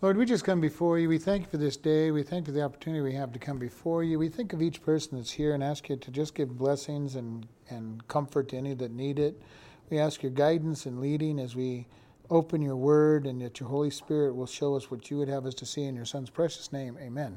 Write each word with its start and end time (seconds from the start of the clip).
Lord, 0.00 0.16
we 0.16 0.26
just 0.26 0.44
come 0.44 0.60
before 0.60 1.00
you. 1.00 1.08
We 1.08 1.18
thank 1.18 1.42
you 1.42 1.48
for 1.50 1.56
this 1.56 1.76
day. 1.76 2.12
We 2.12 2.22
thank 2.22 2.46
you 2.46 2.52
for 2.52 2.56
the 2.56 2.64
opportunity 2.64 3.00
we 3.02 3.14
have 3.14 3.32
to 3.32 3.40
come 3.40 3.58
before 3.58 4.04
you. 4.04 4.16
We 4.16 4.28
think 4.28 4.52
of 4.52 4.62
each 4.62 4.80
person 4.80 5.18
that's 5.18 5.32
here 5.32 5.54
and 5.54 5.64
ask 5.64 5.88
you 5.88 5.96
to 5.96 6.10
just 6.12 6.36
give 6.36 6.56
blessings 6.56 7.16
and, 7.16 7.48
and 7.68 8.06
comfort 8.06 8.50
to 8.50 8.56
any 8.56 8.74
that 8.74 8.92
need 8.92 9.18
it. 9.18 9.42
We 9.90 9.98
ask 9.98 10.22
your 10.22 10.30
guidance 10.30 10.86
and 10.86 11.00
leading 11.00 11.40
as 11.40 11.56
we 11.56 11.88
open 12.30 12.62
your 12.62 12.76
word 12.76 13.26
and 13.26 13.42
that 13.42 13.58
your 13.58 13.68
Holy 13.68 13.90
Spirit 13.90 14.36
will 14.36 14.46
show 14.46 14.76
us 14.76 14.88
what 14.88 15.10
you 15.10 15.18
would 15.18 15.28
have 15.28 15.46
us 15.46 15.54
to 15.54 15.66
see 15.66 15.82
in 15.82 15.96
your 15.96 16.04
Son's 16.04 16.30
precious 16.30 16.72
name. 16.72 16.96
Amen. 17.00 17.34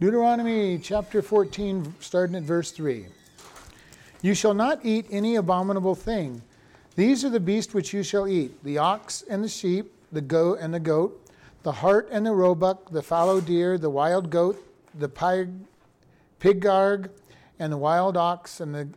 Deuteronomy 0.00 0.76
chapter 0.78 1.22
14, 1.22 1.94
starting 2.00 2.34
at 2.34 2.42
verse 2.42 2.72
3. 2.72 3.06
You 4.22 4.34
shall 4.34 4.54
not 4.54 4.80
eat 4.82 5.06
any 5.08 5.36
abominable 5.36 5.94
thing. 5.94 6.42
These 6.96 7.24
are 7.24 7.30
the 7.30 7.38
beasts 7.38 7.72
which 7.72 7.92
you 7.92 8.02
shall 8.02 8.26
eat 8.26 8.64
the 8.64 8.78
ox 8.78 9.22
and 9.30 9.44
the 9.44 9.48
sheep, 9.48 9.92
the 10.12 10.20
goat 10.20 10.58
and 10.60 10.72
the 10.72 10.80
goat, 10.80 11.18
the 11.62 11.72
hart 11.72 12.08
and 12.10 12.26
the 12.26 12.32
roebuck, 12.32 12.90
the 12.90 13.02
fallow 13.02 13.40
deer, 13.40 13.78
the 13.78 13.90
wild 13.90 14.30
goat, 14.30 14.62
the 14.94 15.08
pig, 15.08 15.50
pygarg, 16.38 17.10
and 17.58 17.72
the 17.72 17.78
wild 17.78 18.16
ox, 18.16 18.60
and 18.60 18.74
the 18.74 18.88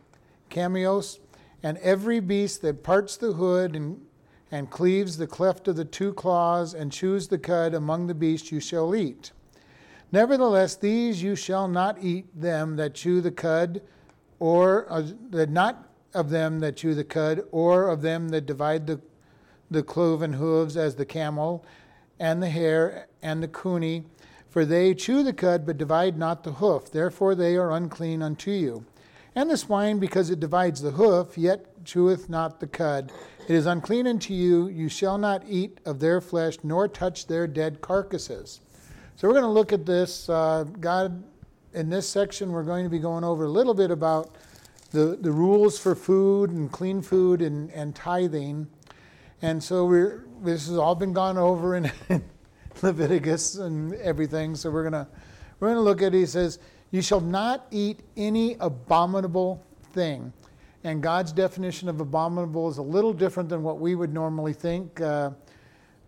chamois, 0.50 1.18
and 1.62 1.78
every 1.78 2.20
beast 2.20 2.62
that 2.62 2.82
parts 2.82 3.16
the 3.16 3.32
hood 3.32 3.74
and, 3.74 4.00
and 4.50 4.70
cleaves 4.70 5.16
the 5.16 5.26
cleft 5.26 5.68
of 5.68 5.76
the 5.76 5.84
two 5.84 6.12
claws 6.12 6.74
and 6.74 6.92
chews 6.92 7.28
the 7.28 7.38
cud 7.38 7.74
among 7.74 8.06
the 8.06 8.14
beasts 8.14 8.52
you 8.52 8.60
shall 8.60 8.94
eat. 8.94 9.32
Nevertheless, 10.12 10.76
these 10.76 11.22
you 11.22 11.34
shall 11.34 11.66
not 11.66 12.02
eat 12.02 12.26
them 12.38 12.76
that 12.76 12.94
chew 12.94 13.20
the 13.20 13.32
cud, 13.32 13.82
or 14.38 14.86
uh, 14.90 15.02
that 15.30 15.50
not 15.50 15.88
of 16.14 16.30
them 16.30 16.60
that 16.60 16.76
chew 16.76 16.94
the 16.94 17.04
cud, 17.04 17.42
or 17.50 17.88
of 17.88 18.02
them 18.02 18.28
that 18.28 18.46
divide 18.46 18.86
the, 18.86 19.00
the 19.70 19.82
cloven 19.82 20.34
hooves 20.34 20.76
as 20.76 20.96
the 20.96 21.06
camel, 21.06 21.64
and 22.18 22.42
the 22.42 22.50
hare, 22.50 23.08
and 23.22 23.42
the 23.42 23.48
coney. 23.48 24.04
For 24.48 24.64
they 24.64 24.94
chew 24.94 25.22
the 25.22 25.32
cud, 25.32 25.66
but 25.66 25.76
divide 25.76 26.16
not 26.16 26.42
the 26.42 26.52
hoof. 26.52 26.90
Therefore 26.90 27.34
they 27.34 27.56
are 27.56 27.72
unclean 27.72 28.22
unto 28.22 28.50
you. 28.50 28.86
And 29.34 29.50
the 29.50 29.56
swine, 29.58 29.98
because 29.98 30.30
it 30.30 30.40
divides 30.40 30.80
the 30.80 30.92
hoof, 30.92 31.36
yet 31.36 31.84
cheweth 31.84 32.30
not 32.30 32.58
the 32.58 32.66
cud. 32.66 33.12
It 33.46 33.54
is 33.54 33.66
unclean 33.66 34.06
unto 34.06 34.32
you. 34.32 34.68
You 34.68 34.88
shall 34.88 35.18
not 35.18 35.42
eat 35.46 35.78
of 35.84 36.00
their 36.00 36.22
flesh, 36.22 36.56
nor 36.62 36.88
touch 36.88 37.26
their 37.26 37.46
dead 37.46 37.82
carcasses. 37.82 38.60
So 39.16 39.28
we're 39.28 39.34
going 39.34 39.44
to 39.44 39.50
look 39.50 39.72
at 39.72 39.84
this. 39.84 40.28
Uh, 40.28 40.64
God, 40.80 41.22
in 41.74 41.90
this 41.90 42.08
section, 42.08 42.50
we're 42.50 42.62
going 42.62 42.84
to 42.84 42.90
be 42.90 42.98
going 42.98 43.24
over 43.24 43.44
a 43.44 43.50
little 43.50 43.74
bit 43.74 43.90
about 43.90 44.34
the, 44.90 45.18
the 45.20 45.30
rules 45.30 45.78
for 45.78 45.94
food 45.94 46.50
and 46.50 46.72
clean 46.72 47.02
food 47.02 47.42
and, 47.42 47.70
and 47.72 47.94
tithing. 47.94 48.66
And 49.42 49.62
so 49.62 49.84
we're, 49.84 50.24
this 50.42 50.68
has 50.68 50.78
all 50.78 50.94
been 50.94 51.12
gone 51.12 51.36
over 51.36 51.76
in 51.76 51.90
Leviticus 52.82 53.56
and 53.56 53.94
everything. 53.94 54.54
So 54.54 54.70
we're 54.70 54.84
gonna 54.84 55.08
we're 55.60 55.68
gonna 55.68 55.80
look 55.80 56.02
at. 56.02 56.14
It. 56.14 56.18
He 56.18 56.26
says, 56.26 56.58
"You 56.90 57.02
shall 57.02 57.20
not 57.20 57.66
eat 57.70 58.00
any 58.16 58.56
abominable 58.60 59.62
thing." 59.92 60.32
And 60.84 61.02
God's 61.02 61.32
definition 61.32 61.88
of 61.88 62.00
abominable 62.00 62.68
is 62.68 62.78
a 62.78 62.82
little 62.82 63.12
different 63.12 63.48
than 63.48 63.62
what 63.62 63.80
we 63.80 63.94
would 63.94 64.12
normally 64.12 64.52
think, 64.52 65.00
uh, 65.00 65.30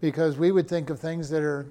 because 0.00 0.38
we 0.38 0.52
would 0.52 0.68
think 0.68 0.88
of 0.90 1.00
things 1.00 1.28
that 1.30 1.42
are 1.42 1.66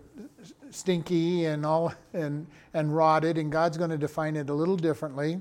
stinky 0.71 1.45
and 1.45 1.65
all 1.65 1.93
and 2.13 2.45
and 2.73 2.95
rotted, 2.95 3.37
and 3.37 3.51
God's 3.51 3.77
going 3.77 3.91
to 3.91 3.97
define 3.97 4.35
it 4.35 4.49
a 4.49 4.53
little 4.53 4.77
differently. 4.77 5.39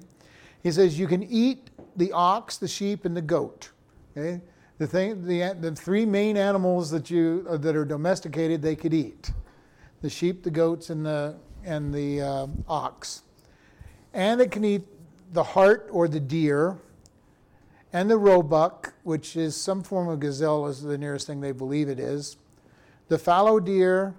He 0.63 0.73
says 0.73 0.99
you 0.99 1.07
can 1.07 1.23
eat 1.23 1.71
the 1.97 2.13
ox, 2.13 2.57
the 2.57 2.69
sheep, 2.69 3.05
and 3.05 3.17
the 3.17 3.23
goat. 3.23 3.71
Okay? 4.17 4.41
The, 4.79 4.87
thing, 4.87 5.27
the, 5.27 5.57
the 5.59 5.75
three 5.75 6.05
main 6.05 6.37
animals 6.37 6.91
that, 6.91 7.11
you, 7.11 7.47
uh, 7.49 7.57
that 7.59 7.75
are 7.75 7.85
domesticated, 7.85 8.61
they 8.61 8.77
could 8.77 8.93
eat 8.93 9.31
the 10.03 10.11
sheep, 10.11 10.43
the 10.43 10.51
goats, 10.51 10.91
and 10.91 11.05
the, 11.05 11.35
and 11.65 11.93
the 11.93 12.21
uh, 12.21 12.47
ox. 12.69 13.23
And 14.13 14.41
it 14.41 14.51
can 14.51 14.65
eat 14.65 14.83
the 15.33 15.43
hart 15.43 15.89
or 15.91 16.09
the 16.09 16.21
deer, 16.21 16.77
and 17.93 18.11
the 18.11 18.19
roebuck, 18.19 18.93
which 19.05 19.37
is 19.37 19.57
some 19.57 19.83
form 19.83 20.09
of 20.09 20.21
gazelle, 20.21 20.67
is 20.67 20.83
the 20.83 20.99
nearest 20.99 21.27
thing 21.27 21.41
they 21.41 21.53
believe 21.53 21.89
it 21.89 21.99
is, 21.99 22.37
the 23.09 23.19
fallow 23.19 23.59
deer, 23.59 24.15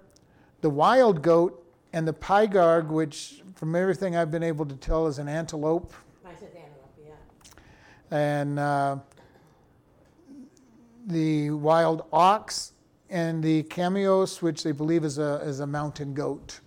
the 0.61 0.69
wild 0.69 1.21
goat, 1.21 1.63
and 1.93 2.07
the 2.07 2.13
pygarg, 2.13 2.87
which, 2.87 3.43
from 3.55 3.75
everything 3.75 4.15
I've 4.15 4.31
been 4.31 4.43
able 4.43 4.65
to 4.65 4.75
tell, 4.75 5.07
is 5.07 5.19
an 5.19 5.27
antelope 5.27 5.93
I 6.25 6.29
said 6.39 6.49
antelope, 6.49 6.93
yeah. 7.05 8.17
and 8.17 8.59
uh, 8.59 8.97
the 11.07 11.49
wild 11.51 12.05
ox 12.11 12.73
and 13.09 13.41
the 13.41 13.63
chamois, 13.63 14.37
which 14.41 14.63
they 14.63 14.73
believe 14.73 15.03
is 15.03 15.17
a, 15.17 15.35
is 15.43 15.61
a 15.61 15.67
mountain 15.67 16.13
goat. 16.13 16.59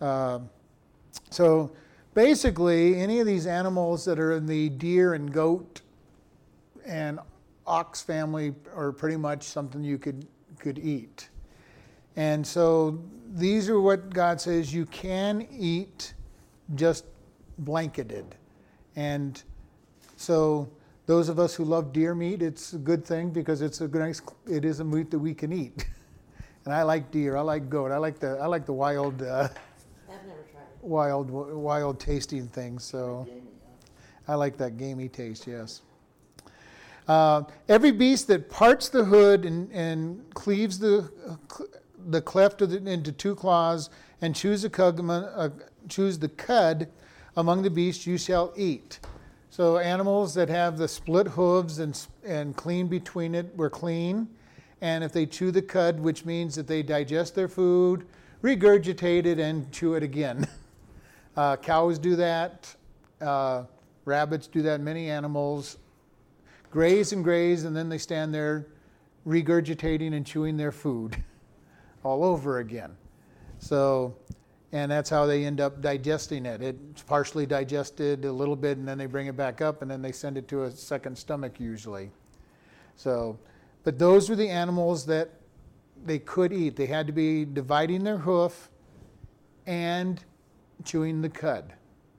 Uh, 0.00 0.40
so 1.30 1.72
basically, 2.14 2.96
any 2.96 3.20
of 3.20 3.26
these 3.26 3.46
animals 3.46 4.04
that 4.04 4.18
are 4.18 4.32
in 4.32 4.46
the 4.46 4.68
deer 4.70 5.14
and 5.14 5.32
goat 5.32 5.80
and 6.84 7.20
ox 7.66 8.02
family 8.02 8.52
are 8.74 8.92
pretty 8.92 9.16
much 9.16 9.44
something 9.44 9.82
you 9.82 9.96
could, 9.96 10.26
could 10.58 10.78
eat. 10.78 11.28
And 12.16 12.46
so 12.46 13.00
these 13.32 13.68
are 13.68 13.80
what 13.80 14.10
God 14.10 14.40
says 14.40 14.74
you 14.74 14.86
can 14.86 15.46
eat 15.50 16.14
just 16.74 17.04
blanketed. 17.58 18.34
And 18.96 19.42
so 20.16 20.68
those 21.06 21.28
of 21.28 21.38
us 21.38 21.54
who 21.54 21.64
love 21.64 21.92
deer 21.92 22.14
meat, 22.14 22.42
it's 22.42 22.72
a 22.72 22.78
good 22.78 23.04
thing 23.04 23.30
because 23.30 23.60
it's 23.62 23.80
a 23.80 23.88
nice, 23.88 24.22
it 24.46 24.64
is 24.64 24.80
a 24.80 24.84
meat 24.84 25.10
that 25.10 25.18
we 25.18 25.34
can 25.34 25.52
eat. 25.52 25.86
and 26.64 26.74
I 26.74 26.82
like 26.82 27.10
deer. 27.10 27.36
I 27.36 27.42
like 27.42 27.68
goat. 27.68 27.92
I 27.92 27.98
like 27.98 28.18
the 28.18 28.38
I 28.38 28.46
like 28.46 28.66
the 28.66 28.72
wild. 28.72 29.22
Uh, 29.22 29.48
wild, 30.84 31.30
wild 31.30 31.98
tasting 31.98 32.46
things. 32.48 32.84
So 32.84 33.26
I 34.28 34.34
like 34.34 34.56
that 34.58 34.76
gamey 34.76 35.08
taste. 35.08 35.46
Yes. 35.46 35.82
Uh, 37.06 37.42
every 37.68 37.90
beast 37.90 38.28
that 38.28 38.48
parts 38.48 38.88
the 38.88 39.04
hood 39.04 39.44
and, 39.44 39.70
and 39.72 40.22
cleaves 40.34 40.78
the 40.78 41.10
the 42.08 42.20
cleft 42.20 42.58
the, 42.58 42.76
into 42.76 43.12
two 43.12 43.34
claws 43.34 43.90
and 44.20 44.34
chews 44.34 44.66
cud, 44.68 45.00
uh, 45.08 45.48
chews 45.88 46.18
the 46.18 46.28
cud 46.28 46.88
among 47.36 47.62
the 47.62 47.70
beasts 47.70 48.06
you 48.06 48.18
shall 48.18 48.52
eat. 48.56 49.00
So 49.56 49.78
animals 49.78 50.34
that 50.34 50.48
have 50.48 50.78
the 50.78 50.88
split 50.88 51.28
hooves 51.28 51.78
and, 51.78 51.96
and 52.24 52.56
clean 52.56 52.88
between 52.88 53.36
it 53.36 53.56
were 53.56 53.70
clean. 53.70 54.26
And 54.80 55.04
if 55.04 55.12
they 55.12 55.26
chew 55.26 55.52
the 55.52 55.62
cud, 55.62 56.00
which 56.00 56.24
means 56.24 56.56
that 56.56 56.66
they 56.66 56.82
digest 56.82 57.36
their 57.36 57.46
food, 57.46 58.04
regurgitate 58.42 59.26
it, 59.26 59.38
and 59.38 59.70
chew 59.70 59.94
it 59.94 60.02
again. 60.02 60.48
Uh, 61.36 61.56
cows 61.56 61.98
do 61.98 62.14
that. 62.14 62.72
Uh, 63.20 63.64
rabbits 64.04 64.46
do 64.46 64.62
that. 64.62 64.80
Many 64.80 65.10
animals 65.10 65.78
graze 66.70 67.12
and 67.12 67.24
graze, 67.24 67.64
and 67.64 67.76
then 67.76 67.88
they 67.88 67.98
stand 67.98 68.32
there 68.32 68.68
regurgitating 69.26 70.14
and 70.14 70.24
chewing 70.24 70.56
their 70.56 70.70
food 70.70 71.16
all 72.04 72.22
over 72.22 72.58
again. 72.58 72.96
So 73.58 74.14
and 74.74 74.90
that's 74.90 75.08
how 75.08 75.24
they 75.24 75.44
end 75.44 75.60
up 75.60 75.80
digesting 75.80 76.44
it. 76.46 76.60
It's 76.60 77.00
partially 77.02 77.46
digested 77.46 78.24
a 78.24 78.32
little 78.32 78.56
bit, 78.56 78.76
and 78.76 78.88
then 78.88 78.98
they 78.98 79.06
bring 79.06 79.28
it 79.28 79.36
back 79.36 79.60
up, 79.60 79.82
and 79.82 79.90
then 79.90 80.02
they 80.02 80.10
send 80.10 80.36
it 80.36 80.48
to 80.48 80.64
a 80.64 80.70
second 80.72 81.16
stomach 81.16 81.60
usually. 81.60 82.10
So, 82.96 83.38
but 83.84 84.00
those 84.00 84.28
were 84.28 84.34
the 84.34 84.48
animals 84.48 85.06
that 85.06 85.30
they 86.04 86.18
could 86.18 86.52
eat. 86.52 86.74
They 86.74 86.86
had 86.86 87.06
to 87.06 87.12
be 87.12 87.44
dividing 87.44 88.02
their 88.02 88.18
hoof 88.18 88.68
and 89.64 90.22
chewing 90.82 91.22
the 91.22 91.30
cud. 91.30 91.72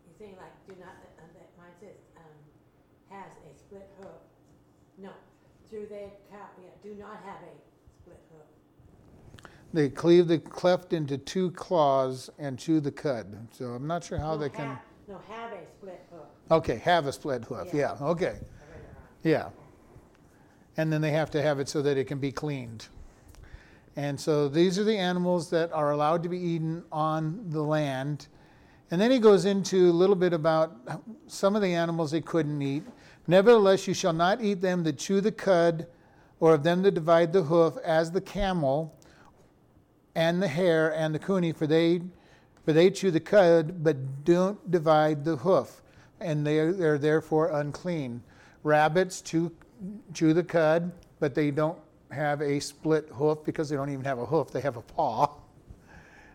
You 0.08 0.14
saying 0.18 0.38
like 0.40 0.56
do 0.66 0.80
not 0.80 0.96
uh, 1.20 1.28
that 1.34 1.50
mine 1.58 1.76
says 1.82 2.00
um, 2.16 2.24
has 3.10 3.32
a 3.52 3.60
split 3.60 3.90
hoof. 4.00 4.16
No, 4.98 5.10
through 5.70 5.88
their 5.88 6.08
cow, 6.32 6.48
yeah, 6.64 6.70
do 6.82 6.96
not 6.98 7.20
have 7.26 7.36
a 7.44 7.55
they 9.76 9.90
cleave 9.90 10.28
the 10.28 10.40
cleft 10.40 10.94
into 10.94 11.18
two 11.18 11.52
claws 11.52 12.30
and 12.40 12.58
chew 12.58 12.80
the 12.80 12.92
cud. 12.92 13.48
So 13.52 13.66
I'm 13.66 13.88
not 13.88 14.04
sure 14.04 14.18
how 14.18 14.34
no, 14.34 14.38
they 14.40 14.50
can. 14.50 14.68
Have, 14.68 14.80
no, 15.08 15.22
have 15.30 15.52
a 15.52 15.66
split 15.78 16.06
hoof. 16.12 16.22
Okay, 16.52 16.78
have 16.78 17.08
a 17.08 17.14
split 17.14 17.44
hoof. 17.46 17.68
Yeah, 17.74 17.96
yeah. 18.00 18.08
okay. 18.08 18.40
Yeah. 19.24 19.50
And 20.78 20.92
then 20.92 21.02
they 21.02 21.12
have 21.12 21.32
to 21.32 21.42
have 21.42 21.60
it 21.60 21.70
so 21.70 21.82
that 21.82 21.98
it 21.98 22.06
can 22.06 22.20
be 22.20 22.32
cleaned. 22.32 22.88
And 23.96 24.20
so 24.20 24.50
these 24.50 24.78
are 24.78 24.84
the 24.84 24.98
animals 24.98 25.50
that 25.52 25.72
are 25.72 25.92
allowed 25.92 26.22
to 26.24 26.30
be 26.30 26.38
eaten 26.38 26.84
on 26.92 27.50
the 27.50 27.62
land. 27.62 28.28
And 28.92 29.00
then 29.00 29.10
he 29.10 29.20
goes 29.20 29.46
into 29.46 29.90
a 29.90 29.92
little 29.92 30.16
bit 30.16 30.34
about 30.34 30.76
some 31.28 31.56
of 31.56 31.62
the 31.62 31.74
animals 31.74 32.12
they 32.12 32.22
couldn't 32.22 32.62
eat. 32.62 32.84
Nevertheless, 33.28 33.88
you 33.88 33.94
shall 33.94 34.14
not 34.14 34.44
eat 34.44 34.62
them 34.62 34.84
that 34.84 34.98
chew 34.98 35.22
the 35.22 35.32
cud, 35.32 35.88
or 36.40 36.54
of 36.54 36.64
them 36.64 36.84
that 36.84 36.92
divide 36.92 37.34
the 37.34 37.42
hoof, 37.42 37.78
as 37.84 38.12
the 38.12 38.22
camel, 38.22 38.94
and 40.16 40.42
the 40.42 40.48
hare 40.48 40.94
and 40.94 41.14
the 41.14 41.20
coney, 41.20 41.52
for 41.52 41.68
they, 41.68 42.02
for 42.64 42.74
they 42.74 42.90
chew 42.90 43.12
the 43.12 43.20
cud, 43.20 43.84
but 43.84 44.24
don't 44.24 44.72
divide 44.72 45.24
the 45.26 45.36
hoof, 45.36 45.82
and 46.20 46.46
they 46.46 46.60
are, 46.60 46.72
they're 46.72 46.98
therefore 46.98 47.50
unclean. 47.60 48.24
Rabbits 48.64 49.22
chew, 49.22 49.52
chew 50.14 50.34
the 50.34 50.44
cud, 50.44 50.92
but 51.20 51.36
they 51.36 51.52
don't 51.52 51.78
have 52.12 52.42
a 52.42 52.60
split 52.60 53.10
hoof 53.14 53.44
because 53.44 53.70
they 53.70 53.76
don't 53.76 53.92
even 53.92 54.06
have 54.06 54.20
a 54.20 54.26
hoof, 54.26 54.52
they 54.52 54.62
have 54.62 54.78
a 54.78 54.82
paw. 54.82 55.30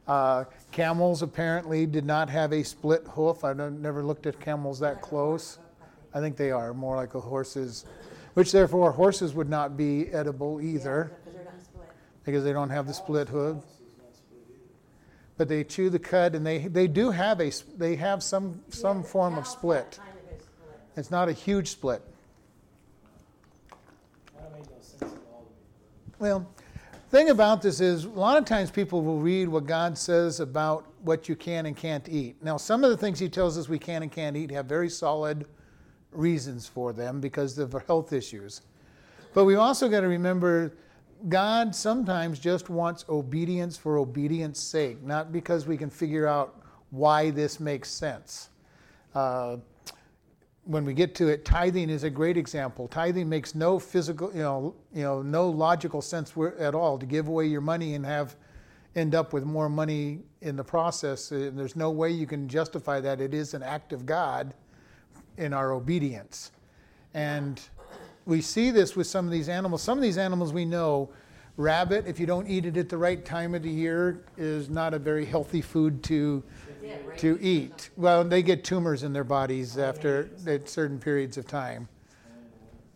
Uh, 0.06 0.44
camels 0.72 1.22
apparently 1.22 1.86
did 1.86 2.04
not 2.04 2.28
have 2.28 2.52
a 2.52 2.64
split 2.64 3.06
hoof. 3.06 3.44
I've 3.44 3.56
never 3.56 4.02
looked 4.02 4.26
at 4.26 4.40
camels 4.40 4.80
that 4.80 5.00
close. 5.00 5.58
I 6.12 6.18
think 6.18 6.36
they 6.36 6.50
are 6.50 6.74
more 6.74 6.96
like 6.96 7.14
a 7.14 7.20
horse's, 7.20 7.84
which 8.34 8.50
therefore 8.50 8.90
horses 8.90 9.34
would 9.34 9.48
not 9.48 9.76
be 9.76 10.08
edible 10.08 10.60
either 10.60 11.12
Because 11.24 11.34
they're 11.34 11.44
not 11.44 11.62
split. 11.62 11.88
Because 12.30 12.44
they 12.44 12.52
don't 12.52 12.70
have 12.70 12.86
the 12.86 12.94
split 12.94 13.28
hoof. 13.28 13.58
But 15.36 15.48
they 15.48 15.64
chew 15.64 15.90
the 15.90 15.98
cud 15.98 16.34
and 16.34 16.46
they, 16.46 16.58
they 16.58 16.86
do 16.86 17.10
have 17.10 17.40
a 17.40 17.50
they 17.76 17.96
have 17.96 18.22
some, 18.22 18.60
some 18.68 18.98
Yeah, 18.98 19.08
form 19.08 19.38
of 19.38 19.46
split. 19.46 19.98
Kind 19.98 20.10
of 20.32 20.42
split. 20.42 20.80
It's 20.96 21.10
not 21.10 21.28
a 21.28 21.32
huge 21.32 21.68
split. 21.68 22.02
That 24.36 24.52
made 24.52 24.66
no 24.66 24.76
sense 24.80 25.02
at 25.02 25.08
all 25.32 25.44
to 25.44 25.50
me. 25.50 26.14
Well, 26.18 26.46
thing 27.08 27.30
about 27.30 27.62
this 27.62 27.80
is 27.80 28.04
a 28.04 28.08
lot 28.10 28.36
of 28.36 28.44
times 28.44 28.70
people 28.70 29.02
will 29.02 29.18
read 29.18 29.48
what 29.48 29.66
God 29.66 29.96
says 29.96 30.40
about 30.40 30.84
what 31.02 31.28
you 31.28 31.34
can 31.34 31.66
and 31.66 31.76
can't 31.76 32.06
eat. 32.08 32.36
Now, 32.42 32.58
some 32.58 32.84
of 32.84 32.90
the 32.90 32.96
things 32.98 33.18
He 33.18 33.30
tells 33.30 33.56
us 33.56 33.68
we 33.68 33.78
can 33.78 34.02
and 34.02 34.12
can't 34.12 34.36
eat 34.36 34.50
have 34.50 34.66
very 34.66 34.90
solid 34.90 35.46
reasons 36.12 36.68
for 36.68 36.92
them 36.92 37.20
because 37.20 37.58
of 37.58 37.72
health 37.86 38.12
issues. 38.12 38.60
But 39.32 39.46
we 39.46 39.54
also 39.54 39.88
got 39.88 40.00
to 40.00 40.08
remember 40.08 40.74
God 41.28 41.75
sometimes 41.75 42.38
just 42.38 42.70
wants 42.70 43.05
obedience 43.08 43.76
for 43.76 43.99
obedience 43.99 44.58
sake, 44.58 45.02
not 45.02 45.32
because 45.32 45.67
we 45.67 45.76
can 45.76 45.90
figure 45.90 46.26
out 46.26 46.62
why 46.90 47.31
this 47.31 47.61
makes 47.61 47.90
sense. 47.90 48.50
Uh, 49.14 49.56
when 50.64 50.84
we 50.84 50.94
get 50.94 51.14
to 51.17 51.28
it, 51.28 51.44
tithing 51.44 51.90
is 51.90 52.05
a 52.05 52.11
great 52.11 52.37
example. 52.37 52.87
Tithing 52.88 53.28
makes 53.28 53.55
no 53.55 53.78
physical, 53.78 54.31
you 54.32 54.43
know, 54.43 54.75
you 54.94 55.02
know, 55.02 55.22
no 55.22 55.49
logical 55.49 56.00
sense 56.00 56.34
at 56.58 56.75
all 56.75 56.99
to 56.99 57.06
give 57.06 57.28
away 57.28 57.46
your 57.46 57.61
money 57.61 57.94
and 57.94 58.06
have 58.06 58.37
end 58.96 59.14
up 59.14 59.32
with 59.32 59.44
more 59.44 59.69
money 59.69 60.20
in 60.43 60.56
the 60.56 60.64
process. 60.64 61.31
Uh, 61.31 61.50
There's 61.52 61.76
no 61.76 61.90
way 61.90 62.11
you 62.11 62.26
can 62.26 62.49
justify 62.49 63.00
that. 63.00 63.20
It 63.20 63.34
is 63.34 63.55
an 63.55 63.62
act 63.62 63.93
of 63.93 64.05
God 64.05 64.55
in 65.37 65.52
our 65.52 65.73
obedience, 65.73 66.52
and 67.14 67.61
we 68.30 68.40
see 68.40 68.70
this 68.70 68.94
with 68.94 69.08
some 69.08 69.24
of 69.26 69.32
these 69.32 69.48
animals. 69.48 69.82
Some 69.82 69.98
of 69.98 70.02
these 70.02 70.16
animals 70.16 70.52
we 70.52 70.64
know, 70.64 71.10
rabbit, 71.56 72.06
if 72.06 72.20
you 72.20 72.26
don't 72.26 72.46
eat 72.46 72.64
it 72.64 72.76
at 72.76 72.88
the 72.88 72.96
right 72.96 73.22
time 73.24 73.56
of 73.56 73.62
the 73.64 73.68
year, 73.70 74.22
is 74.38 74.70
not 74.70 74.94
a 74.94 75.00
very 75.00 75.24
healthy 75.26 75.60
food 75.60 76.00
to 76.04 76.40
Yeah, 76.80 76.94
right. 77.06 77.18
to 77.18 77.38
eat. 77.42 77.90
Well, 77.96 78.22
they 78.22 78.42
get 78.42 78.62
tumors 78.62 79.02
in 79.02 79.12
their 79.12 79.24
bodies 79.24 79.76
after 79.76 80.30
at 80.46 80.68
certain 80.68 81.00
periods 81.00 81.38
of 81.38 81.46
time. 81.48 81.88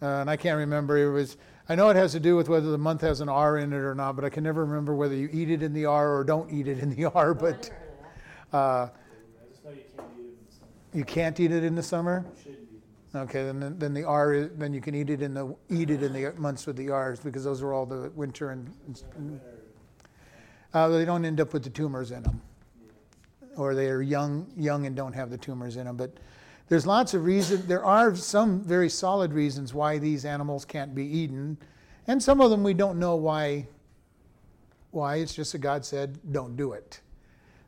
Uh, 0.01 0.07
and 0.21 0.31
I 0.31 0.37
can't 0.37 0.57
remember. 0.59 0.99
It 0.99 1.11
was. 1.13 1.37
I 1.69 1.75
know 1.75 1.89
it 1.89 1.97
has 1.97 2.13
to 2.13 2.21
do 2.21 2.37
with 2.37 2.49
whether 2.49 2.71
the 2.71 2.79
month 2.79 3.01
has 3.01 3.21
an 3.21 3.29
R 3.29 3.59
in 3.59 3.73
it 3.73 3.77
or 3.77 3.95
not, 3.95 4.15
but 4.17 4.25
I 4.25 4.29
can 4.29 4.45
never 4.45 4.65
remember 4.65 4.95
whether 4.95 5.15
you 5.17 5.29
eat 5.33 5.51
it 5.51 5.63
in 5.65 5.73
the 5.73 5.87
R 5.87 6.15
or 6.17 6.23
don't 6.23 6.49
eat 6.53 6.69
it 6.69 6.79
in 6.79 6.91
the 6.95 7.07
R. 7.15 7.31
I 7.31 7.35
But 7.35 7.43
never 7.43 7.55
heard 7.57 7.65
of 7.65 8.51
that. 8.53 8.57
uh, 8.57 8.89
I 8.89 9.49
just 9.51 9.97
know 9.97 10.05
you 10.93 11.05
can't 11.05 11.41
eat 11.41 11.51
it 11.51 11.65
in 11.65 11.75
the 11.75 11.83
summer. 11.83 12.25
Okay, 13.15 13.45
then 13.45 13.77
then 13.79 13.95
the 13.95 14.03
R 14.05 14.33
is, 14.33 14.51
then 14.57 14.73
you 14.75 14.81
can 14.81 14.95
eat 14.95 15.09
it 15.09 15.23
in 15.23 15.35
the 15.35 15.55
eat 15.71 15.91
it 15.91 16.03
in 16.03 16.13
the 16.13 16.33
months 16.37 16.67
with 16.67 16.77
the 16.77 16.91
R's 16.91 17.21
because 17.21 17.45
those 17.45 17.63
are 17.63 17.73
all 17.73 17.87
the 17.87 18.11
winter 18.17 18.51
and, 18.51 18.69
summer. 18.93 19.41
uh, 20.73 20.89
they 20.89 21.05
don't 21.05 21.25
end 21.25 21.41
up 21.41 21.53
with 21.53 21.63
the 21.63 21.71
tumors 21.71 22.11
in 22.11 22.23
them. 22.25 22.43
or 23.57 23.75
they 23.75 23.89
are 23.89 24.03
young, 24.03 24.51
young 24.57 24.87
and 24.87 24.97
don't 24.97 25.13
have 25.13 25.31
the 25.31 25.39
tumors 25.39 25.77
in 25.77 25.85
them. 25.85 25.97
But 25.97 26.13
there's 26.69 26.87
lots 26.87 27.15
of 27.15 27.25
reasons. 27.25 27.67
There 27.67 27.85
are 27.85 28.17
some 28.17 28.63
very 28.65 28.89
solid 28.89 29.33
reasons 29.33 29.75
why 29.75 29.99
these 29.99 30.25
animals 30.25 30.65
can't 30.65 30.95
be 30.95 31.05
eaten, 31.05 31.57
and 32.07 32.23
some 32.23 32.41
of 32.41 32.51
them 32.51 32.63
we 32.63 32.75
don't 32.75 32.99
know 32.99 33.17
why. 33.17 33.67
Why 34.91 35.17
it's 35.17 35.35
just 35.35 35.53
that 35.53 35.59
God 35.59 35.85
said 35.85 36.19
don't 36.33 36.57
do 36.57 36.73
it. 36.73 37.01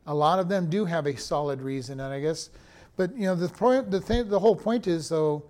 A 0.06 0.14
lot 0.14 0.38
of 0.38 0.48
them 0.48 0.70
do 0.70 0.84
have 0.84 1.06
a 1.06 1.16
solid 1.16 1.60
reason, 1.60 1.98
and 1.98 2.12
I 2.14 2.20
guess, 2.20 2.50
but 2.96 3.14
you 3.14 3.24
know 3.24 3.34
the 3.34 3.48
point, 3.48 3.90
the 3.90 4.00
thing, 4.00 4.28
the 4.28 4.38
whole 4.38 4.56
point 4.56 4.86
is 4.86 5.08
though, 5.08 5.44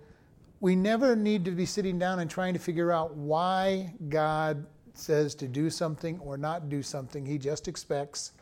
we 0.59 0.75
never 0.75 1.15
need 1.15 1.45
to 1.45 1.51
be 1.51 1.65
sitting 1.65 1.99
down 1.99 2.19
and 2.19 2.29
trying 2.29 2.53
to 2.53 2.59
figure 2.59 2.91
out 2.91 3.15
why 3.15 3.93
God 4.09 4.65
says 4.93 5.35
to 5.35 5.47
do 5.47 5.69
something 5.69 6.19
or 6.19 6.37
not 6.37 6.69
do 6.69 6.81
something. 6.81 7.25
He 7.25 7.37
just 7.37 7.67
expects 7.67 8.33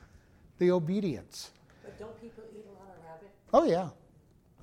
the 0.57 0.72
obedience. 0.72 1.52
But 1.84 2.00
don't 2.00 2.22
people 2.22 2.44
eat 2.56 2.66
a 2.68 2.74
lot 2.80 2.96
of 2.96 3.04
rabbit? 3.04 3.30
Oh 3.54 3.63
yeah, 3.66 3.90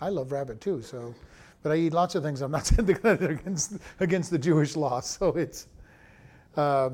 I 0.00 0.08
love 0.08 0.32
rabbit 0.32 0.60
too. 0.60 0.82
So, 0.82 1.14
but 1.62 1.72
I 1.72 1.76
eat 1.76 1.92
lots 1.92 2.14
of 2.14 2.22
things. 2.22 2.40
I'm 2.40 2.50
not 2.50 2.66
saying 2.68 2.90
against 2.90 3.76
against 4.00 4.30
the 4.30 4.38
Jewish 4.38 4.76
law. 4.76 5.00
So 5.02 5.28
it's, 5.30 5.68
uh, 6.56 6.90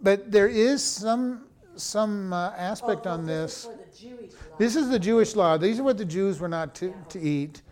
but 0.00 0.30
there 0.30 0.48
is 0.48 0.82
some 0.82 1.45
some 1.76 2.32
uh, 2.32 2.50
aspect 2.56 3.06
Oh, 3.06 3.10
oh, 3.10 3.14
on 3.14 3.26
this. 3.26 3.68
this. 3.68 3.74
is 3.76 3.78
the 3.78 4.08
Jewish 4.08 4.32
law. 4.32 4.56
This 4.58 4.76
is 4.76 4.88
the 4.88 4.98
Jewish 4.98 5.36
law. 5.36 5.56
These 5.56 5.78
are 5.80 5.82
what 5.82 5.98
the 5.98 6.04
Jews 6.04 6.40
were 6.40 6.48
not 6.48 6.74
to, 6.76 6.94
to 7.10 7.20
eat, 7.20 7.62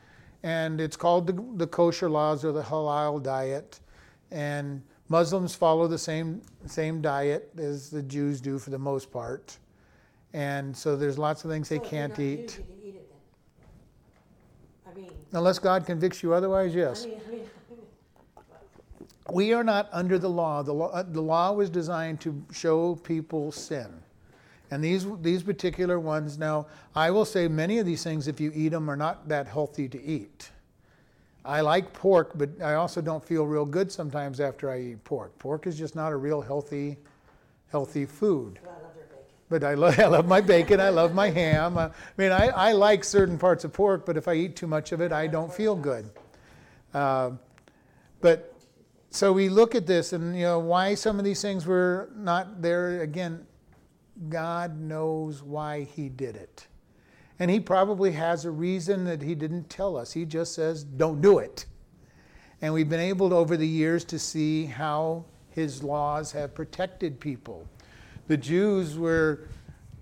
and 0.42 0.80
it's 0.80 0.96
called 0.96 1.26
the, 1.26 1.44
the 1.56 1.66
kosher 1.66 2.08
laws 2.10 2.44
or 2.44 2.52
the 2.52 2.62
halal 2.62 3.22
diet. 3.22 3.80
And 4.30 4.82
Muslims 5.08 5.54
follow 5.54 5.86
the 5.86 5.98
same 5.98 6.42
same 6.66 7.00
diet 7.00 7.50
as 7.58 7.90
the 7.90 8.02
Jews 8.02 8.40
do 8.40 8.58
for 8.58 8.70
the 8.70 8.78
most 8.78 9.10
part. 9.12 9.58
And 10.32 10.76
so 10.76 10.96
there's 10.96 11.18
lots 11.18 11.44
of 11.44 11.50
things 11.50 11.68
they 11.68 11.76
So 11.76 11.82
you're 11.82 11.90
can't 11.90 12.12
not 12.12 12.18
Jews, 12.18 12.40
eat. 12.40 12.58
You 12.58 12.64
can 12.64 12.88
eat 12.88 12.94
it 12.96 13.08
then. 14.86 14.92
I 14.92 14.96
mean, 14.96 15.10
Unless 15.32 15.58
God 15.60 15.86
convicts 15.86 16.22
you 16.22 16.34
otherwise, 16.34 16.74
yes. 16.74 17.04
I 17.04 17.08
mean, 17.08 17.20
I 17.26 17.30
mean, 17.30 17.40
We 19.30 19.52
are 19.52 19.64
not 19.64 19.88
under 19.92 20.18
the 20.18 20.28
law. 20.28 20.62
The 20.62 20.74
law, 20.74 21.02
the 21.02 21.22
law 21.22 21.52
was 21.52 21.70
designed 21.70 22.20
to 22.22 22.44
show 22.52 22.96
people 22.96 23.52
sin. 23.52 24.02
And 24.70 24.82
these, 24.82 25.06
these 25.20 25.42
particular 25.42 26.00
ones, 26.00 26.38
now, 26.38 26.66
I 26.94 27.10
will 27.10 27.24
say 27.24 27.48
many 27.48 27.78
of 27.78 27.86
these 27.86 28.02
things, 28.02 28.28
if 28.28 28.40
you 28.40 28.50
eat 28.54 28.70
them, 28.70 28.90
are 28.90 28.96
not 28.96 29.28
that 29.28 29.46
healthy 29.46 29.88
to 29.88 30.02
eat. 30.02 30.50
I 31.44 31.60
like 31.60 31.92
pork, 31.92 32.32
but 32.34 32.48
I 32.62 32.74
also 32.74 33.02
don't 33.02 33.22
feel 33.22 33.46
real 33.46 33.66
good 33.66 33.92
sometimes 33.92 34.40
after 34.40 34.70
I 34.70 34.80
eat 34.80 35.04
pork. 35.04 35.38
Pork 35.38 35.66
is 35.66 35.76
just 35.76 35.94
not 35.94 36.10
a 36.10 36.16
real 36.16 36.40
healthy, 36.40 36.96
healthy 37.70 38.06
food. 38.06 38.58
well, 38.64 38.74
I 38.74 38.82
love 38.82 38.94
bacon. 38.94 39.24
But 39.50 39.64
I 39.64 39.74
love, 39.74 39.98
I 40.00 40.06
love 40.06 40.26
my 40.26 40.40
bacon, 40.40 40.80
I 40.80 40.88
love 40.88 41.14
my 41.14 41.28
ham. 41.28 41.76
I 41.76 41.90
mean, 42.16 42.32
I, 42.32 42.48
I 42.48 42.72
like 42.72 43.04
certain 43.04 43.38
parts 43.38 43.64
of 43.64 43.72
pork, 43.72 44.06
but 44.06 44.16
if 44.16 44.26
I 44.26 44.34
eat 44.34 44.56
too 44.56 44.66
much 44.66 44.92
of 44.92 45.00
it, 45.02 45.12
I 45.12 45.26
don't 45.26 45.52
feel 45.52 45.76
good. 45.76 46.08
Uh, 46.94 47.32
but 48.22 48.53
so 49.14 49.32
we 49.32 49.48
look 49.48 49.76
at 49.76 49.86
this 49.86 50.12
and, 50.12 50.34
you 50.34 50.42
know, 50.42 50.58
why 50.58 50.94
some 50.94 51.20
of 51.20 51.24
these 51.24 51.40
things 51.40 51.66
were 51.66 52.10
not 52.16 52.60
there. 52.60 53.00
Again, 53.00 53.46
God 54.28 54.80
knows 54.80 55.40
why 55.40 55.84
He 55.84 56.08
did 56.08 56.34
it. 56.34 56.66
And 57.38 57.48
He 57.48 57.60
probably 57.60 58.10
has 58.10 58.44
a 58.44 58.50
reason 58.50 59.04
that 59.04 59.22
He 59.22 59.36
didn't 59.36 59.70
tell 59.70 59.96
us. 59.96 60.12
He 60.12 60.24
just 60.24 60.52
says, 60.52 60.82
don't 60.82 61.20
do 61.20 61.38
it. 61.38 61.66
And 62.60 62.74
we've 62.74 62.88
been 62.88 62.98
able 62.98 63.32
over 63.32 63.56
the 63.56 63.68
years 63.68 64.04
to 64.06 64.18
see 64.18 64.66
how 64.66 65.24
His 65.50 65.84
laws 65.84 66.32
have 66.32 66.52
protected 66.52 67.20
people. 67.20 67.68
The 68.26 68.36
Jews 68.36 68.98
were 68.98 69.46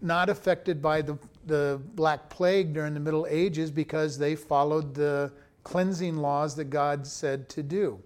not 0.01 0.31
affected 0.31 0.81
by 0.81 1.03
the, 1.03 1.19
the 1.47 1.83
Black 1.97 2.31
Plague 2.31 2.73
during 2.73 2.95
the 2.95 3.01
Middle 3.01 3.27
Ages 3.29 3.71
because 3.71 4.17
they 4.17 4.37
followed 4.37 4.95
the 4.95 5.31
cleansing 5.65 6.17
laws 6.17 6.57
that 6.57 6.71
God 6.71 7.07
said 7.07 7.51
to 7.51 7.63
do. 7.63 8.01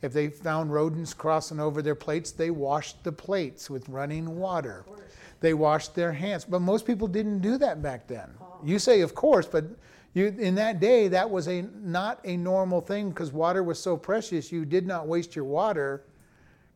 If 0.00 0.12
they 0.12 0.28
found 0.28 0.72
rodents 0.72 1.12
crossing 1.12 1.58
over 1.58 1.82
their 1.82 1.94
plates, 1.94 2.30
they 2.30 2.50
washed 2.50 3.02
the 3.02 3.12
plates 3.12 3.68
with 3.68 3.88
running 3.88 4.36
water. 4.36 4.84
They 5.40 5.54
washed 5.54 5.94
their 5.94 6.12
hands. 6.12 6.44
But 6.44 6.60
most 6.60 6.86
people 6.86 7.08
didn't 7.08 7.40
do 7.40 7.58
that 7.58 7.82
back 7.82 8.06
then. 8.06 8.30
You 8.64 8.78
say, 8.78 9.00
of 9.00 9.14
course, 9.14 9.46
but 9.46 9.64
you, 10.14 10.34
in 10.38 10.54
that 10.56 10.80
day, 10.80 11.08
that 11.08 11.28
was 11.28 11.48
a, 11.48 11.62
not 11.82 12.20
a 12.24 12.36
normal 12.36 12.80
thing 12.80 13.10
because 13.10 13.32
water 13.32 13.62
was 13.62 13.78
so 13.78 13.96
precious. 13.96 14.50
You 14.50 14.64
did 14.64 14.86
not 14.86 15.06
waste 15.06 15.36
your 15.36 15.44
water 15.44 16.04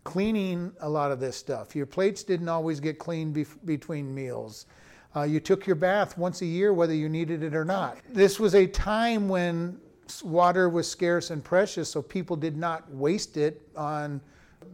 cleaning 0.04 0.72
a 0.80 0.88
lot 0.88 1.12
of 1.12 1.20
this 1.20 1.36
stuff. 1.36 1.76
Your 1.76 1.86
plates 1.86 2.24
didn't 2.24 2.48
always 2.48 2.80
get 2.80 2.98
cleaned 2.98 3.36
bef- 3.36 3.56
between 3.64 4.14
meals. 4.14 4.66
Uh, 5.14 5.22
you 5.22 5.40
took 5.40 5.66
your 5.66 5.76
bath 5.76 6.16
once 6.16 6.40
a 6.42 6.46
year, 6.46 6.72
whether 6.72 6.94
you 6.94 7.08
needed 7.08 7.42
it 7.42 7.54
or 7.54 7.64
not. 7.64 7.98
This 8.10 8.40
was 8.40 8.54
a 8.54 8.66
time 8.66 9.28
when 9.28 9.78
water 10.22 10.68
was 10.68 10.90
scarce 10.90 11.30
and 11.30 11.44
precious, 11.44 11.88
so 11.88 12.02
people 12.02 12.36
did 12.36 12.56
not 12.56 12.92
waste 12.92 13.36
it 13.36 13.62
on 13.76 14.20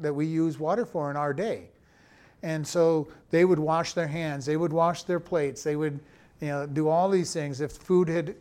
that 0.00 0.12
we 0.12 0.26
use 0.26 0.58
water 0.58 0.86
for 0.86 1.10
in 1.10 1.16
our 1.16 1.34
day. 1.34 1.68
And 2.42 2.66
so 2.66 3.08
they 3.30 3.44
would 3.44 3.58
wash 3.58 3.92
their 3.92 4.06
hands, 4.06 4.46
they 4.46 4.56
would 4.56 4.72
wash 4.72 5.02
their 5.02 5.20
plates, 5.20 5.62
they 5.62 5.76
would 5.76 6.00
you 6.40 6.48
know, 6.48 6.66
do 6.66 6.88
all 6.88 7.08
these 7.08 7.32
things. 7.32 7.60
If 7.60 7.72
food 7.72 8.08
had 8.08 8.36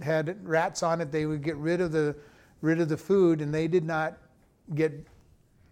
had 0.00 0.46
rats 0.46 0.82
on 0.82 1.00
it, 1.00 1.12
they 1.12 1.26
would 1.26 1.42
get 1.42 1.56
rid 1.56 1.80
of 1.80 1.92
the 1.92 2.16
rid 2.62 2.80
of 2.80 2.88
the 2.88 2.96
food, 2.96 3.40
and 3.40 3.52
they 3.52 3.68
did 3.68 3.84
not 3.84 4.16
get 4.74 5.06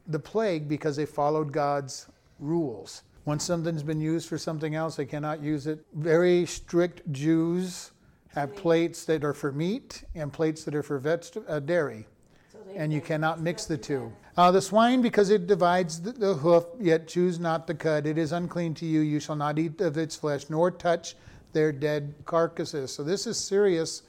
the 0.06 0.18
plague 0.18 0.68
because 0.68 0.96
they 0.96 1.06
followed 1.06 1.52
God's 1.52 2.06
rules. 2.38 3.02
Once 3.24 3.44
something's 3.44 3.82
been 3.82 4.00
used 4.00 4.28
for 4.28 4.38
something 4.38 4.74
else, 4.74 4.96
they 4.96 5.06
cannot 5.06 5.42
use 5.42 5.66
it. 5.66 5.84
Very 5.94 6.44
strict 6.46 7.10
Jews 7.12 7.92
have 8.34 8.54
plates 8.54 9.04
that 9.04 9.24
are 9.24 9.34
for 9.34 9.52
meat 9.52 10.04
and 10.14 10.32
plates 10.32 10.64
that 10.64 10.74
are 10.74 10.82
for 10.82 11.00
veget- 11.00 11.44
uh, 11.48 11.60
dairy. 11.60 12.06
So 12.52 12.58
and 12.76 12.92
you 12.92 13.00
cannot 13.00 13.40
mix 13.40 13.64
the 13.64 13.76
two. 13.76 14.12
Uh, 14.36 14.50
the 14.50 14.60
swine, 14.60 15.02
because 15.02 15.30
it 15.30 15.46
divides 15.46 16.00
the, 16.00 16.12
the 16.12 16.34
hoof, 16.34 16.64
yet 16.78 17.08
choose 17.08 17.40
not 17.40 17.66
the 17.66 17.74
cut. 17.74 18.06
It 18.06 18.18
is 18.18 18.32
unclean 18.32 18.74
to 18.74 18.86
you. 18.86 19.00
You 19.00 19.20
shall 19.20 19.36
not 19.36 19.58
eat 19.58 19.80
of 19.80 19.98
its 19.98 20.14
flesh, 20.14 20.48
nor 20.48 20.70
touch 20.70 21.16
their 21.52 21.72
dead 21.72 22.14
carcasses. 22.24 22.94
So 22.94 23.02
this 23.02 23.26
is 23.26 23.36
serious. 23.36 24.02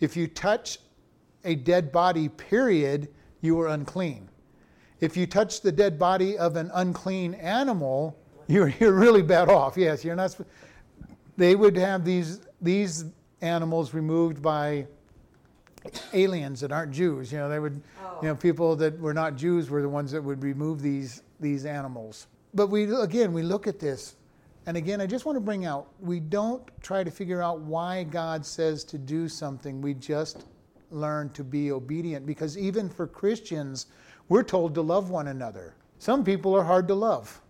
If 0.00 0.16
you 0.16 0.26
touch 0.26 0.78
a 1.44 1.54
dead 1.54 1.92
body, 1.92 2.28
period, 2.28 3.08
you 3.42 3.60
are 3.60 3.68
unclean. 3.68 4.28
If 5.00 5.16
you 5.16 5.26
touch 5.26 5.60
the 5.60 5.70
dead 5.70 5.98
body 5.98 6.38
of 6.38 6.56
an 6.56 6.70
unclean 6.74 7.34
animal, 7.34 8.18
you're, 8.48 8.68
you're 8.80 8.92
really 8.92 9.22
bad 9.22 9.50
off. 9.50 9.76
Yes, 9.76 10.04
you're 10.04 10.16
not. 10.16 10.34
They 11.36 11.54
would 11.54 11.76
have 11.76 12.04
these 12.04 12.40
these 12.62 13.04
animals 13.40 13.94
removed 13.94 14.42
by 14.42 14.86
aliens 16.12 16.60
that 16.60 16.72
aren't 16.72 16.92
Jews. 16.92 17.32
You 17.32 17.38
know, 17.38 17.48
they 17.48 17.58
would, 17.58 17.74
you 18.22 18.28
know, 18.28 18.30
oh. 18.30 18.36
people 18.36 18.76
that 18.76 18.98
were 18.98 19.14
not 19.14 19.36
Jews 19.36 19.70
were 19.70 19.82
the 19.82 19.88
ones 19.88 20.10
that 20.12 20.22
would 20.22 20.42
remove 20.42 20.82
these 20.82 21.22
these 21.40 21.66
animals. 21.66 22.26
But 22.54 22.68
we 22.68 22.92
again, 22.94 23.32
we 23.32 23.42
look 23.42 23.66
at 23.66 23.78
this, 23.78 24.16
and 24.66 24.76
again, 24.76 25.00
I 25.00 25.06
just 25.06 25.24
want 25.26 25.36
to 25.36 25.40
bring 25.40 25.64
out: 25.64 25.88
we 26.00 26.20
don't 26.20 26.62
try 26.80 27.04
to 27.04 27.10
figure 27.10 27.42
out 27.42 27.60
why 27.60 28.04
God 28.04 28.44
says 28.44 28.84
to 28.84 28.98
do 28.98 29.28
something. 29.28 29.80
We 29.80 29.94
just 29.94 30.46
learn 30.90 31.30
to 31.30 31.44
be 31.44 31.72
obedient 31.72 32.26
because 32.26 32.56
even 32.56 32.88
for 32.88 33.06
Christians, 33.06 33.86
we're 34.28 34.44
told 34.44 34.74
to 34.74 34.82
love 34.82 35.10
one 35.10 35.28
another. 35.28 35.74
Some 35.98 36.24
people 36.24 36.54
are 36.54 36.64
hard 36.64 36.88
to 36.88 36.94
love, 36.94 37.40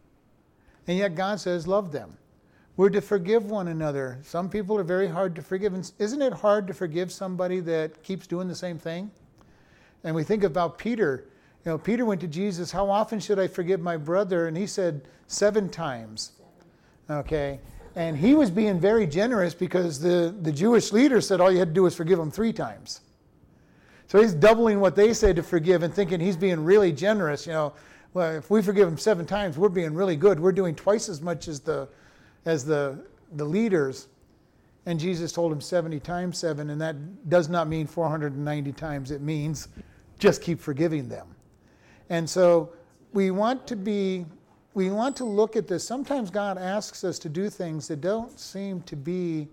and 0.87 0.97
yet 0.97 1.15
God 1.15 1.41
says, 1.41 1.67
love 1.67 1.93
them. 1.93 2.17
We're 2.77 2.91
to 2.91 3.01
forgive 3.01 3.47
one 3.51 3.69
another. 3.69 4.19
Some 4.23 4.51
people 4.51 4.79
are 4.79 4.85
very 4.85 5.09
hard 5.09 5.35
to 5.37 5.43
forgive. 5.43 5.73
And 5.73 5.91
isn't 5.99 6.21
it 6.21 6.33
hard 6.33 6.67
to 6.67 6.75
forgive 6.75 7.11
somebody 7.11 7.61
that 7.61 8.03
keeps 8.03 8.27
doing 8.27 8.49
the 8.49 8.55
same 8.55 8.79
thing? 8.79 9.11
And 10.05 10.15
we 10.15 10.23
think 10.23 10.45
about 10.45 10.77
Peter. 10.77 11.25
You 11.65 11.73
know, 11.73 11.79
Peter 11.79 12.05
went 12.05 12.21
to 12.21 12.29
Jesus, 12.29 12.71
How 12.71 12.91
often 12.91 13.19
should 13.19 13.39
I 13.39 13.49
forgive 13.49 13.81
my 13.81 13.97
brother? 13.97 14.47
And 14.47 14.57
he 14.57 14.67
said, 14.67 15.09
Seven 15.27 15.69
times. 15.69 16.33
Okay. 17.09 17.61
And 17.97 18.17
he 18.17 18.35
was 18.35 18.51
being 18.51 18.79
very 18.79 19.07
generous 19.07 19.55
because 19.55 19.99
the, 19.99 20.35
the 20.43 20.53
Jewish 20.53 20.93
leader 20.93 21.23
said 21.23 21.41
all 21.41 21.51
you 21.51 21.59
had 21.59 21.69
to 21.69 21.75
do 21.75 21.85
was 21.85 21.97
forgive 21.97 22.19
him 22.19 22.31
three 22.31 22.53
times. 22.53 23.01
So 24.07 24.21
he's 24.21 24.35
doubling 24.35 24.81
what 24.81 24.95
they 24.95 25.15
say 25.15 25.33
to 25.33 25.43
forgive 25.43 25.83
and 25.83 25.93
thinking 25.93 26.21
he's 26.21 26.37
being 26.37 26.63
really 26.63 26.93
generous. 26.93 27.47
You 27.47 27.55
know, 27.55 27.73
well, 28.13 28.33
if 28.33 28.51
we 28.51 28.61
forgive 28.61 28.87
him 28.87 28.99
seven 28.99 29.25
times, 29.25 29.57
we're 29.57 29.71
being 29.71 29.95
really 29.95 30.15
good. 30.15 30.39
We're 30.39 30.53
doing 30.53 30.75
twice 30.75 31.09
as 31.09 31.23
much 31.23 31.49
as 31.49 31.61
the 31.61 31.89
as 32.47 32.65
the 32.65 32.99
the 33.33 33.45
leaders. 33.45 34.09
And 34.87 35.01
Jesus 35.01 35.33
told 35.33 35.51
him 35.51 35.61
70 35.61 35.99
times 36.01 36.39
7, 36.39 36.71
and 36.71 36.81
that 36.81 37.29
does 37.29 37.49
not 37.49 37.67
mean 37.67 37.89
490 37.89 38.73
times. 38.73 39.11
It 39.11 39.21
means 39.21 39.67
just 40.19 40.41
keep 40.41 40.61
forgiving 40.61 41.09
them. 41.09 41.27
And 42.09 42.29
so 42.29 42.73
we 43.13 43.31
want 43.33 43.67
to 43.67 43.77
be 43.77 44.27
we 44.75 44.91
want 44.91 45.17
to 45.17 45.25
look 45.25 45.57
at 45.57 45.67
this. 45.67 45.83
Sometimes 45.83 46.29
God 46.31 46.59
asks 46.59 47.03
us 47.03 47.19
to 47.21 47.31
do 47.31 47.49
things 47.49 47.89
that 47.89 48.03
don't 48.03 48.39
seem 48.39 48.83
to 48.83 48.95
be 48.95 49.49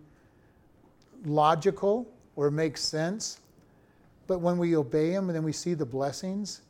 logical 1.24 2.06
or 2.36 2.52
make 2.52 2.78
sense. 2.78 3.40
But 4.28 4.40
when 4.40 4.58
we 4.58 4.76
obey 4.76 5.12
Him 5.12 5.30
and 5.30 5.36
then 5.36 5.44
we 5.44 5.54
see 5.54 5.76
the 5.76 5.86
blessings, 5.86 6.64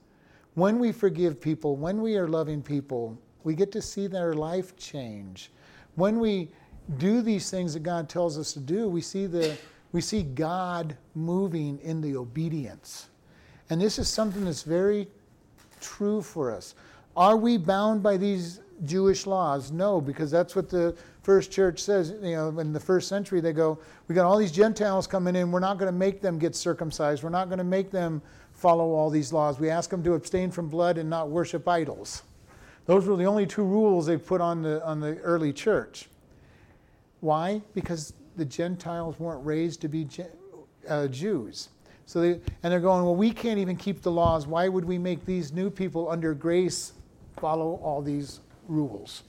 when 0.53 0.77
we 0.77 0.91
forgive 0.91 1.41
people, 1.41 1.75
when 1.75 1.99
we 1.99 2.15
are 2.15 2.27
loving 2.27 2.61
people, 2.61 3.17
we 3.43 3.55
get 3.55 3.71
to 3.71 3.81
see 3.81 4.05
their 4.05 4.35
life 4.35 4.77
change. 4.77 5.49
When 5.95 6.19
we 6.19 6.51
do 6.97 7.21
these 7.21 7.49
things 7.49 7.73
that 7.73 7.83
God 7.83 8.09
tells 8.09 8.37
us 8.37 8.53
to 8.53 8.59
do, 8.59 8.87
we 8.87 9.01
see 9.01 9.25
the 9.25 9.57
we 9.91 10.01
see 10.01 10.23
God 10.23 10.97
moving 11.13 11.79
in 11.83 12.01
the 12.01 12.17
obedience. 12.17 13.09
And 13.69 13.79
this 13.79 13.99
is 13.99 14.09
something 14.09 14.43
that's 14.43 14.63
very 14.63 15.07
true 15.79 16.21
for 16.21 16.51
us. 16.51 16.73
Are 17.15 17.37
we 17.37 17.57
bound 17.57 18.01
by 18.01 18.17
these 18.17 18.59
Jewish 18.85 19.27
laws? 19.27 19.71
No, 19.71 20.01
because 20.01 20.31
that's 20.31 20.55
what 20.55 20.67
the 20.67 20.95
first 21.21 21.51
church 21.51 21.79
says. 21.79 22.15
You 22.23 22.35
know, 22.35 22.59
in 22.59 22.73
the 22.73 22.79
first 22.79 23.07
century, 23.07 23.39
they 23.39 23.53
go, 23.53 23.77
"We 24.07 24.15
got 24.15 24.25
all 24.25 24.37
these 24.37 24.51
Gentiles 24.51 25.05
coming 25.05 25.35
in. 25.35 25.51
We're 25.51 25.59
not 25.59 25.77
going 25.77 25.91
to 25.91 25.97
make 25.97 26.21
them 26.21 26.39
get 26.39 26.55
circumcised. 26.55 27.23
We're 27.23 27.29
not 27.29 27.49
going 27.49 27.59
to 27.59 27.63
make 27.63 27.91
them 27.91 28.21
follow 28.51 28.93
all 28.93 29.11
these 29.11 29.31
laws. 29.31 29.59
We 29.59 29.69
ask 29.69 29.91
them 29.91 30.03
to 30.03 30.15
abstain 30.15 30.49
from 30.49 30.69
blood 30.69 30.97
and 30.97 31.07
not 31.07 31.29
worship 31.29 31.67
idols." 31.67 32.23
Those 32.85 33.05
were 33.05 33.15
the 33.15 33.25
only 33.25 33.45
two 33.45 33.63
rules 33.63 34.05
they 34.05 34.17
put 34.17 34.41
on 34.41 34.61
the 34.61 34.83
on 34.83 34.99
the 34.99 35.17
early 35.19 35.53
church. 35.53 36.09
Why? 37.21 37.61
Because 37.73 38.13
the 38.35 38.45
Gentiles 38.45 39.19
weren't 39.19 39.45
raised 39.45 39.81
to 39.81 39.87
be 39.87 40.07
uh, 40.89 41.07
Jews. 41.07 41.69
So 42.05 42.19
they, 42.19 42.31
and 42.31 42.71
they're 42.71 42.79
going, 42.79 43.03
well, 43.03 43.15
we 43.15 43.31
can't 43.31 43.59
even 43.59 43.77
keep 43.77 44.01
the 44.01 44.11
laws. 44.11 44.45
Why 44.45 44.67
would 44.67 44.83
we 44.83 44.97
make 44.97 45.25
these 45.25 45.53
new 45.53 45.69
people 45.69 46.09
under 46.09 46.33
grace 46.33 46.93
follow 47.37 47.79
all 47.81 48.01
these 48.01 48.41
rules? 48.67 49.23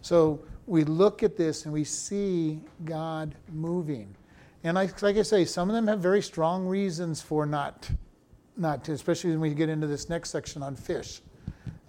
So 0.00 0.40
we 0.66 0.84
look 0.84 1.22
at 1.22 1.36
this 1.36 1.64
and 1.64 1.72
we 1.72 1.84
see 1.84 2.60
God 2.84 3.34
moving. 3.52 4.14
And 4.62 4.78
I, 4.78 4.88
like 5.02 5.16
I 5.16 5.22
say, 5.22 5.44
some 5.44 5.68
of 5.68 5.74
them 5.74 5.86
have 5.88 6.00
very 6.00 6.22
strong 6.22 6.66
reasons 6.66 7.20
for 7.20 7.44
not, 7.44 7.90
not 8.56 8.84
to, 8.84 8.92
especially 8.92 9.30
when 9.30 9.40
we 9.40 9.50
get 9.50 9.68
into 9.68 9.86
this 9.86 10.08
next 10.08 10.30
section 10.30 10.62
on 10.62 10.76
fish, 10.76 11.20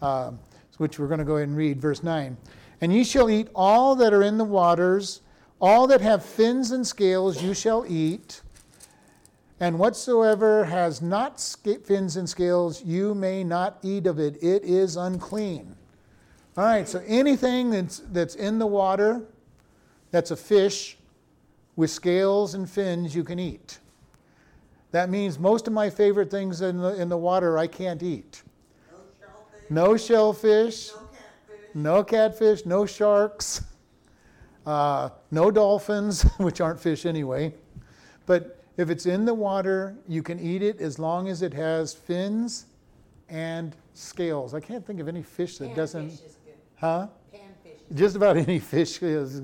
uh, 0.01 0.31
which 0.77 0.99
we're 0.99 1.07
going 1.07 1.19
to 1.19 1.25
go 1.25 1.37
ahead 1.37 1.47
and 1.47 1.57
read, 1.57 1.81
verse 1.81 2.03
9. 2.03 2.37
And 2.81 2.93
ye 2.93 3.03
shall 3.03 3.29
eat 3.29 3.47
all 3.55 3.95
that 3.95 4.13
are 4.13 4.23
in 4.23 4.37
the 4.37 4.43
waters, 4.43 5.21
all 5.59 5.87
that 5.87 6.01
have 6.01 6.23
fins 6.23 6.71
and 6.71 6.85
scales 6.85 7.41
you 7.41 7.53
shall 7.53 7.85
eat. 7.87 8.41
And 9.59 9.79
whatsoever 9.79 10.65
has 10.65 11.01
not 11.01 11.39
fins 11.85 12.17
and 12.17 12.29
scales, 12.29 12.83
you 12.83 13.15
may 13.15 13.43
not 13.43 13.77
eat 13.81 14.05
of 14.05 14.19
it. 14.19 14.35
It 14.43 14.63
is 14.63 14.97
unclean. 14.97 15.75
All 16.57 16.65
right, 16.65 16.87
so 16.87 17.01
anything 17.05 17.69
that's, 17.69 18.01
that's 18.11 18.35
in 18.35 18.59
the 18.59 18.67
water, 18.67 19.23
that's 20.11 20.31
a 20.31 20.35
fish 20.35 20.97
with 21.75 21.89
scales 21.89 22.53
and 22.53 22.69
fins, 22.69 23.15
you 23.15 23.23
can 23.23 23.39
eat. 23.39 23.79
That 24.91 25.09
means 25.09 25.37
most 25.37 25.67
of 25.67 25.73
my 25.73 25.89
favorite 25.89 26.31
things 26.31 26.61
in 26.61 26.77
the, 26.77 26.95
in 27.01 27.09
the 27.09 27.17
water 27.17 27.57
I 27.57 27.67
can't 27.67 28.01
eat. 28.01 28.43
No 29.69 29.97
shellfish, 29.97 30.91
No 31.73 32.03
catfish, 32.03 32.65
no 32.65 32.85
sharks, 32.85 33.63
uh, 34.65 35.09
no 35.31 35.51
dolphins, 35.51 36.23
which 36.37 36.61
aren't 36.61 36.79
fish 36.79 37.05
anyway. 37.05 37.53
But 38.25 38.63
if 38.77 38.89
it's 38.89 39.05
in 39.05 39.25
the 39.25 39.33
water, 39.33 39.95
you 40.07 40.23
can 40.23 40.39
eat 40.39 40.61
it 40.61 40.81
as 40.81 40.99
long 40.99 41.27
as 41.27 41.41
it 41.41 41.53
has 41.53 41.93
fins 41.93 42.65
and 43.29 43.75
scales. 43.93 44.53
I 44.53 44.59
can't 44.59 44.85
think 44.85 44.99
of 44.99 45.07
any 45.07 45.23
fish 45.23 45.57
that 45.57 45.75
doesn't. 45.75 46.09
Good. 46.09 46.53
Huh? 46.75 47.07
Panfish. 47.33 47.95
Just 47.95 48.15
about 48.15 48.37
any 48.37 48.59
fish 48.73 49.01
is. 49.01 49.41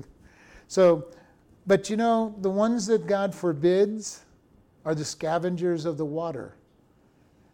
So, 0.68 1.06
but 1.66 1.90
you 1.90 1.96
know, 1.96 2.34
the 2.40 2.50
ones 2.50 2.86
that 2.86 3.06
God 3.06 3.34
forbids 3.34 4.24
are 4.84 4.94
the 4.94 5.04
scavengers 5.04 5.84
of 5.84 5.96
the 5.96 6.04
water. 6.04 6.56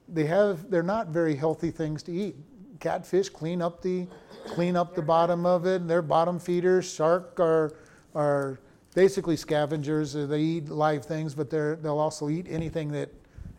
They 0.08 0.24
have, 0.24 0.70
they're 0.70 0.82
not 0.82 1.08
very 1.08 1.36
healthy 1.36 1.70
things 1.70 2.02
to 2.04 2.12
eat. 2.12 2.36
Catfish 2.80 3.28
clean 3.28 3.62
up 3.62 3.82
the, 3.82 4.06
clean 4.46 4.76
up 4.76 4.94
the 4.94 5.02
bottom 5.02 5.46
of 5.46 5.66
it. 5.66 5.86
They're 5.86 6.02
bottom 6.02 6.38
feeders. 6.38 6.92
Shark 6.92 7.38
are, 7.40 7.74
are 8.14 8.58
basically 8.94 9.36
scavengers. 9.36 10.16
Uh, 10.16 10.26
They 10.26 10.40
eat 10.40 10.68
live 10.68 11.04
things, 11.04 11.34
but 11.34 11.50
they're, 11.50 11.76
they'll 11.76 11.98
also 11.98 12.28
eat 12.28 12.46
anything 12.48 12.90
that 12.92 13.10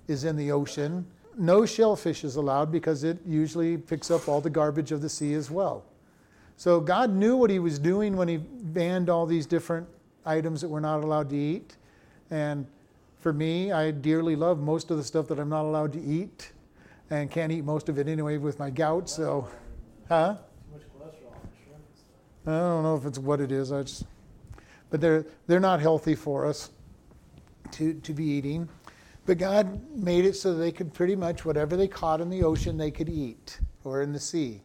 is 0.08 0.24
in 0.24 0.36
the 0.36 0.52
ocean. 0.52 1.06
No 1.38 1.66
shellfish 1.66 2.24
is 2.24 2.36
allowed 2.36 2.72
because 2.72 3.04
it 3.04 3.20
usually 3.26 3.78
picks 3.78 4.12
up 4.12 4.28
all 4.28 4.42
the 4.42 4.50
garbage 4.50 4.92
of 4.92 5.02
the 5.02 5.10
sea 5.10 5.34
as 5.34 5.50
well. 5.50 5.86
So 6.58 6.82
God 6.82 7.14
knew 7.14 7.38
what 7.38 7.50
He 7.50 7.60
was 7.60 7.80
doing 7.80 8.18
when 8.18 8.28
He 8.28 8.38
banned 8.38 9.10
all 9.10 9.26
these 9.26 9.46
different 9.46 9.88
items 10.26 10.62
that 10.62 10.68
we're 10.68 10.82
not 10.82 11.04
allowed 11.04 11.30
to 11.30 11.38
eat. 11.38 11.78
And 12.32 12.68
for 13.20 13.32
me, 13.32 13.72
I 13.72 13.92
dearly 13.92 14.36
love 14.36 14.60
most 14.60 14.92
of 14.92 14.98
the 14.98 15.04
stuff 15.04 15.28
that 15.28 15.40
I'm 15.40 15.50
not 15.50 15.64
allowed 15.64 15.94
to 15.94 16.02
eat 16.02 16.52
and 17.10 17.30
can't 17.32 17.52
eat 17.52 17.64
most 17.64 17.90
of 17.90 17.98
it 17.98 18.08
anyway 18.08 18.38
with 18.38 18.60
my 18.60 18.70
gout. 18.70 19.10
So, 19.10 19.48
huh? 20.08 20.36
Too 20.36 20.74
much 20.74 20.84
cholesterol 20.84 21.34
in 21.34 21.50
shrimp 21.64 21.76
and 21.76 21.96
stuff. 21.96 22.48
I 22.48 22.58
don't 22.60 22.84
know 22.84 22.96
if 22.96 23.06
it's 23.06 23.20
what 23.20 23.42
it 23.42 23.52
is. 23.52 23.72
I 23.72 23.84
just, 23.84 24.06
but 24.90 25.02
they're 25.02 25.26
they're 25.48 25.60
not 25.60 25.80
healthy 25.80 26.16
for 26.16 26.46
us 26.46 26.70
to 27.72 27.94
to 27.94 28.14
be 28.14 28.26
eating. 28.26 28.70
But 29.26 29.38
God 29.38 29.96
made 29.96 30.26
it 30.26 30.36
so 30.36 30.56
they 30.56 30.72
could 30.72 30.92
pretty 30.94 31.16
much 31.16 31.46
whatever 31.46 31.78
they 31.78 31.88
caught 31.88 32.20
in 32.20 32.32
the 32.32 32.44
ocean 32.44 32.78
they 32.78 32.90
could 32.90 33.10
eat 33.10 33.60
or 33.84 34.02
in 34.02 34.12
the 34.12 34.20
sea. 34.20 34.62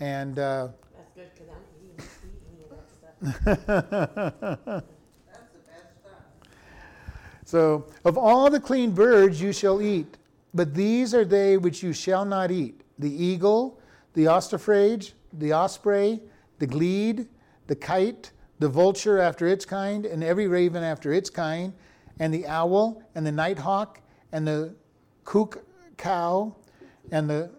And 0.00 0.38
uh, 0.38 0.68
That's 0.96 1.10
good, 1.14 1.30
because 1.32 1.48
I'm 1.50 1.62
eating, 1.78 2.06
eating 2.48 2.68
that 2.70 2.88
stuff. 2.90 4.84
that's 5.26 5.52
the 5.52 5.58
best 5.70 6.00
stuff. 6.00 6.22
So, 7.44 7.86
of 8.04 8.18
all 8.18 8.50
the 8.50 8.58
clean 8.58 8.90
birds 8.90 9.40
you 9.40 9.52
shall 9.52 9.80
eat, 9.80 10.16
but 10.54 10.74
these 10.74 11.14
are 11.14 11.24
they 11.24 11.56
which 11.56 11.82
you 11.82 11.92
shall 11.92 12.24
not 12.24 12.50
eat 12.50 12.82
the 12.98 13.10
eagle, 13.10 13.80
the 14.14 14.26
ostrich, 14.26 15.14
the 15.32 15.52
osprey, 15.52 16.20
the 16.58 16.66
glede, 16.66 17.26
the 17.66 17.76
kite, 17.76 18.32
the 18.58 18.68
vulture 18.68 19.18
after 19.18 19.46
its 19.46 19.64
kind, 19.64 20.04
and 20.04 20.22
every 20.22 20.46
raven 20.46 20.82
after 20.82 21.12
its 21.12 21.30
kind, 21.30 21.72
and 22.18 22.34
the 22.34 22.46
owl, 22.46 23.02
and 23.14 23.26
the 23.26 23.32
nighthawk, 23.32 24.00
and 24.32 24.46
the 24.46 24.74
cuc- 25.24 25.62
cow, 25.96 26.54
and 27.10 27.28
the 27.28 27.50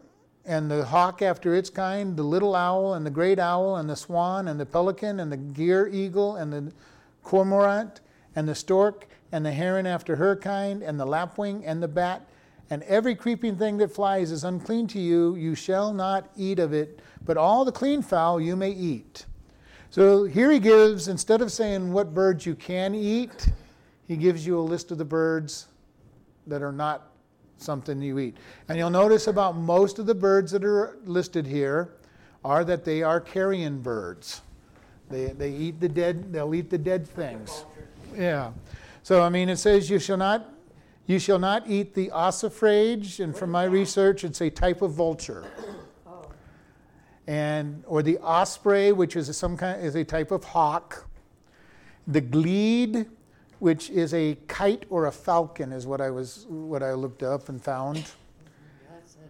and 0.43 0.71
the 0.71 0.83
hawk 0.85 1.21
after 1.21 1.53
its 1.53 1.69
kind, 1.69 2.17
the 2.17 2.23
little 2.23 2.55
owl 2.55 2.95
and 2.95 3.05
the 3.05 3.11
great 3.11 3.37
owl 3.37 3.75
and 3.75 3.87
the 3.87 3.95
swan 3.95 4.47
and 4.47 4.59
the 4.59 4.65
pelican 4.65 5.19
and 5.19 5.31
the 5.31 5.37
gier 5.37 5.87
eagle 5.87 6.35
and 6.35 6.51
the 6.51 6.73
cormorant 7.23 8.01
and 8.35 8.49
the 8.49 8.55
stork 8.55 9.07
and 9.31 9.45
the 9.45 9.51
heron 9.51 9.85
after 9.85 10.15
her 10.15 10.35
kind 10.35 10.81
and 10.81 10.99
the 10.99 11.05
lapwing 11.05 11.63
and 11.63 11.81
the 11.81 11.87
bat 11.87 12.25
and 12.71 12.83
every 12.83 13.15
creeping 13.15 13.57
thing 13.57 13.77
that 13.77 13.91
flies 13.91 14.31
is 14.31 14.45
unclean 14.45 14.87
to 14.87 14.99
you. 14.99 15.35
You 15.35 15.55
shall 15.55 15.93
not 15.93 16.29
eat 16.37 16.57
of 16.57 16.71
it, 16.71 17.01
but 17.25 17.35
all 17.35 17.65
the 17.65 17.71
clean 17.71 18.01
fowl 18.01 18.39
you 18.39 18.55
may 18.55 18.71
eat. 18.71 19.25
So 19.89 20.23
here 20.23 20.49
he 20.49 20.57
gives, 20.57 21.09
instead 21.09 21.41
of 21.41 21.51
saying 21.51 21.91
what 21.91 22.13
birds 22.13 22.45
you 22.45 22.55
can 22.55 22.95
eat, 22.95 23.51
he 24.07 24.15
gives 24.15 24.47
you 24.47 24.57
a 24.57 24.61
list 24.61 24.89
of 24.89 24.97
the 24.97 25.05
birds 25.05 25.67
that 26.47 26.61
are 26.61 26.71
not 26.71 27.11
something 27.57 28.01
you 28.01 28.19
eat. 28.19 28.37
And 28.69 28.77
you'll 28.77 28.89
notice 28.89 29.27
about 29.27 29.57
most 29.57 29.99
of 29.99 30.05
the 30.05 30.15
birds 30.15 30.49
that 30.53 30.63
are 30.63 30.97
listed 31.03 31.45
here 31.45 31.95
are 32.45 32.63
that 32.63 32.85
they 32.85 33.03
are 33.03 33.19
carrion 33.19 33.81
birds. 33.81 34.43
They, 35.09 35.25
they 35.25 35.51
eat 35.51 35.81
the 35.81 35.89
dead, 35.89 36.31
they'll 36.31 36.55
eat 36.55 36.69
the 36.69 36.77
dead 36.77 37.05
things. 37.05 37.65
Yeah. 38.15 38.53
So 39.03 39.21
I 39.21 39.27
mean 39.27 39.49
it 39.49 39.57
says 39.57 39.89
you 39.89 39.99
shall 39.99 40.15
not 40.15 40.49
you 41.07 41.19
shall 41.19 41.39
not 41.39 41.67
eat 41.67 41.93
the 41.93 42.09
ossifrage, 42.11 43.19
and 43.19 43.35
from 43.35 43.51
my 43.51 43.63
research 43.63 44.23
it's 44.23 44.41
a 44.41 44.49
type 44.49 44.81
of 44.81 44.91
vulture. 44.91 45.45
Oh, 46.07 46.29
And 47.27 47.83
or 47.87 48.01
the 48.03 48.17
osprey, 48.19 48.91
which 48.91 49.15
is 49.15 49.35
some 49.35 49.57
kind 49.57 49.83
is 49.83 49.95
a 49.95 50.03
type 50.03 50.31
of 50.31 50.43
hawk. 50.43 51.07
The 52.07 52.21
glede, 52.21 53.07
which 53.59 53.89
is 53.89 54.13
a 54.13 54.37
kite 54.47 54.85
or 54.89 55.05
a 55.05 55.11
falcon, 55.11 55.71
is 55.71 55.85
what 55.85 56.01
I 56.01 56.09
was 56.09 56.45
what 56.49 56.83
I 56.83 56.93
looked 56.93 57.23
up 57.23 57.49
and 57.49 57.61
found. 57.61 57.97
Yeah, 57.97 58.03
said, 59.05 59.29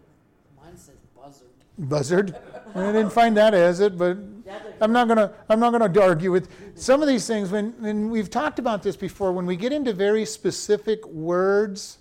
mine 0.61 0.77
says 0.77 0.95
buzzard. 1.15 1.47
Buzzard. 1.77 2.35
I 2.75 2.91
didn't 2.91 3.11
find 3.11 3.35
that 3.37 3.53
as 3.53 3.79
it, 3.79 3.97
but 3.97 4.17
a, 4.17 4.40
I'm 4.81 4.91
not 4.91 5.08
gonna 5.08 5.34
I'm 5.48 5.60
not 5.60 5.72
gonna 5.72 6.00
argue 6.01 6.31
with 6.31 6.50
some 6.75 7.01
of 7.01 7.08
these 7.08 7.27
things. 7.27 7.51
When 7.51 7.74
and 7.84 8.10
we've 8.12 8.29
talked 8.29 8.60
about 8.60 8.81
this 8.84 8.96
before, 8.96 9.31
when 9.31 9.46
we 9.46 9.55
get 9.55 9.72
into 9.72 9.93
very 9.93 10.25
specific 10.25 11.05
words 11.08 12.00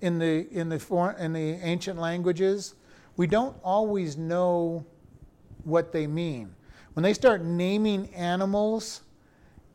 in 0.00 0.18
the 0.18 0.46
in 0.50 0.68
the 0.68 0.78
for, 0.78 1.12
in 1.12 1.32
the 1.32 1.54
ancient 1.62 1.98
languages, 1.98 2.74
we 3.16 3.26
don't 3.26 3.56
always 3.64 4.16
know 4.16 4.84
what 5.64 5.92
they 5.92 6.06
mean. 6.06 6.54
When 6.94 7.02
they 7.02 7.14
start 7.14 7.42
naming 7.42 8.12
animals, 8.14 9.00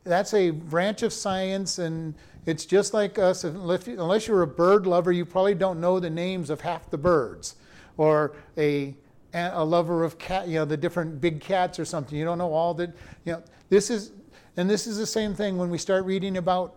that's 0.04 0.32
a 0.34 0.50
branch 0.50 1.02
of 1.02 1.12
science, 1.12 1.78
and 1.78 2.14
it's 2.46 2.64
just 2.64 2.94
like 2.94 3.18
us. 3.18 3.42
Unless 3.42 4.28
you're 4.28 4.42
a 4.42 4.46
bird 4.46 4.86
lover, 4.86 5.10
you 5.10 5.24
probably 5.24 5.54
don't 5.54 5.80
know 5.80 5.98
the 5.98 6.10
names 6.10 6.50
of 6.50 6.60
half 6.60 6.88
the 6.90 6.98
birds, 6.98 7.56
or 7.96 8.36
a 8.56 8.94
a 9.34 9.64
lover 9.64 10.04
of 10.04 10.18
cat, 10.18 10.48
you 10.48 10.54
know, 10.54 10.64
the 10.64 10.76
different 10.76 11.20
big 11.20 11.40
cats 11.40 11.78
or 11.78 11.84
something. 11.84 12.18
You 12.18 12.24
don't 12.24 12.38
know 12.38 12.52
all 12.52 12.74
that. 12.74 12.90
You 13.24 13.34
know, 13.34 13.42
this 13.68 13.90
is, 13.90 14.12
and 14.56 14.68
this 14.68 14.86
is 14.86 14.98
the 14.98 15.06
same 15.06 15.34
thing 15.34 15.58
when 15.58 15.70
we 15.70 15.78
start 15.78 16.04
reading 16.04 16.38
about 16.38 16.74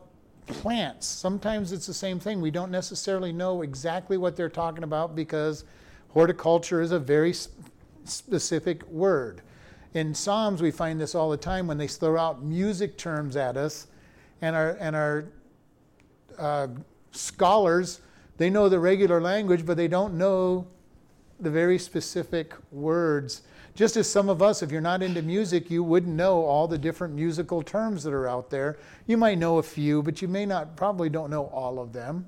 plants. 0.47 1.07
Sometimes 1.07 1.71
it's 1.71 1.85
the 1.87 1.93
same 1.93 2.19
thing. 2.19 2.41
We 2.41 2.51
don't 2.51 2.71
necessarily 2.71 3.31
know 3.31 3.61
exactly 3.61 4.17
what 4.17 4.35
they're 4.35 4.49
talking 4.49 4.83
about 4.83 5.15
because 5.15 5.63
horticulture 6.09 6.81
is 6.81 6.91
a 6.91 6.99
very 6.99 7.33
specific 8.03 8.85
word. 8.87 9.41
In 9.93 10.13
Psalms, 10.13 10.61
we 10.61 10.71
find 10.71 10.99
this 10.99 11.15
all 11.15 11.29
the 11.29 11.37
time 11.37 11.67
when 11.67 11.77
they 11.77 11.87
throw 11.87 12.17
out 12.17 12.43
music 12.43 12.97
terms 12.97 13.35
at 13.35 13.57
us, 13.57 13.87
and 14.41 14.55
our 14.55 14.77
and 14.79 14.95
our 14.95 15.25
uh, 16.39 16.67
scholars 17.11 17.99
they 18.41 18.49
know 18.49 18.69
the 18.69 18.79
regular 18.79 19.21
language, 19.21 19.67
but 19.67 19.77
they 19.77 19.87
don't 19.87 20.15
know 20.15 20.65
the 21.41 21.49
very 21.49 21.77
specific 21.77 22.53
words. 22.71 23.41
Just 23.73 23.97
as 23.97 24.09
some 24.09 24.29
of 24.29 24.41
us, 24.41 24.61
if 24.61 24.71
you're 24.71 24.81
not 24.81 25.01
into 25.01 25.21
music, 25.21 25.71
you 25.71 25.83
wouldn't 25.83 26.15
know 26.15 26.43
all 26.43 26.67
the 26.67 26.77
different 26.77 27.15
musical 27.15 27.63
terms 27.63 28.03
that 28.03 28.13
are 28.13 28.27
out 28.27 28.49
there. 28.49 28.77
You 29.07 29.17
might 29.17 29.37
know 29.37 29.57
a 29.57 29.63
few, 29.63 30.03
but 30.03 30.21
you 30.21 30.27
may 30.27 30.45
not, 30.45 30.75
probably 30.75 31.09
don't 31.09 31.29
know 31.29 31.45
all 31.45 31.79
of 31.79 31.93
them. 31.93 32.27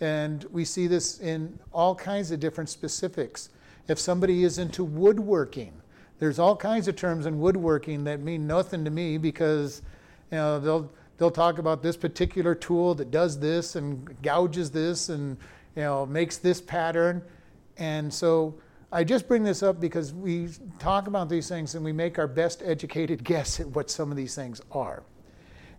And 0.00 0.44
we 0.50 0.64
see 0.64 0.86
this 0.86 1.20
in 1.20 1.58
all 1.72 1.94
kinds 1.94 2.30
of 2.30 2.40
different 2.40 2.68
specifics. 2.68 3.50
If 3.88 3.98
somebody 3.98 4.44
is 4.44 4.58
into 4.58 4.84
woodworking, 4.84 5.72
there's 6.18 6.38
all 6.38 6.54
kinds 6.54 6.86
of 6.86 6.94
terms 6.94 7.26
in 7.26 7.40
woodworking 7.40 8.04
that 8.04 8.20
mean 8.20 8.46
nothing 8.46 8.84
to 8.84 8.90
me 8.90 9.18
because 9.18 9.82
you 10.30 10.38
know 10.38 10.60
they'll 10.60 10.90
they'll 11.18 11.32
talk 11.32 11.58
about 11.58 11.82
this 11.82 11.96
particular 11.96 12.54
tool 12.54 12.94
that 12.94 13.10
does 13.10 13.40
this 13.40 13.74
and 13.74 14.22
gouges 14.22 14.70
this 14.70 15.08
and 15.08 15.36
you 15.74 15.82
know 15.82 16.06
makes 16.06 16.36
this 16.36 16.60
pattern 16.60 17.22
and 17.78 18.12
so 18.12 18.54
I 18.90 19.04
just 19.04 19.26
bring 19.26 19.42
this 19.42 19.62
up 19.62 19.80
because 19.80 20.12
we 20.12 20.48
talk 20.78 21.06
about 21.06 21.28
these 21.30 21.48
things 21.48 21.74
and 21.74 21.84
we 21.84 21.92
make 21.92 22.18
our 22.18 22.26
best 22.26 22.62
educated 22.62 23.24
guess 23.32 23.58
at 23.58 23.66
what 23.68 23.90
some 23.90 24.10
of 24.10 24.16
these 24.16 24.34
things 24.34 24.60
are. 24.70 25.02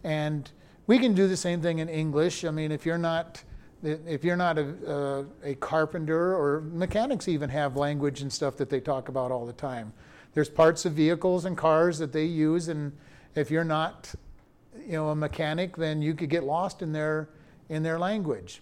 And 0.04 0.50
we 0.88 1.00
can 1.00 1.14
do 1.14 1.28
the 1.28 1.38
same 1.38 1.62
thing 1.62 1.80
in 1.80 1.90
English. 1.90 2.44
I 2.44 2.52
mean, 2.52 2.72
if 2.72 2.86
you're 2.86 2.98
not 2.98 3.44
if 3.84 4.24
you're 4.24 4.38
not 4.38 4.58
a, 4.58 5.26
a, 5.44 5.50
a 5.52 5.56
carpenter 5.56 6.36
or 6.38 6.62
mechanics 6.62 7.28
even 7.28 7.50
have 7.50 7.76
language 7.76 8.22
and 8.22 8.32
stuff 8.32 8.56
that 8.56 8.70
they 8.70 8.80
talk 8.80 9.10
about 9.10 9.30
all 9.30 9.46
the 9.46 9.54
time. 9.54 9.92
There's 10.34 10.50
parts 10.50 10.86
of 10.86 10.94
vehicles 10.94 11.46
and 11.46 11.58
cars 11.58 11.98
that 12.00 12.14
they 12.14 12.24
use, 12.24 12.70
and 12.70 12.94
if 13.36 13.52
you're 13.52 13.66
not, 13.66 14.14
you 14.86 14.94
know, 14.94 15.10
a 15.10 15.16
mechanic, 15.16 15.76
then 15.76 16.02
you 16.02 16.14
could 16.14 16.30
get 16.30 16.44
lost 16.44 16.82
in 16.82 16.94
their 16.94 17.30
in 17.70 17.84
their 17.84 18.00
language. 18.00 18.62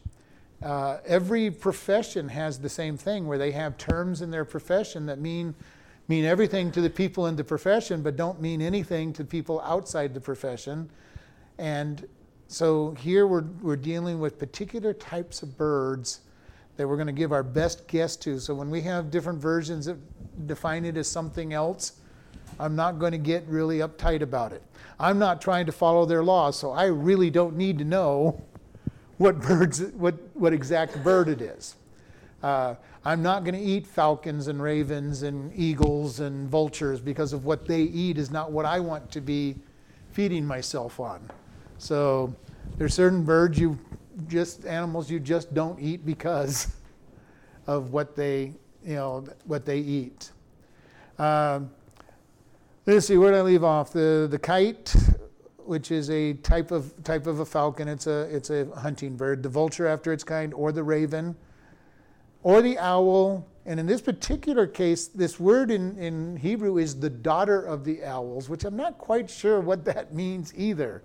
Uh, 0.61 0.97
every 1.05 1.49
profession 1.49 2.29
has 2.29 2.59
the 2.59 2.69
same 2.69 2.97
thing 2.97 3.27
where 3.27 3.37
they 3.37 3.51
have 3.51 3.77
terms 3.77 4.21
in 4.21 4.29
their 4.29 4.45
profession 4.45 5.05
that 5.07 5.19
mean 5.19 5.55
mean 6.07 6.25
everything 6.25 6.71
to 6.71 6.81
the 6.81 6.89
people 6.89 7.27
in 7.27 7.35
the 7.35 7.43
profession 7.43 8.01
but 8.01 8.17
don't 8.17 8.41
mean 8.41 8.61
anything 8.61 9.13
to 9.13 9.23
people 9.23 9.61
outside 9.61 10.13
the 10.13 10.19
profession. 10.19 10.89
And 11.57 12.07
so 12.47 12.91
here 12.99 13.27
we're, 13.27 13.45
we're 13.61 13.75
dealing 13.77 14.19
with 14.19 14.37
particular 14.37 14.93
types 14.93 15.41
of 15.41 15.57
birds 15.57 16.21
that 16.75 16.87
we're 16.87 16.97
going 16.97 17.07
to 17.07 17.13
give 17.13 17.31
our 17.31 17.43
best 17.43 17.87
guess 17.87 18.15
to. 18.17 18.39
So 18.39 18.53
when 18.53 18.69
we 18.69 18.81
have 18.81 19.09
different 19.09 19.39
versions 19.39 19.85
that 19.85 19.97
define 20.47 20.85
it 20.85 20.97
as 20.97 21.07
something 21.07 21.53
else 21.53 21.93
i'm 22.59 22.75
not 22.75 22.99
going 22.99 23.11
to 23.11 23.17
get 23.17 23.45
really 23.47 23.79
uptight 23.79 24.21
about 24.21 24.51
it. 24.51 24.63
I'm 24.99 25.17
not 25.17 25.41
trying 25.41 25.65
to 25.65 25.71
follow 25.71 26.05
their 26.05 26.23
laws 26.23 26.57
so 26.57 26.71
i 26.71 26.85
really 26.85 27.29
don't 27.29 27.55
need 27.55 27.77
to 27.79 27.85
know 27.85 28.41
what 29.21 29.39
birds, 29.39 29.81
what, 29.93 30.15
what 30.33 30.51
exact 30.51 31.01
bird 31.03 31.29
it 31.29 31.41
is. 31.41 31.75
Uh, 32.41 32.73
I'm 33.05 33.21
not 33.21 33.43
going 33.43 33.53
to 33.53 33.61
eat 33.61 33.85
falcons 33.85 34.47
and 34.47 34.59
ravens 34.59 35.21
and 35.21 35.51
eagles 35.55 36.21
and 36.21 36.49
vultures 36.49 36.99
because 36.99 37.31
of 37.31 37.45
what 37.45 37.67
they 37.67 37.81
eat 37.83 38.17
is 38.17 38.31
not 38.31 38.51
what 38.51 38.65
I 38.65 38.79
want 38.79 39.11
to 39.11 39.21
be 39.21 39.55
feeding 40.11 40.43
myself 40.43 40.99
on. 40.99 41.21
So 41.77 42.35
there's 42.77 42.95
certain 42.95 43.23
birds 43.23 43.59
you 43.59 43.77
just 44.27 44.65
animals 44.65 45.09
you 45.09 45.19
just 45.19 45.53
don't 45.53 45.79
eat 45.79 46.03
because 46.03 46.75
of 47.67 47.93
what 47.93 48.15
they 48.15 48.53
you 48.83 48.95
know 48.95 49.23
what 49.45 49.65
they 49.65 49.77
eat. 49.77 50.31
Um, 51.19 51.69
let's 52.87 53.05
see 53.05 53.17
where 53.17 53.31
did 53.31 53.37
I 53.37 53.41
leave 53.43 53.63
off 53.63 53.93
the 53.93 54.27
the 54.29 54.39
kite 54.39 54.95
which 55.65 55.91
is 55.91 56.09
a 56.09 56.33
type 56.33 56.71
of 56.71 57.03
type 57.03 57.27
of 57.27 57.39
a 57.39 57.45
falcon. 57.45 57.87
It's 57.87 58.07
a 58.07 58.21
it's 58.33 58.49
a 58.49 58.65
hunting 58.77 59.15
bird. 59.15 59.43
The 59.43 59.49
vulture 59.49 59.87
after 59.87 60.11
its 60.11 60.23
kind, 60.23 60.53
or 60.53 60.71
the 60.71 60.83
raven, 60.83 61.35
or 62.43 62.61
the 62.61 62.77
owl. 62.77 63.47
And 63.65 63.79
in 63.79 63.85
this 63.85 64.01
particular 64.01 64.65
case, 64.65 65.07
this 65.07 65.39
word 65.39 65.69
in, 65.69 65.95
in 65.97 66.35
Hebrew 66.37 66.77
is 66.77 66.99
the 66.99 67.11
daughter 67.11 67.61
of 67.61 67.83
the 67.83 68.03
owls, 68.03 68.49
which 68.49 68.63
I'm 68.65 68.75
not 68.75 68.97
quite 68.97 69.29
sure 69.29 69.61
what 69.61 69.85
that 69.85 70.15
means 70.15 70.51
either. 70.57 71.03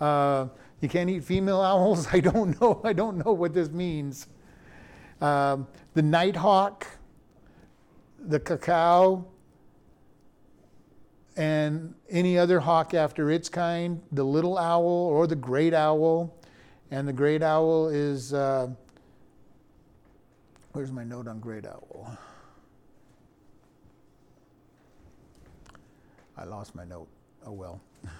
Uh, 0.00 0.46
you 0.80 0.88
can't 0.88 1.10
eat 1.10 1.24
female 1.24 1.60
owls. 1.60 2.06
I 2.12 2.20
don't 2.20 2.60
know. 2.60 2.80
I 2.84 2.92
don't 2.92 3.24
know 3.24 3.32
what 3.32 3.52
this 3.52 3.70
means. 3.70 4.28
Um, 5.20 5.66
the 5.94 6.02
nighthawk, 6.02 6.86
the 8.18 8.40
cuckow, 8.40 9.24
and 11.36 11.94
any 12.08 12.38
other 12.38 12.60
hawk 12.60 12.94
after 12.94 13.30
its 13.30 13.48
kind, 13.48 14.02
the 14.12 14.24
little 14.24 14.58
owl 14.58 14.84
or 14.84 15.26
the 15.26 15.36
great 15.36 15.74
owl. 15.74 16.34
And 16.90 17.06
the 17.06 17.12
great 17.12 17.42
owl 17.42 17.88
is, 17.88 18.34
uh, 18.34 18.68
where's 20.72 20.90
my 20.90 21.04
note 21.04 21.28
on 21.28 21.38
great 21.38 21.66
owl? 21.66 22.18
I 26.36 26.44
lost 26.44 26.74
my 26.74 26.84
note. 26.84 27.08
Oh 27.46 27.52
well. 27.52 27.80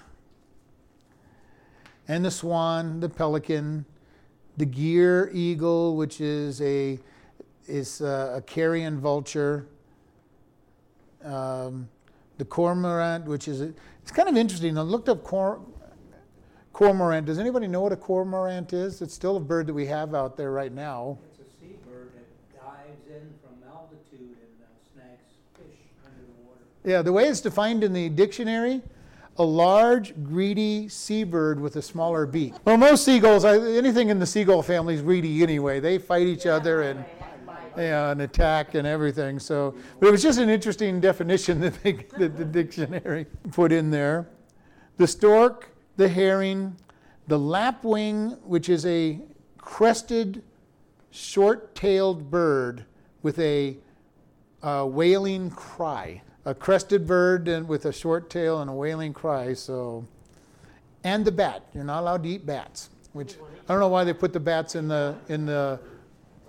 And 2.09 2.25
the 2.25 2.31
swan, 2.31 2.99
the 2.99 3.09
pelican, 3.09 3.85
the 4.57 4.66
gier 4.66 5.31
eagle, 5.33 5.96
which 5.96 6.20
is 6.20 6.61
a 6.61 6.99
is 7.68 8.01
a, 8.01 8.35
a 8.38 8.42
carrion 8.42 8.99
vulture. 8.99 9.68
Um, 11.23 11.88
the 12.40 12.44
cormorant, 12.46 13.26
which 13.26 13.46
is 13.48 13.61
a, 13.61 13.72
it's 14.03 14.11
kind 14.11 14.29
of 14.29 14.35
interesting. 14.35 14.76
I 14.79 14.81
looked 14.81 15.11
up 15.11 15.22
cor, 15.22 15.61
cormorant. 16.72 17.26
Does 17.26 17.38
anybody 17.38 17.66
know 17.66 17.83
what 17.83 17.92
a 17.92 17.96
cormorant 17.96 18.72
is? 18.72 19.03
It's 19.03 19.12
still 19.12 19.37
a 19.37 19.40
bird 19.40 19.66
that 19.66 19.74
we 19.74 19.85
have 19.87 20.14
out 20.14 20.38
there 20.38 20.50
right 20.50 20.72
now. 20.72 21.18
It's 21.31 21.40
a 21.40 21.61
seabird 21.61 22.12
that 22.14 22.64
dives 22.64 23.07
in 23.09 23.31
from 23.42 23.68
altitude 23.70 24.38
and 24.40 24.62
uh, 24.62 24.66
snags 24.94 25.35
fish 25.55 25.76
under 26.07 26.24
the 26.24 26.48
water. 26.48 26.61
Yeah, 26.83 27.03
the 27.03 27.12
way 27.12 27.24
it's 27.24 27.42
defined 27.42 27.85
in 27.85 27.92
the 27.92 28.09
dictionary, 28.09 28.81
a 29.37 29.44
large, 29.44 30.14
greedy 30.24 30.88
seabird 30.88 31.61
with 31.61 31.76
a 31.76 31.83
smaller 31.83 32.24
beak. 32.24 32.55
Well, 32.64 32.79
most 32.79 33.05
seagulls, 33.05 33.44
anything 33.44 34.09
in 34.09 34.18
the 34.18 34.26
seagull 34.26 34.62
family 34.62 34.94
is 34.94 35.03
greedy 35.03 35.42
anyway. 35.42 35.79
They 35.79 35.98
fight 35.98 36.26
each 36.26 36.46
other 36.46 36.81
and, 36.83 37.00
yeah, 37.00 37.19
and 37.76 38.22
attack 38.22 38.74
and 38.74 38.87
everything. 38.87 39.38
So, 39.38 39.74
but 39.98 40.09
it 40.09 40.11
was 40.11 40.22
just 40.22 40.38
an 40.38 40.48
interesting 40.48 41.00
definition 41.00 41.61
that, 41.61 41.83
they, 41.83 41.92
that 42.18 42.37
the 42.37 42.44
dictionary 42.44 43.26
put 43.52 43.72
in 43.72 43.90
there. 43.90 44.28
The 44.96 45.06
stork, 45.06 45.70
the 45.96 46.09
heron, 46.09 46.76
the 47.28 47.38
lapwing, 47.38 48.30
which 48.44 48.68
is 48.68 48.85
a 48.87 49.20
crested, 49.59 50.42
short-tailed 51.11 52.30
bird 52.30 52.85
with 53.22 53.38
a 53.38 53.76
wailing 54.62 55.50
cry. 55.50 56.22
A 56.46 56.54
crested 56.54 57.06
bird 57.06 57.48
and 57.48 57.68
with 57.68 57.85
a 57.85 57.92
short 57.92 58.30
tail 58.30 58.61
and 58.61 58.70
a 58.70 58.72
wailing 58.72 59.12
cry. 59.12 59.52
So, 59.52 60.06
and 61.04 61.24
the 61.24 61.33
bat. 61.33 61.66
You're 61.74 61.85
not 61.85 62.00
allowed 62.00 62.22
to 62.22 62.28
eat 62.28 62.46
bats. 62.46 62.90
Which 63.12 63.37
I 63.68 63.72
don't 63.72 63.80
know 63.80 63.88
why 63.88 64.04
they 64.04 64.12
put 64.12 64.33
the 64.33 64.40
bats 64.40 64.74
in 64.74 64.87
the 64.87 65.16
in 65.28 65.44
the 65.44 65.80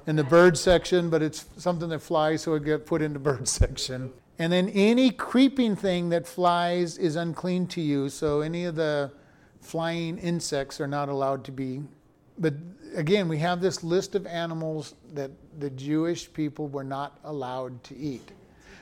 in 0.08 0.16
the 0.16 0.24
bird 0.24 0.58
section, 0.58 1.10
but 1.10 1.22
it's 1.22 1.46
something 1.58 1.90
that 1.90 2.00
flies, 2.00 2.42
so 2.44 2.54
it 2.56 2.66
get 2.66 2.86
put 2.86 3.02
in 3.02 3.14
the 3.14 3.20
bird 3.20 3.48
section. 3.48 4.12
And 4.40 4.52
then 4.52 4.70
any 4.70 5.12
creeping 5.12 5.76
thing 5.76 6.10
that 6.10 6.28
flies 6.28 6.98
is 6.98 7.16
unclean 7.16 7.68
to 7.68 7.82
you. 7.82 8.10
So 8.10 8.42
any 8.42 8.66
of 8.66 8.76
the 8.76 9.12
flying 9.60 10.18
insects 10.18 10.82
are 10.82 10.88
not 10.88 11.10
allowed 11.10 11.44
to 11.46 11.52
be. 11.52 11.84
But 12.40 12.56
again, 12.96 13.28
we 13.28 13.38
have 13.38 13.62
this 13.62 13.84
list 13.84 14.16
of 14.16 14.26
animals 14.26 14.96
that 15.14 15.32
the 15.60 15.70
Jewish 15.70 16.32
people 16.34 16.68
were 16.68 16.84
not 16.84 17.20
allowed 17.24 17.84
to 17.86 17.98
eat. 17.98 18.32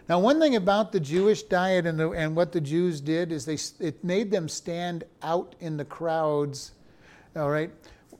Now, 0.08 0.20
one 0.20 0.40
thing 0.40 0.56
about 0.56 0.92
the 0.92 1.00
Jewish 1.00 1.44
diet 1.44 1.86
and, 1.86 2.00
the, 2.00 2.10
and 2.12 2.36
what 2.36 2.52
the 2.52 2.62
Jews 2.62 3.00
did 3.00 3.32
is 3.32 3.46
they, 3.46 3.58
it 3.86 4.04
made 4.04 4.32
them 4.32 4.50
stand 4.50 5.04
out 5.22 5.56
in 5.60 5.78
the 5.78 5.86
crowds. 5.86 6.72
All 7.36 7.50
right, 7.52 7.70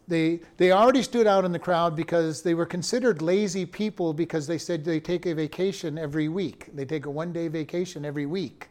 they 0.10 0.42
they 0.58 0.72
already 0.72 1.04
stood 1.04 1.28
out 1.28 1.46
in 1.46 1.52
the 1.52 1.60
crowd 1.60 1.96
because 1.96 2.42
they 2.42 2.54
were 2.54 2.66
considered 2.66 3.22
lazy 3.22 3.66
people 3.66 4.14
because 4.14 4.48
they 4.48 4.58
said 4.58 4.84
they 4.84 5.00
take 5.00 5.26
a 5.26 5.34
vacation 5.34 5.98
every 5.98 6.28
week. 6.28 6.68
They 6.74 6.86
take 6.86 7.06
a 7.06 7.12
one 7.12 7.32
day 7.32 7.48
vacation 7.48 8.04
every 8.04 8.26
week, 8.26 8.68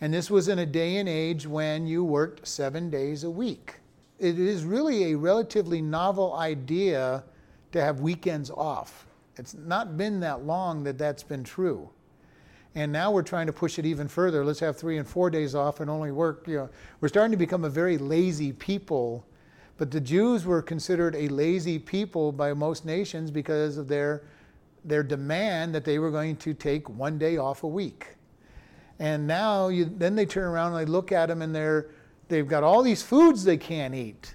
and 0.00 0.12
this 0.12 0.30
was 0.30 0.48
in 0.48 0.58
a 0.58 0.66
day 0.66 0.96
and 0.96 1.08
age 1.08 1.46
when 1.46 1.86
you 1.86 2.02
worked 2.02 2.48
seven 2.48 2.90
days 2.90 3.24
a 3.24 3.30
week. 3.30 3.74
It 4.18 4.38
is 4.38 4.64
really 4.64 5.12
a 5.12 5.16
relatively 5.16 5.80
novel 5.80 6.34
idea 6.34 7.24
to 7.72 7.80
have 7.80 8.00
weekends 8.00 8.50
off. 8.50 9.06
It's 9.36 9.54
not 9.54 9.96
been 9.96 10.20
that 10.20 10.44
long 10.44 10.82
that 10.84 10.98
that's 10.98 11.22
been 11.22 11.44
true. 11.44 11.88
And 12.74 12.92
now 12.92 13.10
we're 13.10 13.22
trying 13.22 13.46
to 13.46 13.52
push 13.52 13.78
it 13.78 13.86
even 13.86 14.06
further. 14.06 14.44
Let's 14.44 14.60
have 14.60 14.76
three 14.76 14.98
and 14.98 15.06
four 15.06 15.30
days 15.30 15.54
off 15.54 15.80
and 15.80 15.90
only 15.90 16.12
work. 16.12 16.46
You 16.46 16.56
know, 16.56 16.70
we're 17.00 17.08
starting 17.08 17.32
to 17.32 17.36
become 17.36 17.64
a 17.64 17.70
very 17.70 17.98
lazy 17.98 18.52
people. 18.52 19.24
But 19.80 19.90
the 19.90 20.00
Jews 20.00 20.44
were 20.44 20.60
considered 20.60 21.16
a 21.16 21.28
lazy 21.28 21.78
people 21.78 22.32
by 22.32 22.52
most 22.52 22.84
nations 22.84 23.30
because 23.30 23.78
of 23.78 23.88
their 23.88 24.24
their 24.84 25.02
demand 25.02 25.74
that 25.74 25.86
they 25.86 25.98
were 25.98 26.10
going 26.10 26.36
to 26.36 26.52
take 26.52 26.86
one 26.90 27.16
day 27.16 27.38
off 27.38 27.62
a 27.62 27.66
week. 27.66 28.08
And 28.98 29.26
now 29.26 29.68
you, 29.68 29.86
then 29.86 30.16
they 30.16 30.26
turn 30.26 30.44
around 30.44 30.74
and 30.74 30.86
they 30.86 30.90
look 30.90 31.12
at 31.12 31.30
them 31.30 31.40
and 31.40 31.54
they're 31.54 31.86
they've 32.28 32.46
got 32.46 32.62
all 32.62 32.82
these 32.82 33.02
foods 33.02 33.42
they 33.42 33.56
can't 33.56 33.94
eat. 33.94 34.34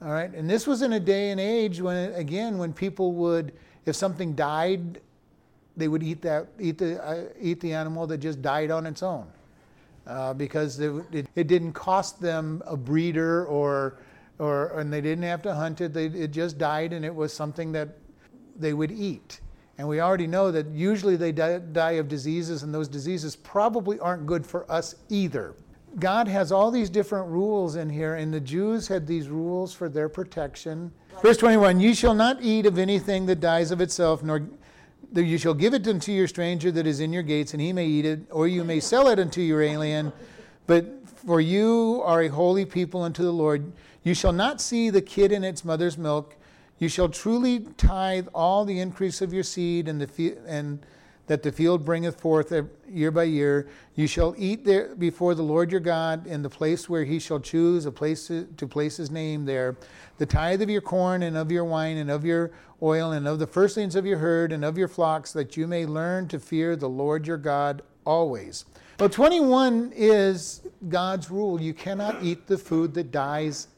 All 0.00 0.12
right, 0.12 0.32
and 0.32 0.48
this 0.48 0.68
was 0.68 0.82
in 0.82 0.92
a 0.92 1.00
day 1.00 1.32
and 1.32 1.40
age 1.40 1.80
when 1.80 2.14
again 2.14 2.56
when 2.56 2.72
people 2.72 3.10
would 3.14 3.52
if 3.86 3.96
something 3.96 4.36
died 4.36 5.00
they 5.76 5.88
would 5.88 6.04
eat 6.04 6.22
that 6.22 6.46
eat 6.60 6.78
the 6.78 7.04
uh, 7.04 7.24
eat 7.40 7.58
the 7.58 7.72
animal 7.72 8.06
that 8.06 8.18
just 8.18 8.40
died 8.40 8.70
on 8.70 8.86
its 8.86 9.02
own 9.02 9.26
uh, 10.06 10.32
because 10.32 10.78
it, 10.78 10.92
it, 11.10 11.26
it, 11.34 11.48
didn't 11.48 11.72
cost 11.72 12.20
them 12.20 12.62
a 12.66 12.76
breeder 12.76 13.46
or 13.46 13.98
or 14.40 14.78
and 14.78 14.92
they 14.92 15.00
didn't 15.00 15.24
have 15.24 15.42
to 15.42 15.54
hunt 15.54 15.80
it 15.80 15.92
they, 15.92 16.06
it 16.06 16.32
just 16.32 16.58
died 16.58 16.92
and 16.92 17.04
it 17.04 17.14
was 17.14 17.32
something 17.32 17.70
that 17.72 17.88
they 18.56 18.72
would 18.72 18.90
eat 18.90 19.40
and 19.78 19.86
we 19.86 20.00
already 20.00 20.26
know 20.26 20.50
that 20.50 20.66
usually 20.68 21.16
they 21.16 21.32
die, 21.32 21.58
die 21.58 21.92
of 21.92 22.08
diseases 22.08 22.62
and 22.62 22.74
those 22.74 22.88
diseases 22.88 23.36
probably 23.36 23.98
aren't 24.00 24.26
good 24.26 24.44
for 24.44 24.70
us 24.70 24.94
either 25.08 25.54
God 25.98 26.28
has 26.28 26.52
all 26.52 26.70
these 26.70 26.88
different 26.88 27.28
rules 27.28 27.74
in 27.74 27.90
here, 27.90 28.14
and 28.14 28.32
the 28.32 28.40
Jews 28.40 28.86
had 28.86 29.06
these 29.06 29.28
rules 29.28 29.72
for 29.72 29.88
their 29.88 30.08
protection. 30.08 30.92
Verse 31.20 31.36
21 31.36 31.80
You 31.80 31.94
shall 31.94 32.14
not 32.14 32.40
eat 32.40 32.66
of 32.66 32.78
anything 32.78 33.26
that 33.26 33.40
dies 33.40 33.70
of 33.70 33.80
itself, 33.80 34.22
nor 34.22 34.46
you 35.12 35.38
shall 35.38 35.54
give 35.54 35.74
it 35.74 35.86
unto 35.88 36.12
your 36.12 36.28
stranger 36.28 36.70
that 36.70 36.86
is 36.86 37.00
in 37.00 37.12
your 37.12 37.24
gates, 37.24 37.54
and 37.54 37.60
he 37.60 37.72
may 37.72 37.86
eat 37.86 38.04
it, 38.04 38.20
or 38.30 38.46
you 38.46 38.62
may 38.62 38.78
sell 38.78 39.08
it 39.08 39.18
unto 39.18 39.40
your 39.40 39.62
alien. 39.62 40.12
But 40.66 40.86
for 41.08 41.40
you 41.40 42.02
are 42.04 42.22
a 42.22 42.28
holy 42.28 42.64
people 42.64 43.02
unto 43.02 43.24
the 43.24 43.32
Lord. 43.32 43.72
You 44.02 44.14
shall 44.14 44.32
not 44.32 44.60
see 44.60 44.90
the 44.90 45.02
kid 45.02 45.32
in 45.32 45.44
its 45.44 45.64
mother's 45.64 45.98
milk. 45.98 46.36
You 46.78 46.88
shall 46.88 47.08
truly 47.08 47.60
tithe 47.76 48.28
all 48.34 48.64
the 48.64 48.80
increase 48.80 49.20
of 49.20 49.32
your 49.32 49.42
seed, 49.42 49.88
and 49.88 50.00
the 50.00 50.36
and 50.46 50.84
that 51.30 51.44
the 51.44 51.52
field 51.52 51.84
bringeth 51.84 52.20
forth 52.20 52.52
year 52.88 53.12
by 53.12 53.22
year. 53.22 53.68
You 53.94 54.08
shall 54.08 54.34
eat 54.36 54.64
there 54.64 54.96
before 54.96 55.36
the 55.36 55.44
Lord 55.44 55.70
your 55.70 55.80
God 55.80 56.26
in 56.26 56.42
the 56.42 56.50
place 56.50 56.88
where 56.88 57.04
he 57.04 57.20
shall 57.20 57.38
choose 57.38 57.86
a 57.86 57.92
place 57.92 58.26
to, 58.26 58.46
to 58.56 58.66
place 58.66 58.96
his 58.96 59.12
name 59.12 59.44
there. 59.44 59.76
The 60.18 60.26
tithe 60.26 60.60
of 60.60 60.68
your 60.68 60.80
corn 60.80 61.22
and 61.22 61.36
of 61.36 61.52
your 61.52 61.64
wine 61.64 61.98
and 61.98 62.10
of 62.10 62.24
your 62.24 62.50
oil 62.82 63.12
and 63.12 63.28
of 63.28 63.38
the 63.38 63.46
firstlings 63.46 63.94
of 63.94 64.04
your 64.04 64.18
herd 64.18 64.50
and 64.50 64.64
of 64.64 64.76
your 64.76 64.88
flocks, 64.88 65.32
that 65.34 65.56
you 65.56 65.68
may 65.68 65.86
learn 65.86 66.26
to 66.28 66.40
fear 66.40 66.74
the 66.74 66.88
Lord 66.88 67.28
your 67.28 67.38
God 67.38 67.82
always. 68.04 68.64
Well, 68.98 69.08
21 69.08 69.92
is 69.94 70.62
God's 70.88 71.30
rule. 71.30 71.60
You 71.60 71.74
cannot 71.74 72.24
eat 72.24 72.48
the 72.48 72.58
food 72.58 72.92
that 72.94 73.12
dies 73.12 73.68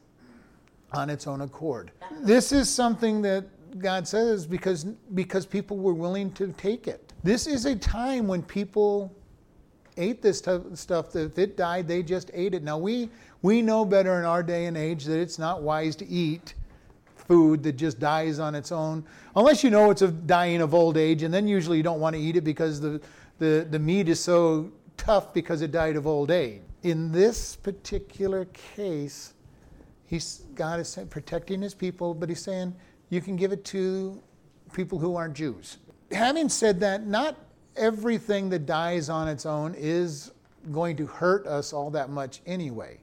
on 0.93 1.09
its 1.09 1.27
own 1.27 1.41
accord. 1.41 1.91
This 2.21 2.51
is 2.51 2.69
something 2.69 3.21
that 3.23 3.45
God 3.79 4.07
says 4.07 4.45
because, 4.45 4.83
because 5.13 5.45
people 5.45 5.77
were 5.77 5.93
willing 5.93 6.31
to 6.33 6.51
take 6.53 6.87
it. 6.87 7.13
This 7.23 7.47
is 7.47 7.65
a 7.65 7.75
time 7.75 8.27
when 8.27 8.43
people 8.43 9.15
ate 9.97 10.21
this 10.21 10.39
stuff 10.39 11.11
that 11.11 11.25
if 11.25 11.37
it 11.37 11.57
died, 11.57 11.87
they 11.87 12.03
just 12.03 12.31
ate 12.33 12.53
it. 12.53 12.63
Now, 12.63 12.77
we, 12.77 13.09
we 13.41 13.61
know 13.61 13.85
better 13.85 14.19
in 14.19 14.25
our 14.25 14.43
day 14.43 14.65
and 14.65 14.77
age 14.77 15.05
that 15.05 15.19
it's 15.19 15.39
not 15.39 15.61
wise 15.61 15.95
to 15.97 16.07
eat 16.07 16.55
food 17.15 17.63
that 17.63 17.73
just 17.73 17.99
dies 17.99 18.39
on 18.39 18.53
its 18.53 18.71
own, 18.71 19.03
unless 19.35 19.63
you 19.63 19.69
know 19.69 19.89
it's 19.89 20.01
dying 20.01 20.61
of 20.61 20.73
old 20.73 20.97
age, 20.97 21.23
and 21.23 21.33
then 21.33 21.47
usually 21.47 21.77
you 21.77 21.83
don't 21.83 21.99
want 21.99 22.15
to 22.15 22.21
eat 22.21 22.35
it 22.35 22.43
because 22.43 22.81
the, 22.81 23.01
the, 23.39 23.65
the 23.69 23.79
meat 23.79 24.09
is 24.09 24.19
so 24.19 24.71
tough 24.97 25.33
because 25.33 25.61
it 25.61 25.71
died 25.71 25.95
of 25.95 26.05
old 26.05 26.31
age. 26.31 26.61
In 26.83 27.11
this 27.11 27.55
particular 27.55 28.45
case, 28.75 29.33
he's, 30.05 30.42
God 30.55 30.79
is 30.79 30.97
protecting 31.09 31.61
his 31.61 31.73
people, 31.73 32.13
but 32.13 32.29
he's 32.29 32.41
saying 32.41 32.75
you 33.09 33.21
can 33.21 33.35
give 33.35 33.51
it 33.51 33.63
to 33.65 34.21
people 34.73 34.99
who 34.99 35.15
aren't 35.15 35.35
Jews 35.35 35.77
having 36.13 36.49
said 36.49 36.79
that, 36.81 37.05
not 37.05 37.37
everything 37.75 38.49
that 38.49 38.65
dies 38.65 39.09
on 39.09 39.27
its 39.27 39.45
own 39.45 39.75
is 39.75 40.31
going 40.71 40.95
to 40.97 41.05
hurt 41.05 41.45
us 41.47 41.73
all 41.73 41.89
that 41.91 42.09
much 42.09 42.41
anyway. 42.45 42.99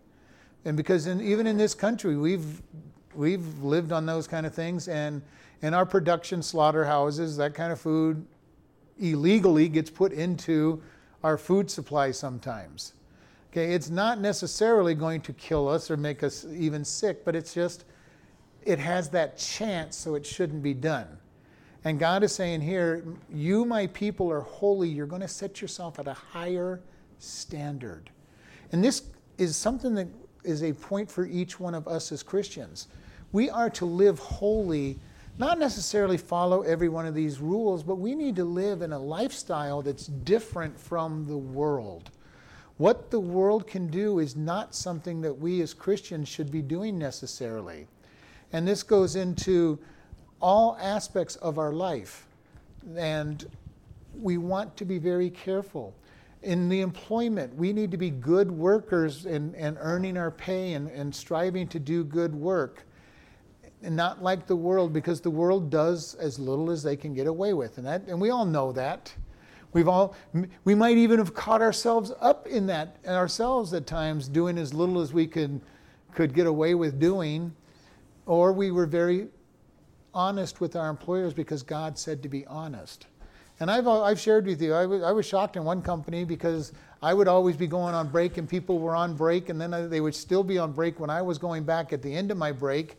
And 0.65 0.77
because 0.77 1.07
in, 1.07 1.21
even 1.21 1.47
in 1.47 1.57
this 1.57 1.75
country, 1.75 2.17
we've 2.17 2.63
we've 3.15 3.63
lived 3.63 3.93
on 3.93 4.07
those 4.07 4.27
kind 4.27 4.47
of 4.47 4.55
things, 4.55 4.89
and 4.89 5.23
in 5.63 5.75
our 5.75 5.85
production 5.85 6.43
slaughterhouses, 6.43 7.37
that 7.39 7.55
kind 7.55 7.73
of 7.73 7.81
food 7.81 8.25
illegally 8.99 9.69
gets 9.69 9.91
put 9.91 10.13
into 10.13 10.81
our 11.25 11.37
food 11.37 11.71
supply 11.71 12.11
sometimes. 12.11 12.95
Okay, 13.51 13.75
it's 13.75 13.91
not 13.91 14.21
necessarily 14.21 14.95
going 14.95 15.21
to 15.23 15.33
kill 15.33 15.69
us 15.69 15.91
or 15.91 15.97
make 15.97 16.23
us 16.23 16.47
even 16.53 16.85
sick, 16.85 17.25
but 17.25 17.35
it's 17.35 17.53
just 17.53 17.85
it 18.65 18.79
has 18.79 19.09
that 19.11 19.39
chance, 19.39 19.97
so 19.97 20.15
it 20.15 20.25
shouldn't 20.25 20.63
be 20.63 20.75
done. 20.75 21.19
And 21.85 21.99
God 21.99 22.23
is 22.23 22.33
saying 22.33 22.61
here, 22.61 23.05
you, 23.33 23.65
my 23.65 23.87
people, 23.89 24.31
are 24.31 24.43
holy. 24.43 24.89
You're 24.89 25.07
going 25.07 25.23
to 25.23 25.29
set 25.29 25.63
yourself 25.63 25.99
at 25.99 26.07
a 26.07 26.13
higher 26.13 26.81
standard. 27.19 28.11
And 28.73 28.85
this 28.85 29.05
is 29.39 29.57
something 29.57 29.95
that 29.95 30.09
is 30.45 30.63
a 30.63 30.73
point 30.73 31.11
for 31.11 31.27
each 31.27 31.59
one 31.59 31.75
of 31.75 31.89
us 31.89 32.13
as 32.13 32.23
Christians. 32.23 32.89
We 33.33 33.49
are 33.49 33.71
to 33.71 33.85
live 33.85 34.19
holy, 34.19 34.99
not 35.39 35.59
necessarily 35.59 36.19
follow 36.19 36.63
every 36.63 36.89
one 36.89 37.07
of 37.07 37.15
these 37.15 37.41
rules, 37.41 37.83
but 37.83 37.97
we 37.97 38.15
need 38.15 38.37
to 38.37 38.45
live 38.45 38.83
in 38.83 38.93
a 38.93 38.99
lifestyle 38.99 39.81
that's 39.81 40.07
different 40.07 40.79
from 40.79 41.27
the 41.27 41.37
world. 41.37 42.11
What 42.81 43.11
the 43.11 43.21
world 43.21 43.67
can 43.67 43.89
do 43.89 44.21
is 44.21 44.37
not 44.37 44.75
something 44.75 45.21
that 45.21 45.35
we 45.35 45.61
as 45.61 45.75
Christians 45.75 46.29
should 46.31 46.51
be 46.51 46.63
doing 46.63 46.99
necessarily. 46.99 47.87
And 48.55 48.67
this 48.67 48.83
goes 48.83 49.17
into 49.17 49.79
all 50.41 50.79
aspects 50.81 51.37
of 51.37 51.59
our 51.59 51.75
life. 51.75 52.27
And 52.97 53.45
we 54.19 54.39
want 54.39 54.79
to 54.79 54.87
be 54.87 54.97
very 54.97 55.29
careful. 55.29 55.95
In 56.41 56.71
the 56.71 56.81
employment, 56.81 57.55
we 57.55 57.75
need 57.75 57.91
to 57.91 57.99
be 57.99 58.09
good 58.09 58.51
workers 58.51 59.27
and, 59.27 59.55
and 59.57 59.77
earning 59.79 60.17
our 60.17 60.31
pay 60.31 60.73
and, 60.73 60.89
and 60.89 61.15
striving 61.15 61.69
to 61.69 61.79
do 61.79 62.03
good 62.03 62.35
work. 62.35 62.87
and 63.83 63.95
not 63.95 64.23
like 64.23 64.47
the 64.47 64.57
world 64.57 64.95
because 64.95 65.21
the 65.21 65.29
world 65.29 65.69
does 65.69 66.15
as 66.15 66.39
little 66.39 66.71
as 66.71 66.83
they 66.83 66.97
can 66.97 67.13
get 67.13 67.27
away 67.27 67.53
with 67.53 67.77
and 67.77 67.87
that 67.87 68.03
and 68.09 68.21
we 68.21 68.31
all 68.31 68.45
know 68.45 68.73
that 68.73 69.13
we've 69.73 69.89
all 69.89 70.15
we 70.65 70.75
might 70.75 70.97
even 70.97 71.19
have 71.19 71.35
caught 71.35 71.63
ourselves 71.63 72.13
up 72.21 72.47
in 72.47 72.67
that 72.67 72.97
ourselves 73.07 73.73
at 73.73 73.87
times 73.87 74.29
doing 74.29 74.59
as 74.59 74.75
little 74.75 75.01
as 75.01 75.13
we 75.13 75.27
could 75.27 75.61
could 76.15 76.35
get 76.35 76.47
away 76.47 76.75
with 76.75 76.99
doing 76.99 77.55
or 78.27 78.53
we 78.53 78.71
were 78.71 78.87
very 78.87 79.29
honest 80.13 80.61
with 80.61 80.77
our 80.77 80.91
employers 80.91 81.33
because 81.33 81.63
God 81.63 81.99
said 81.99 82.23
to 82.23 82.29
be 82.29 82.47
honest 82.47 83.07
and 83.61 83.71
I've, 83.71 83.87
I've 83.87 84.19
shared 84.19 84.47
with 84.47 84.61
you, 84.63 84.73
I 84.73 84.87
was, 84.87 85.03
I 85.03 85.13
was 85.13 85.27
shocked 85.27 85.57
in 85.57 85.65
one 85.65 85.83
company 85.83 86.25
because 86.25 86.73
I 87.03 87.13
would 87.13 87.29
always 87.29 87.57
be 87.57 87.67
going 87.67 87.95
on 87.95 88.09
break 88.09 88.39
and 88.39 88.49
people 88.49 88.79
were 88.79 88.97
on 88.97 89.15
break, 89.15 89.51
and 89.51 89.61
then 89.61 89.91
they 89.91 90.01
would 90.01 90.15
still 90.15 90.43
be 90.43 90.57
on 90.57 90.73
break 90.73 90.99
when 90.99 91.11
I 91.11 91.21
was 91.21 91.37
going 91.37 91.65
back 91.65 91.93
at 91.93 92.01
the 92.01 92.13
end 92.13 92.31
of 92.31 92.39
my 92.39 92.53
break. 92.53 92.97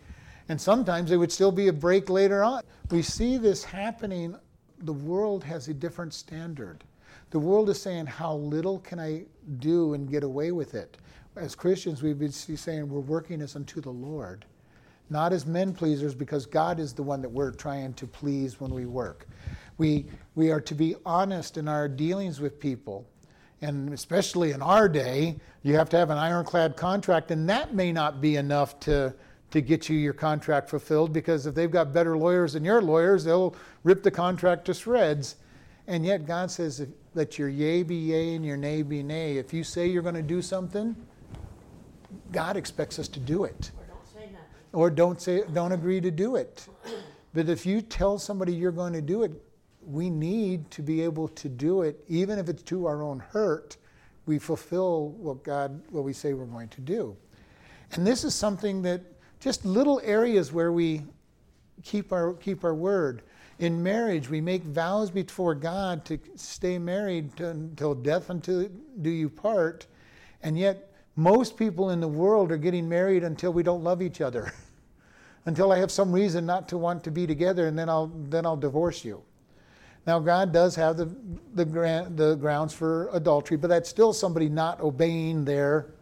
And 0.50 0.62
sometimes 0.62 1.10
there 1.10 1.18
would 1.18 1.32
still 1.32 1.52
be 1.52 1.68
a 1.68 1.74
break 1.74 2.10
later 2.10 2.44
on. 2.44 2.62
We 2.92 3.02
see 3.02 3.38
this 3.38 3.64
happening. 3.64 4.36
The 4.84 4.94
world 4.94 5.44
has 5.44 5.68
a 5.68 5.74
different 5.74 6.14
standard. 6.14 6.84
The 7.30 7.40
world 7.40 7.70
is 7.70 7.82
saying, 7.82 8.08
How 8.08 8.36
little 8.36 8.80
can 8.80 9.00
I 9.00 9.24
do 9.60 9.94
and 9.94 10.10
get 10.10 10.24
away 10.24 10.52
with 10.52 10.74
it? 10.74 10.98
As 11.36 11.56
Christians, 11.56 12.02
we've 12.02 12.20
been 12.20 12.32
saying, 12.32 12.90
We're 12.90 13.00
working 13.00 13.42
as 13.42 13.56
unto 13.56 13.80
the 13.80 13.92
Lord, 13.92 14.46
not 15.10 15.34
as 15.34 15.46
men 15.46 15.74
pleasers, 15.74 16.16
because 16.16 16.46
God 16.46 16.80
is 16.80 16.94
the 16.94 17.04
one 17.04 17.22
that 17.22 17.30
we're 17.30 17.52
trying 17.52 17.94
to 17.94 18.08
please 18.08 18.60
when 18.60 18.74
we 18.74 18.86
work. 18.86 19.28
We, 19.78 20.06
we 20.36 20.52
are 20.52 20.62
to 20.62 20.76
be 20.76 20.96
honest 21.06 21.58
in 21.58 21.68
our 21.68 21.88
dealings 21.88 22.40
with 22.40 22.60
people. 22.60 23.08
And 23.62 23.94
especially 23.94 24.52
in 24.52 24.62
our 24.62 24.90
day, 24.90 25.38
you 25.62 25.76
have 25.76 25.90
to 25.90 25.98
have 25.98 26.10
an 26.10 26.18
ironclad 26.18 26.76
contract, 26.76 27.30
and 27.30 27.48
that 27.48 27.76
may 27.76 27.92
not 27.92 28.20
be 28.20 28.38
enough 28.38 28.80
to, 28.82 29.14
to 29.52 29.62
get 29.62 29.90
you 29.90 29.98
your 29.98 30.14
contract 30.14 30.70
fulfilled 30.70 31.14
because 31.14 31.46
if 31.46 31.54
they've 31.54 31.72
got 31.72 31.94
better 31.94 32.18
lawyers 32.18 32.54
than 32.54 32.64
your 32.64 32.82
lawyers, 32.82 33.24
they'll 33.24 33.56
rip 33.84 34.02
the 34.02 34.12
contract 34.12 34.66
to 34.66 34.74
shreds. 34.74 35.36
And 35.88 36.06
yet, 36.06 36.26
God 36.26 36.50
says, 36.50 36.88
let 37.14 37.38
your 37.38 37.50
yea 37.50 37.84
be 37.84 37.96
yea 37.96 38.36
and 38.36 38.46
your 38.46 38.58
nay 38.58 38.82
be 38.82 39.04
nay. 39.04 39.38
If 39.38 39.54
you 39.54 39.64
say 39.64 39.88
you're 39.88 40.04
going 40.04 40.16
to 40.16 40.22
do 40.22 40.42
something, 40.42 40.96
God 42.32 42.56
expects 42.56 42.98
us 43.00 43.08
to 43.10 43.20
do 43.20 43.44
it. 43.44 43.72
Or 43.78 43.86
don't 43.90 44.08
say 44.08 44.20
nothing. 44.20 44.40
Or 44.72 44.90
don't 44.90 45.22
say 45.22 45.44
don't 45.54 45.72
agree 45.74 46.00
to 46.00 46.12
do 46.12 46.38
it. 46.38 46.66
But 47.34 47.50
if 47.50 47.66
you 47.66 47.82
tell 47.82 48.18
somebody 48.18 48.54
you're 48.54 48.72
going 48.72 48.94
to 48.94 49.02
do 49.02 49.24
it, 49.24 49.32
we 49.86 50.10
need 50.10 50.70
to 50.72 50.82
be 50.82 51.02
able 51.02 51.28
to 51.30 51.50
do 51.50 51.82
it, 51.82 52.04
even 52.08 52.38
if 52.40 52.48
it's 52.48 52.64
to 52.64 52.86
our 52.86 53.02
own 53.02 53.20
hurt. 53.20 53.78
We 54.26 54.38
fulfill 54.38 55.10
what 55.10 55.44
God, 55.44 55.82
what 55.90 56.04
we 56.04 56.14
say 56.14 56.34
we're 56.34 56.46
going 56.46 56.70
to 56.70 56.82
do. 56.82 57.18
And 57.94 58.06
this 58.06 58.24
is 58.24 58.36
something 58.36 58.82
that 58.84 59.02
just 59.42 59.66
little 59.66 60.00
areas 60.04 60.54
where 60.54 60.72
we 60.72 61.02
keep 61.84 62.14
our, 62.14 62.34
keep 62.36 62.64
our 62.64 62.74
word. 62.74 63.24
In 63.60 63.84
marriage, 63.84 64.30
we 64.30 64.40
make 64.40 64.64
vows 64.64 65.12
before 65.12 65.54
God 65.54 66.06
to 66.06 66.18
stay 66.36 66.80
married 66.80 67.40
until 67.42 67.94
death 67.94 68.30
until 68.30 68.70
do 69.02 69.10
you 69.10 69.30
part. 69.30 69.88
And 70.42 70.58
yet, 70.58 70.94
most 71.16 71.58
people 71.58 71.90
in 71.90 72.00
the 72.00 72.08
world 72.08 72.52
are 72.52 72.58
getting 72.58 72.88
married 72.88 73.24
until 73.24 73.52
we 73.52 73.64
don't 73.64 73.84
love 73.84 74.02
each 74.02 74.22
other, 74.22 74.54
until 75.46 75.72
I 75.72 75.78
have 75.78 75.92
some 75.92 76.12
reason 76.12 76.46
not 76.46 76.70
to 76.70 76.78
want 76.78 77.04
to 77.04 77.12
be 77.12 77.28
together, 77.28 77.68
and 77.68 77.78
then 77.78 77.90
I'll, 77.90 78.08
then 78.08 78.46
I'll 78.46 78.58
divorce 78.58 79.04
you. 79.04 79.22
Now, 80.08 80.20
God 80.20 80.52
does 80.52 80.76
have 80.76 80.98
the, 80.98 81.06
the, 81.54 81.66
the 82.16 82.36
grounds 82.36 82.74
for 82.74 83.10
adultery, 83.14 83.58
but 83.58 83.68
that's 83.68 83.90
still 83.90 84.14
somebody 84.14 84.50
not 84.50 84.82
obeying 84.82 85.46
their, 85.46 85.94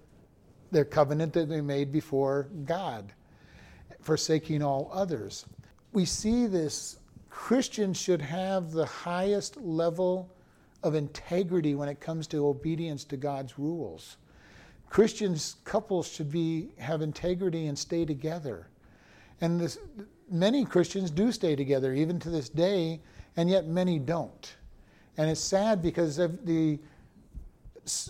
their 0.72 0.86
covenant 0.86 1.34
that 1.34 1.50
they 1.50 1.60
made 1.60 1.92
before 1.92 2.48
God, 2.64 3.12
forsaking 4.02 4.62
all 4.62 4.90
others. 4.94 5.46
We 5.94 6.06
see 6.06 6.48
this. 6.48 6.98
Christians 7.30 7.98
should 7.98 8.22
have 8.22 8.72
the 8.72 8.86
highest 8.86 9.58
level 9.58 10.30
of 10.84 10.96
integrity 10.96 11.76
when 11.76 11.90
it 11.90 12.00
comes 12.00 12.28
to 12.28 12.48
obedience 12.48 13.04
to 13.06 13.18
God's 13.18 13.58
rules. 13.60 14.18
Christians, 14.90 15.58
couples 15.64 16.08
should 16.08 16.32
be, 16.32 16.70
have 16.80 17.02
integrity 17.02 17.68
and 17.68 17.78
stay 17.78 18.06
together. 18.06 18.68
And 19.42 19.60
this, 19.60 19.78
many 20.30 20.66
Christians 20.66 21.12
do 21.12 21.32
stay 21.32 21.56
together, 21.56 21.94
even 21.94 22.20
to 22.20 22.30
this 22.30 22.50
day 22.50 23.00
and 23.38 23.50
yet 23.50 23.68
many 23.68 24.00
don't. 24.00 24.56
And 25.18 25.30
it's 25.30 25.42
sad 25.42 25.82
because 25.82 26.18
the 26.18 26.80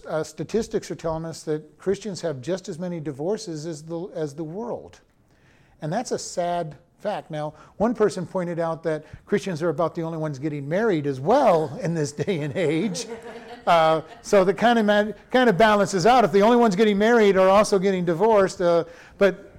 uh, 0.07 0.23
statistics 0.23 0.89
are 0.91 0.95
telling 0.95 1.25
us 1.25 1.43
that 1.43 1.77
Christians 1.77 2.21
have 2.21 2.41
just 2.41 2.69
as 2.69 2.79
many 2.79 2.99
divorces 2.99 3.65
as 3.65 3.83
the, 3.83 4.09
as 4.15 4.33
the 4.33 4.43
world. 4.43 5.01
And 5.81 5.91
that's 5.91 6.11
a 6.11 6.19
sad 6.19 6.77
fact. 6.99 7.31
Now, 7.31 7.53
one 7.77 7.93
person 7.93 8.25
pointed 8.25 8.59
out 8.59 8.83
that 8.83 9.05
Christians 9.25 9.61
are 9.63 9.69
about 9.69 9.95
the 9.95 10.01
only 10.01 10.17
ones 10.17 10.37
getting 10.37 10.67
married 10.67 11.07
as 11.07 11.19
well 11.19 11.77
in 11.81 11.93
this 11.93 12.11
day 12.11 12.41
and 12.41 12.55
age. 12.55 13.07
Uh, 13.65 14.01
so 14.21 14.43
that 14.43 14.55
kind 14.55 14.79
of 14.79 15.15
kind 15.31 15.49
of 15.49 15.57
balances 15.57 16.05
out. 16.05 16.23
If 16.23 16.31
the 16.31 16.41
only 16.41 16.57
ones 16.57 16.75
getting 16.75 16.97
married 16.97 17.37
are 17.37 17.49
also 17.49 17.79
getting 17.79 18.05
divorced, 18.05 18.61
uh, 18.61 18.85
but 19.17 19.53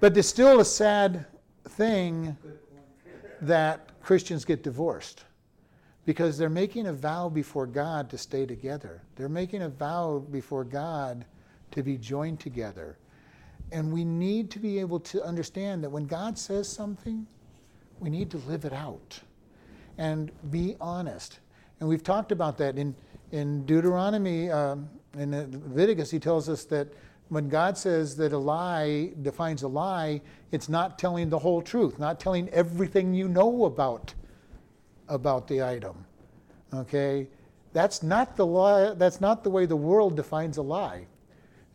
but 0.00 0.16
it's 0.16 0.28
still 0.28 0.60
a 0.60 0.64
sad 0.64 1.26
thing 1.70 2.36
that 3.40 4.00
Christians 4.02 4.44
get 4.44 4.62
divorced 4.62 5.24
because 6.04 6.38
they're 6.38 6.48
making 6.48 6.86
a 6.86 6.92
vow 6.92 7.28
before 7.28 7.66
God 7.66 8.08
to 8.10 8.18
stay 8.18 8.46
together. 8.46 9.02
They're 9.16 9.28
making 9.28 9.62
a 9.62 9.68
vow 9.68 10.24
before 10.30 10.64
God 10.64 11.24
to 11.72 11.82
be 11.82 11.98
joined 11.98 12.40
together. 12.40 12.96
And 13.70 13.92
we 13.92 14.04
need 14.04 14.50
to 14.52 14.58
be 14.58 14.78
able 14.80 15.00
to 15.00 15.22
understand 15.22 15.84
that 15.84 15.90
when 15.90 16.06
God 16.06 16.38
says 16.38 16.68
something, 16.68 17.26
we 18.00 18.10
need 18.10 18.30
to 18.30 18.38
live 18.38 18.64
it 18.64 18.72
out 18.72 19.20
and 19.98 20.30
be 20.50 20.76
honest. 20.80 21.40
And 21.80 21.88
we've 21.88 22.02
talked 22.02 22.32
about 22.32 22.56
that 22.58 22.78
in, 22.78 22.94
in 23.32 23.66
Deuteronomy, 23.66 24.50
um, 24.50 24.88
in 25.16 25.32
Leviticus, 25.32 26.10
he 26.10 26.18
tells 26.18 26.48
us 26.48 26.64
that 26.64 26.88
when 27.28 27.48
God 27.48 27.76
says 27.76 28.16
that 28.16 28.32
a 28.32 28.38
lie 28.38 29.12
defines 29.22 29.62
a 29.62 29.68
lie, 29.68 30.22
it's 30.50 30.68
not 30.68 30.98
telling 30.98 31.28
the 31.28 31.38
whole 31.38 31.60
truth, 31.60 31.98
not 31.98 32.18
telling 32.18 32.48
everything 32.50 33.12
you 33.12 33.28
know 33.28 33.66
about 33.66 34.14
about 35.08 35.48
the 35.48 35.62
item. 35.62 36.04
Okay? 36.72 37.28
That's 37.72 38.02
not 38.02 38.36
the 38.36 38.46
lie, 38.46 38.94
that's 38.94 39.20
not 39.20 39.44
the 39.44 39.50
way 39.50 39.66
the 39.66 39.76
world 39.76 40.16
defines 40.16 40.56
a 40.56 40.62
lie. 40.62 41.06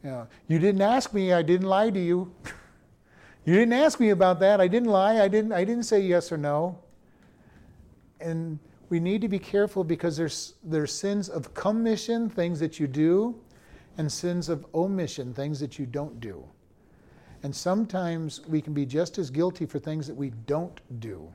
Know, 0.03 0.27
you 0.49 0.59
didn't 0.59 0.81
ask 0.81 1.13
me, 1.13 1.31
I 1.31 1.41
didn't 1.41 1.67
lie 1.67 1.89
to 1.89 1.99
you. 1.99 2.33
you 3.45 3.53
didn't 3.53 3.73
ask 3.73 3.99
me 3.99 4.09
about 4.09 4.39
that, 4.41 4.59
I 4.59 4.67
didn't 4.67 4.89
lie, 4.89 5.21
I 5.21 5.29
didn't 5.29 5.53
I 5.53 5.63
didn't 5.63 5.83
say 5.83 6.01
yes 6.01 6.31
or 6.31 6.37
no. 6.37 6.77
And 8.19 8.59
we 8.89 8.99
need 8.99 9.21
to 9.21 9.29
be 9.29 9.39
careful 9.39 9.83
because 9.83 10.17
there's 10.17 10.55
there's 10.63 10.93
sins 10.93 11.29
of 11.29 11.53
commission, 11.53 12.29
things 12.29 12.59
that 12.59 12.79
you 12.79 12.87
do, 12.87 13.39
and 13.97 14.11
sins 14.11 14.49
of 14.49 14.65
omission, 14.75 15.33
things 15.33 15.59
that 15.61 15.79
you 15.79 15.85
don't 15.85 16.19
do. 16.19 16.43
And 17.43 17.55
sometimes 17.55 18.41
we 18.47 18.61
can 18.61 18.73
be 18.73 18.85
just 18.85 19.17
as 19.17 19.29
guilty 19.29 19.65
for 19.65 19.79
things 19.79 20.07
that 20.07 20.15
we 20.15 20.31
don't 20.47 20.79
do. 20.99 21.31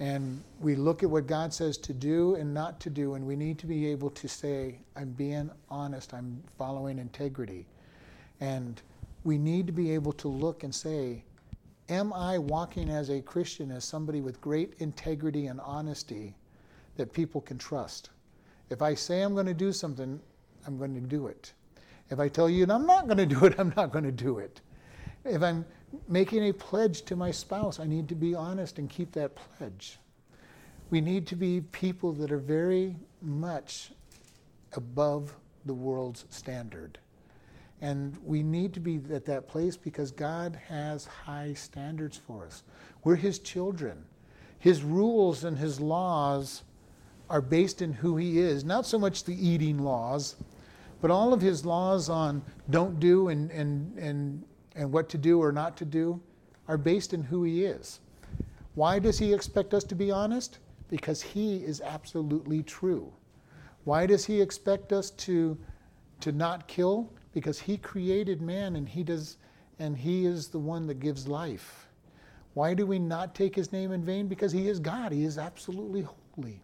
And 0.00 0.42
we 0.60 0.76
look 0.76 1.02
at 1.02 1.10
what 1.10 1.26
God 1.26 1.52
says 1.52 1.76
to 1.78 1.92
do 1.92 2.34
and 2.34 2.54
not 2.54 2.80
to 2.80 2.90
do, 2.90 3.14
and 3.14 3.26
we 3.26 3.36
need 3.36 3.58
to 3.58 3.66
be 3.66 3.86
able 3.88 4.08
to 4.10 4.28
say, 4.28 4.78
I'm 4.96 5.10
being 5.10 5.50
honest, 5.68 6.14
I'm 6.14 6.42
following 6.56 6.98
integrity. 6.98 7.66
And 8.40 8.80
we 9.24 9.36
need 9.36 9.66
to 9.66 9.74
be 9.74 9.92
able 9.92 10.12
to 10.14 10.28
look 10.28 10.64
and 10.64 10.74
say, 10.74 11.22
Am 11.90 12.12
I 12.12 12.38
walking 12.38 12.88
as 12.88 13.10
a 13.10 13.20
Christian, 13.20 13.72
as 13.72 13.84
somebody 13.84 14.20
with 14.20 14.40
great 14.40 14.74
integrity 14.78 15.48
and 15.48 15.60
honesty 15.60 16.36
that 16.96 17.12
people 17.12 17.40
can 17.40 17.58
trust? 17.58 18.10
If 18.70 18.80
I 18.80 18.94
say 18.94 19.22
I'm 19.22 19.34
going 19.34 19.46
to 19.46 19.54
do 19.54 19.72
something, 19.72 20.20
I'm 20.66 20.78
going 20.78 20.94
to 20.94 21.00
do 21.00 21.26
it. 21.26 21.52
If 22.08 22.20
I 22.20 22.28
tell 22.28 22.48
you 22.48 22.64
I'm 22.70 22.86
not 22.86 23.06
going 23.06 23.18
to 23.18 23.26
do 23.26 23.44
it, 23.44 23.56
I'm 23.58 23.72
not 23.76 23.92
going 23.92 24.04
to 24.04 24.12
do 24.12 24.38
it. 24.38 24.60
If 25.24 25.42
I'm 25.42 25.66
making 26.08 26.48
a 26.48 26.52
pledge 26.52 27.02
to 27.02 27.16
my 27.16 27.30
spouse, 27.30 27.80
I 27.80 27.86
need 27.86 28.08
to 28.08 28.14
be 28.14 28.34
honest 28.34 28.78
and 28.78 28.88
keep 28.88 29.12
that 29.12 29.32
pledge. 29.34 29.98
We 30.90 31.00
need 31.00 31.26
to 31.28 31.36
be 31.36 31.60
people 31.60 32.12
that 32.14 32.32
are 32.32 32.38
very 32.38 32.96
much 33.22 33.92
above 34.72 35.34
the 35.66 35.74
world's 35.74 36.24
standard. 36.30 36.98
And 37.80 38.16
we 38.24 38.42
need 38.42 38.74
to 38.74 38.80
be 38.80 39.00
at 39.12 39.24
that 39.26 39.48
place 39.48 39.76
because 39.76 40.10
God 40.10 40.58
has 40.68 41.06
high 41.06 41.54
standards 41.54 42.16
for 42.16 42.46
us. 42.46 42.62
We're 43.04 43.16
His 43.16 43.38
children. 43.38 44.04
His 44.58 44.82
rules 44.82 45.44
and 45.44 45.56
His 45.56 45.80
laws 45.80 46.62
are 47.30 47.40
based 47.40 47.80
in 47.80 47.92
who 47.92 48.16
He 48.16 48.38
is, 48.38 48.64
not 48.64 48.84
so 48.84 48.98
much 48.98 49.24
the 49.24 49.48
eating 49.48 49.78
laws, 49.78 50.36
but 51.00 51.10
all 51.10 51.32
of 51.32 51.40
his 51.40 51.64
laws 51.64 52.08
on 52.08 52.42
don't 52.68 53.00
do 53.00 53.28
and, 53.28 53.50
and, 53.50 53.96
and, 53.98 54.44
and 54.74 54.90
what 54.92 55.08
to 55.10 55.18
do 55.18 55.42
or 55.42 55.52
not 55.52 55.76
to 55.78 55.84
do 55.84 56.20
are 56.68 56.78
based 56.78 57.12
in 57.12 57.22
who 57.22 57.42
he 57.44 57.64
is. 57.64 58.00
Why 58.74 58.98
does 58.98 59.18
he 59.18 59.34
expect 59.34 59.74
us 59.74 59.84
to 59.84 59.94
be 59.94 60.10
honest? 60.10 60.58
Because 60.88 61.22
he 61.22 61.56
is 61.56 61.80
absolutely 61.80 62.62
true. 62.62 63.12
Why 63.84 64.06
does 64.06 64.24
he 64.24 64.40
expect 64.40 64.92
us 64.92 65.10
to, 65.10 65.58
to 66.20 66.32
not 66.32 66.68
kill? 66.68 67.12
Because 67.32 67.58
he 67.58 67.76
created 67.76 68.40
man 68.40 68.76
and 68.76 68.88
he 68.88 69.02
does 69.02 69.36
and 69.78 69.96
he 69.96 70.26
is 70.26 70.48
the 70.48 70.58
one 70.58 70.86
that 70.86 71.00
gives 71.00 71.26
life. 71.26 71.88
Why 72.54 72.74
do 72.74 72.86
we 72.86 72.98
not 72.98 73.34
take 73.34 73.56
his 73.56 73.72
name 73.72 73.92
in 73.92 74.04
vain? 74.04 74.28
Because 74.28 74.52
he 74.52 74.68
is 74.68 74.78
God, 74.78 75.10
he 75.10 75.24
is 75.24 75.38
absolutely 75.38 76.06
holy. 76.36 76.62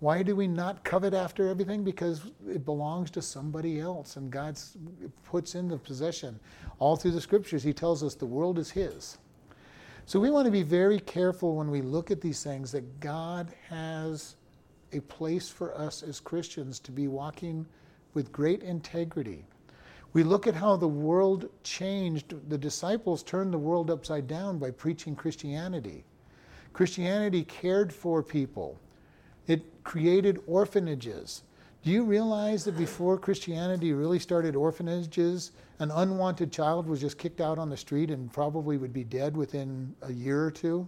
Why 0.00 0.22
do 0.22 0.34
we 0.34 0.48
not 0.48 0.82
covet 0.82 1.12
after 1.12 1.48
everything? 1.48 1.84
Because 1.84 2.22
it 2.48 2.64
belongs 2.64 3.10
to 3.12 3.22
somebody 3.22 3.80
else 3.80 4.16
and 4.16 4.30
God 4.30 4.58
puts 5.24 5.54
in 5.54 5.68
the 5.68 5.76
possession. 5.76 6.40
All 6.78 6.96
through 6.96 7.10
the 7.12 7.20
scriptures, 7.20 7.62
he 7.62 7.74
tells 7.74 8.02
us 8.02 8.14
the 8.14 8.24
world 8.26 8.58
is 8.58 8.70
his. 8.70 9.18
So 10.06 10.18
we 10.18 10.30
want 10.30 10.46
to 10.46 10.50
be 10.50 10.62
very 10.62 10.98
careful 10.98 11.56
when 11.56 11.70
we 11.70 11.82
look 11.82 12.10
at 12.10 12.22
these 12.22 12.42
things 12.42 12.72
that 12.72 13.00
God 13.00 13.52
has 13.68 14.36
a 14.92 15.00
place 15.00 15.48
for 15.50 15.76
us 15.78 16.02
as 16.02 16.18
Christians 16.18 16.80
to 16.80 16.90
be 16.90 17.06
walking 17.06 17.66
with 18.14 18.32
great 18.32 18.62
integrity. 18.62 19.44
We 20.14 20.24
look 20.24 20.46
at 20.46 20.54
how 20.54 20.76
the 20.76 20.88
world 20.88 21.48
changed. 21.62 22.34
The 22.48 22.58
disciples 22.58 23.22
turned 23.22 23.52
the 23.52 23.58
world 23.58 23.90
upside 23.90 24.26
down 24.26 24.58
by 24.58 24.70
preaching 24.70 25.14
Christianity. 25.14 26.04
Christianity 26.72 27.44
cared 27.44 27.92
for 27.92 28.22
people. 28.22 28.80
Created 29.84 30.40
orphanages. 30.46 31.42
Do 31.82 31.90
you 31.90 32.04
realize 32.04 32.64
that 32.64 32.76
before 32.76 33.16
Christianity 33.16 33.92
really 33.94 34.18
started 34.18 34.54
orphanages, 34.54 35.52
an 35.78 35.90
unwanted 35.90 36.52
child 36.52 36.86
was 36.86 37.00
just 37.00 37.16
kicked 37.16 37.40
out 37.40 37.58
on 37.58 37.70
the 37.70 37.76
street 37.76 38.10
and 38.10 38.30
probably 38.30 38.76
would 38.76 38.92
be 38.92 39.04
dead 39.04 39.34
within 39.34 39.94
a 40.02 40.12
year 40.12 40.44
or 40.44 40.50
two? 40.50 40.86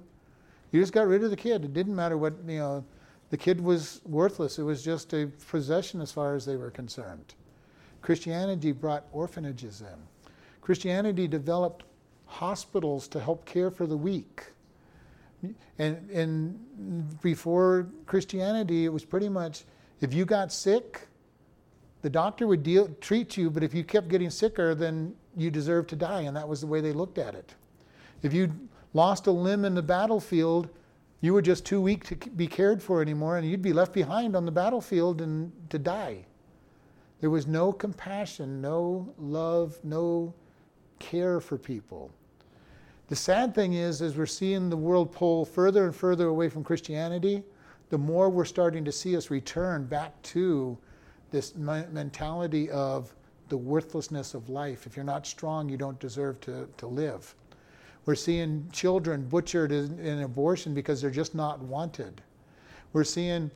You 0.71 0.81
just 0.81 0.93
got 0.93 1.07
rid 1.07 1.25
of 1.25 1.31
the 1.31 1.37
kid. 1.37 1.65
It 1.65 1.73
didn't 1.73 1.97
matter 1.97 2.19
what, 2.19 2.35
you 2.47 2.59
know, 2.59 2.85
the 3.31 3.39
kid 3.39 3.61
was 3.61 4.03
worthless. 4.05 4.59
It 4.59 4.65
was 4.65 4.85
just 4.85 5.15
a 5.15 5.31
possession 5.51 6.03
as 6.03 6.13
far 6.13 6.35
as 6.35 6.45
they 6.45 6.57
were 6.57 6.71
concerned. 6.71 7.35
Christianity 8.03 8.73
brought 8.73 9.07
orphanages 9.13 9.81
in. 9.81 10.31
Christianity 10.61 11.27
developed 11.27 11.85
hospitals 12.27 13.09
to 13.09 13.21
help 13.21 13.47
care 13.47 13.71
for 13.71 13.87
the 13.87 13.97
weak. 13.97 14.52
And, 15.79 16.11
and 16.11 17.21
before 17.21 17.89
Christianity, 18.07 18.85
it 18.85 18.93
was 18.93 19.05
pretty 19.05 19.29
much 19.29 19.65
if 20.01 20.13
you 20.13 20.25
got 20.25 20.53
sick, 20.53 21.09
the 22.03 22.11
doctor 22.11 22.47
would 22.47 22.63
deal, 22.63 22.89
treat 23.01 23.37
you, 23.37 23.51
but 23.51 23.63
if 23.63 23.73
you 23.73 23.85
kept 23.85 24.09
getting 24.09 24.31
sicker, 24.31 24.75
then 24.75 25.15
you 25.37 25.51
deserved 25.51 25.89
to 25.91 25.97
die, 25.97 26.23
and 26.23 26.37
that 26.37 26.49
was 26.49 26.61
the 26.61 26.67
way 26.67 26.81
they 26.81 26.93
looked 26.93 27.19
at 27.19 27.35
it. 27.35 27.55
If 28.23 28.33
you 28.33 28.53
lost 28.93 29.27
a 29.27 29.31
limb 29.31 29.65
in 29.65 29.75
the 29.75 29.83
battlefield, 29.83 30.69
you 31.21 31.33
were 31.33 31.43
just 31.43 31.65
too 31.65 31.81
weak 31.81 32.05
to 32.07 32.17
be 32.31 32.49
cared 32.49 32.83
for 32.83 33.01
anymore, 33.01 33.39
and 33.39 33.49
you'd 33.49 33.63
be 33.63 33.73
left 33.73 33.93
behind 33.93 34.35
on 34.35 34.45
the 34.45 34.51
battlefield 34.51 35.21
and 35.23 35.53
to 35.71 35.79
die. 35.79 36.25
There 37.21 37.31
was 37.31 37.47
no 37.47 37.73
compassion, 37.73 38.61
no 38.61 39.15
love, 39.17 39.79
no 39.85 40.35
care 40.99 41.39
for 41.39 41.57
people. 41.57 42.11
The 43.13 43.17
sad 43.17 43.55
thing 43.55 43.75
is, 43.75 44.01
as 44.01 44.17
we're 44.17 44.25
seeing 44.25 44.71
the 44.71 44.77
world 44.79 45.13
pull 45.13 45.45
further 45.45 45.85
and 45.85 45.95
further 45.95 46.29
away 46.29 46.49
from 46.49 46.65
Christianity, 46.65 47.43
the 47.91 47.99
more 47.99 48.31
we're 48.31 48.47
starting 48.47 48.87
to 48.87 48.91
see 48.91 49.19
us 49.19 49.29
return 49.29 49.85
back 49.85 50.23
to 50.23 50.79
this 51.31 51.55
mentality 51.55 52.71
of 52.71 53.15
the 53.51 53.57
worthlessness 53.59 54.33
of 54.33 54.49
life. 54.49 54.87
If 54.87 54.97
you're 54.97 55.05
not 55.05 55.27
strong, 55.27 55.69
you 55.69 55.77
don't 55.77 56.01
deserve 56.01 56.41
to, 56.41 56.67
to 56.79 56.87
live. 56.87 57.35
We're 58.07 58.15
seeing 58.15 58.67
children 58.73 59.29
butchered 59.29 59.73
in, 59.73 59.99
in 59.99 60.23
abortion 60.23 60.73
because 60.73 61.03
they're 61.03 61.11
just 61.11 61.35
not 61.35 61.61
wanted. 61.61 62.23
We're 62.95 63.05
seeing 63.05 63.51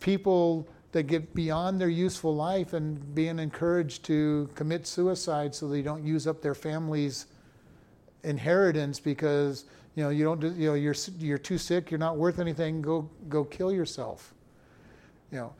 people 0.00 0.66
that 0.90 1.04
get 1.04 1.32
beyond 1.32 1.80
their 1.80 1.90
useful 1.90 2.34
life 2.34 2.72
and 2.72 3.14
being 3.14 3.38
encouraged 3.38 4.02
to 4.06 4.50
commit 4.56 4.84
suicide 4.84 5.54
so 5.54 5.68
they 5.68 5.80
don't 5.80 6.04
use 6.04 6.26
up 6.26 6.42
their 6.42 6.56
family's 6.56 7.26
inheritance 8.24 9.00
because 9.00 9.64
you 9.94 10.02
know 10.02 10.10
you 10.10 10.24
don't 10.24 10.42
you 10.56 10.68
know 10.68 10.74
you're 10.74 10.94
you're 11.18 11.38
too 11.38 11.58
sick 11.58 11.90
you're 11.90 11.98
not 11.98 12.16
worth 12.16 12.38
anything 12.38 12.80
go 12.82 13.08
go 13.28 13.44
kill 13.44 13.72
yourself. 13.72 14.34
You 15.30 15.38
know 15.38 15.52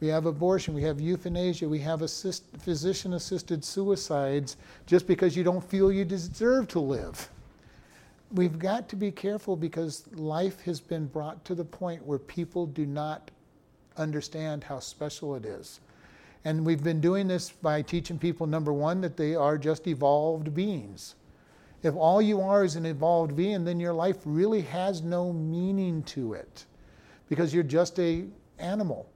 we 0.00 0.08
have 0.08 0.26
abortion 0.26 0.74
we 0.74 0.82
have 0.82 1.00
euthanasia 1.00 1.68
we 1.68 1.78
have 1.78 2.02
assist, 2.02 2.44
physician 2.58 3.14
assisted 3.14 3.64
suicides 3.64 4.56
just 4.86 5.06
because 5.06 5.36
you 5.36 5.42
don't 5.42 5.64
feel 5.64 5.90
you 5.90 6.04
deserve 6.04 6.68
to 6.68 6.80
live. 6.80 7.30
We've 8.32 8.58
got 8.58 8.88
to 8.88 8.96
be 8.96 9.12
careful 9.12 9.56
because 9.56 10.04
life 10.14 10.60
has 10.62 10.80
been 10.80 11.06
brought 11.06 11.44
to 11.44 11.54
the 11.54 11.64
point 11.64 12.04
where 12.04 12.18
people 12.18 12.66
do 12.66 12.84
not 12.84 13.30
understand 13.96 14.64
how 14.64 14.80
special 14.80 15.36
it 15.36 15.44
is. 15.44 15.80
And 16.44 16.64
we've 16.64 16.82
been 16.82 17.00
doing 17.00 17.28
this 17.28 17.50
by 17.50 17.82
teaching 17.82 18.18
people 18.18 18.46
number 18.46 18.72
one 18.72 19.00
that 19.00 19.16
they 19.16 19.34
are 19.34 19.56
just 19.56 19.86
evolved 19.86 20.54
beings 20.54 21.14
if 21.86 21.94
all 21.94 22.20
you 22.20 22.40
are 22.40 22.64
is 22.64 22.76
an 22.76 22.84
evolved 22.84 23.36
being, 23.36 23.64
then 23.64 23.80
your 23.80 23.92
life 23.92 24.18
really 24.24 24.62
has 24.62 25.02
no 25.02 25.32
meaning 25.32 26.02
to 26.04 26.34
it 26.34 26.66
because 27.28 27.54
you're 27.54 27.62
just 27.62 27.98
a 27.98 28.24
animal, 28.58 29.08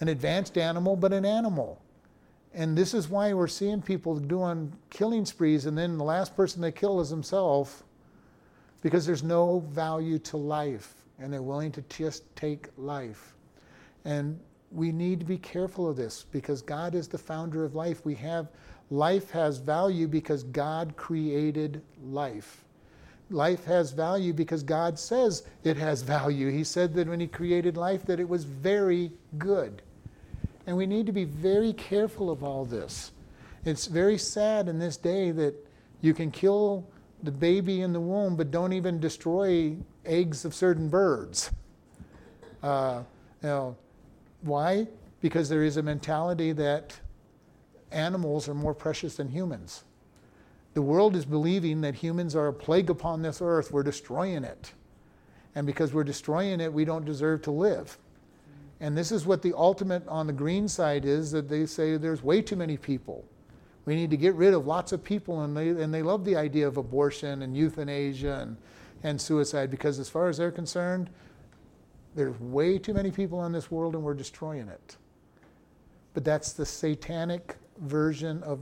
an 0.00 0.08
advanced 0.08 0.58
animal, 0.58 0.96
but 0.96 1.12
an 1.12 1.24
animal. 1.24 1.80
And 2.54 2.76
this 2.76 2.92
is 2.92 3.08
why 3.08 3.32
we're 3.32 3.48
seeing 3.48 3.80
people 3.80 4.18
doing 4.18 4.72
killing 4.90 5.24
sprees, 5.24 5.66
and 5.66 5.76
then 5.76 5.96
the 5.96 6.04
last 6.04 6.36
person 6.36 6.60
they 6.60 6.72
kill 6.72 7.00
is 7.00 7.08
themselves 7.08 7.82
because 8.82 9.06
there's 9.06 9.22
no 9.22 9.60
value 9.70 10.18
to 10.18 10.36
life 10.36 10.94
and 11.18 11.32
they're 11.32 11.42
willing 11.42 11.72
to 11.72 11.82
just 11.82 12.24
take 12.36 12.68
life. 12.76 13.34
And 14.04 14.38
we 14.72 14.90
need 14.90 15.20
to 15.20 15.26
be 15.26 15.38
careful 15.38 15.88
of 15.88 15.96
this 15.96 16.24
because 16.32 16.62
God 16.62 16.94
is 16.94 17.08
the 17.08 17.18
founder 17.18 17.64
of 17.64 17.74
life. 17.74 18.04
We 18.04 18.14
have 18.16 18.48
Life 18.92 19.30
has 19.30 19.56
value 19.56 20.06
because 20.06 20.42
God 20.42 20.98
created 20.98 21.80
life. 22.04 22.62
Life 23.30 23.64
has 23.64 23.90
value 23.90 24.34
because 24.34 24.62
God 24.62 24.98
says 24.98 25.44
it 25.64 25.78
has 25.78 26.02
value. 26.02 26.50
He 26.50 26.62
said 26.62 26.92
that 26.92 27.08
when 27.08 27.18
he 27.18 27.26
created 27.26 27.78
life 27.78 28.04
that 28.04 28.20
it 28.20 28.28
was 28.28 28.44
very 28.44 29.10
good. 29.38 29.80
And 30.66 30.76
we 30.76 30.84
need 30.84 31.06
to 31.06 31.12
be 31.12 31.24
very 31.24 31.72
careful 31.72 32.30
of 32.30 32.44
all 32.44 32.66
this. 32.66 33.12
It's 33.64 33.86
very 33.86 34.18
sad 34.18 34.68
in 34.68 34.78
this 34.78 34.98
day 34.98 35.30
that 35.30 35.54
you 36.02 36.12
can 36.12 36.30
kill 36.30 36.86
the 37.22 37.32
baby 37.32 37.80
in 37.80 37.94
the 37.94 38.00
womb 38.00 38.36
but 38.36 38.50
don't 38.50 38.74
even 38.74 39.00
destroy 39.00 39.74
eggs 40.04 40.44
of 40.44 40.54
certain 40.54 40.90
birds. 40.90 41.50
Uh, 42.62 43.04
you 43.42 43.48
know, 43.48 43.76
why? 44.42 44.86
Because 45.22 45.48
there 45.48 45.62
is 45.62 45.78
a 45.78 45.82
mentality 45.82 46.52
that 46.52 47.00
animals 47.92 48.48
are 48.48 48.54
more 48.54 48.74
precious 48.74 49.16
than 49.16 49.28
humans. 49.28 49.84
The 50.74 50.82
world 50.82 51.16
is 51.16 51.24
believing 51.24 51.82
that 51.82 51.94
humans 51.94 52.34
are 52.34 52.48
a 52.48 52.52
plague 52.52 52.90
upon 52.90 53.22
this 53.22 53.42
earth. 53.42 53.72
We're 53.72 53.82
destroying 53.82 54.44
it. 54.44 54.72
And 55.54 55.66
because 55.66 55.92
we're 55.92 56.04
destroying 56.04 56.60
it, 56.60 56.72
we 56.72 56.84
don't 56.84 57.04
deserve 57.04 57.42
to 57.42 57.50
live. 57.50 57.98
And 58.80 58.96
this 58.96 59.12
is 59.12 59.26
what 59.26 59.42
the 59.42 59.52
ultimate 59.54 60.06
on 60.08 60.26
the 60.26 60.32
green 60.32 60.66
side 60.66 61.04
is 61.04 61.30
that 61.32 61.48
they 61.48 61.66
say 61.66 61.96
there's 61.96 62.22
way 62.22 62.40
too 62.40 62.56
many 62.56 62.76
people. 62.76 63.24
We 63.84 63.94
need 63.94 64.10
to 64.10 64.16
get 64.16 64.34
rid 64.34 64.54
of 64.54 64.66
lots 64.66 64.92
of 64.92 65.04
people. 65.04 65.42
And 65.42 65.56
they, 65.56 65.68
and 65.68 65.92
they 65.92 66.02
love 66.02 66.24
the 66.24 66.36
idea 66.36 66.66
of 66.66 66.78
abortion 66.78 67.42
and 67.42 67.56
euthanasia 67.56 68.40
and, 68.40 68.56
and 69.02 69.20
suicide 69.20 69.70
because, 69.70 69.98
as 69.98 70.08
far 70.08 70.28
as 70.28 70.38
they're 70.38 70.50
concerned, 70.50 71.10
there's 72.14 72.38
way 72.40 72.78
too 72.78 72.94
many 72.94 73.10
people 73.10 73.44
in 73.44 73.52
this 73.52 73.70
world 73.70 73.94
and 73.94 74.02
we're 74.02 74.14
destroying 74.14 74.68
it. 74.68 74.96
But 76.14 76.24
that's 76.24 76.52
the 76.52 76.66
satanic 76.66 77.56
version 77.80 78.42
of 78.42 78.60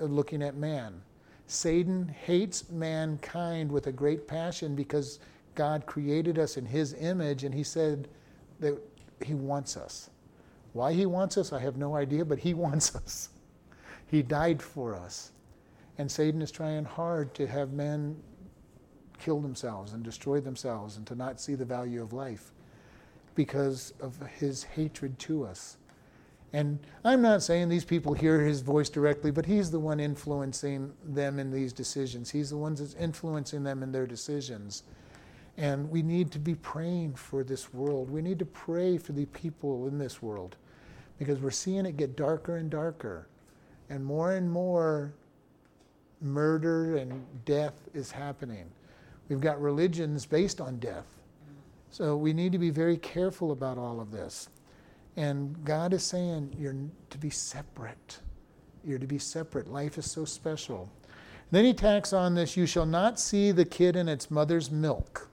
uh, 0.00 0.04
looking 0.04 0.42
at 0.42 0.56
man. 0.56 1.00
Satan 1.46 2.08
hates 2.08 2.70
mankind 2.70 3.70
with 3.70 3.86
a 3.86 3.92
great 3.92 4.26
passion 4.26 4.74
because 4.74 5.20
God 5.54 5.86
created 5.86 6.38
us 6.38 6.56
in 6.56 6.66
his 6.66 6.94
image 6.94 7.44
and 7.44 7.54
he 7.54 7.62
said 7.62 8.08
that 8.60 8.78
he 9.24 9.34
wants 9.34 9.76
us. 9.76 10.10
Why 10.72 10.92
he 10.92 11.06
wants 11.06 11.38
us, 11.38 11.52
I 11.52 11.60
have 11.60 11.76
no 11.76 11.96
idea, 11.96 12.24
but 12.24 12.38
he 12.38 12.54
wants 12.66 12.94
us. 12.94 13.30
He 14.06 14.22
died 14.22 14.62
for 14.62 14.94
us. 14.94 15.32
And 15.98 16.10
Satan 16.10 16.42
is 16.42 16.50
trying 16.50 16.84
hard 16.84 17.34
to 17.34 17.46
have 17.46 17.72
men 17.72 18.16
kill 19.18 19.40
themselves 19.40 19.92
and 19.92 20.02
destroy 20.02 20.40
themselves 20.40 20.96
and 20.98 21.06
to 21.06 21.14
not 21.14 21.40
see 21.40 21.54
the 21.54 21.64
value 21.64 22.02
of 22.02 22.12
life 22.12 22.52
because 23.34 23.94
of 24.00 24.20
his 24.38 24.62
hatred 24.62 25.18
to 25.20 25.44
us. 25.44 25.78
And 26.52 26.78
I'm 27.04 27.22
not 27.22 27.42
saying 27.42 27.68
these 27.68 27.84
people 27.84 28.14
hear 28.14 28.40
his 28.40 28.60
voice 28.60 28.88
directly, 28.88 29.30
but 29.30 29.46
he's 29.46 29.70
the 29.70 29.80
one 29.80 30.00
influencing 30.00 30.92
them 31.04 31.38
in 31.38 31.50
these 31.50 31.72
decisions. 31.72 32.30
He's 32.30 32.50
the 32.50 32.56
one 32.56 32.74
that's 32.74 32.94
influencing 32.94 33.64
them 33.64 33.82
in 33.82 33.92
their 33.92 34.06
decisions. 34.06 34.84
And 35.58 35.90
we 35.90 36.02
need 36.02 36.30
to 36.32 36.38
be 36.38 36.54
praying 36.54 37.14
for 37.14 37.42
this 37.42 37.72
world. 37.72 38.10
We 38.10 38.22
need 38.22 38.38
to 38.38 38.46
pray 38.46 38.98
for 38.98 39.12
the 39.12 39.26
people 39.26 39.88
in 39.88 39.98
this 39.98 40.22
world 40.22 40.56
because 41.18 41.40
we're 41.40 41.50
seeing 41.50 41.86
it 41.86 41.96
get 41.96 42.16
darker 42.16 42.56
and 42.56 42.70
darker. 42.70 43.26
And 43.88 44.04
more 44.04 44.32
and 44.32 44.50
more 44.50 45.14
murder 46.20 46.96
and 46.96 47.24
death 47.44 47.88
is 47.94 48.10
happening. 48.10 48.66
We've 49.28 49.40
got 49.40 49.60
religions 49.60 50.26
based 50.26 50.60
on 50.60 50.78
death. 50.78 51.06
So 51.90 52.16
we 52.16 52.32
need 52.32 52.52
to 52.52 52.58
be 52.58 52.70
very 52.70 52.96
careful 52.96 53.52
about 53.52 53.78
all 53.78 54.00
of 54.00 54.10
this. 54.10 54.48
And 55.16 55.64
God 55.64 55.92
is 55.92 56.04
saying 56.04 56.54
you're 56.58 56.76
to 57.10 57.18
be 57.18 57.30
separate. 57.30 58.20
You're 58.84 58.98
to 58.98 59.06
be 59.06 59.18
separate. 59.18 59.68
Life 59.68 59.98
is 59.98 60.10
so 60.10 60.24
special. 60.24 60.90
then 61.50 61.64
he 61.64 61.72
tacks 61.72 62.12
on 62.12 62.34
this 62.34 62.56
you 62.56 62.66
shall 62.66 62.86
not 62.86 63.18
see 63.18 63.50
the 63.50 63.64
kid 63.64 63.96
in 63.96 64.08
its 64.08 64.30
mother's 64.30 64.70
milk. 64.70 65.28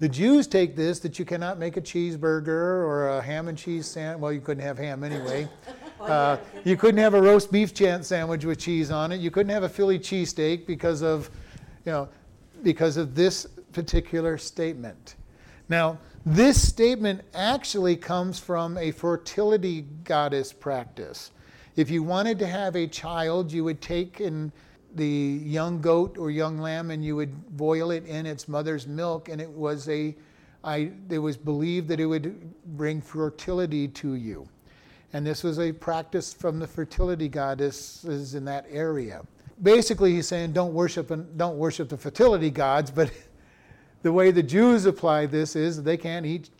The 0.00 0.08
Jews 0.08 0.46
take 0.46 0.76
this 0.76 0.98
that 1.00 1.18
you 1.18 1.24
cannot 1.24 1.58
make 1.58 1.76
a 1.76 1.80
cheeseburger 1.80 2.48
or 2.48 3.08
a 3.08 3.22
ham 3.22 3.48
and 3.48 3.56
cheese 3.56 3.86
sandwich. 3.86 4.20
Well, 4.20 4.32
you 4.32 4.40
couldn't 4.40 4.64
have 4.64 4.78
ham 4.78 5.04
anyway. 5.04 5.48
Uh, 6.00 6.36
you 6.64 6.76
couldn't 6.76 7.00
have 7.00 7.14
a 7.14 7.22
roast 7.22 7.50
beef 7.50 7.72
chant 7.72 8.04
sandwich 8.04 8.44
with 8.44 8.58
cheese 8.58 8.90
on 8.90 9.10
it. 9.10 9.20
You 9.20 9.30
couldn't 9.30 9.52
have 9.52 9.62
a 9.62 9.68
Philly 9.68 9.98
cheesesteak 9.98 10.66
because 10.66 11.02
of, 11.02 11.30
you 11.86 11.92
know, 11.92 12.08
because 12.62 12.98
of 12.98 13.14
this 13.14 13.46
particular 13.72 14.36
statement. 14.36 15.14
Now, 15.70 15.96
this 16.26 16.60
statement 16.60 17.22
actually 17.34 17.96
comes 17.96 18.38
from 18.38 18.78
a 18.78 18.90
fertility 18.90 19.82
goddess 20.04 20.52
practice. 20.52 21.30
If 21.76 21.90
you 21.90 22.02
wanted 22.02 22.38
to 22.38 22.46
have 22.46 22.76
a 22.76 22.86
child, 22.86 23.52
you 23.52 23.64
would 23.64 23.80
take 23.80 24.20
in 24.20 24.52
the 24.94 25.06
young 25.06 25.80
goat 25.80 26.16
or 26.18 26.30
young 26.30 26.58
lamb 26.58 26.90
and 26.90 27.04
you 27.04 27.16
would 27.16 27.56
boil 27.56 27.90
it 27.90 28.06
in 28.06 28.26
its 28.26 28.48
mother's 28.48 28.86
milk, 28.86 29.28
and 29.28 29.40
it 29.40 29.50
was 29.50 29.88
a, 29.88 30.14
I, 30.62 30.92
it 31.10 31.18
was 31.18 31.36
believed 31.36 31.88
that 31.88 32.00
it 32.00 32.06
would 32.06 32.54
bring 32.76 33.00
fertility 33.00 33.88
to 33.88 34.14
you. 34.14 34.48
And 35.12 35.26
this 35.26 35.42
was 35.44 35.60
a 35.60 35.72
practice 35.72 36.32
from 36.32 36.58
the 36.58 36.66
fertility 36.66 37.28
goddesses 37.28 38.34
in 38.34 38.44
that 38.46 38.66
area. 38.70 39.22
Basically, 39.62 40.12
he's 40.12 40.26
saying 40.26 40.52
don't 40.52 40.74
worship 40.74 41.12
don't 41.36 41.56
worship 41.56 41.88
the 41.88 41.96
fertility 41.96 42.50
gods, 42.50 42.90
but 42.90 43.12
the 44.04 44.12
way 44.12 44.30
the 44.30 44.42
Jews 44.42 44.84
apply 44.84 45.24
this 45.24 45.56
is 45.56 45.82
they 45.82 45.96
can't 45.96 46.26
eat 46.26 46.50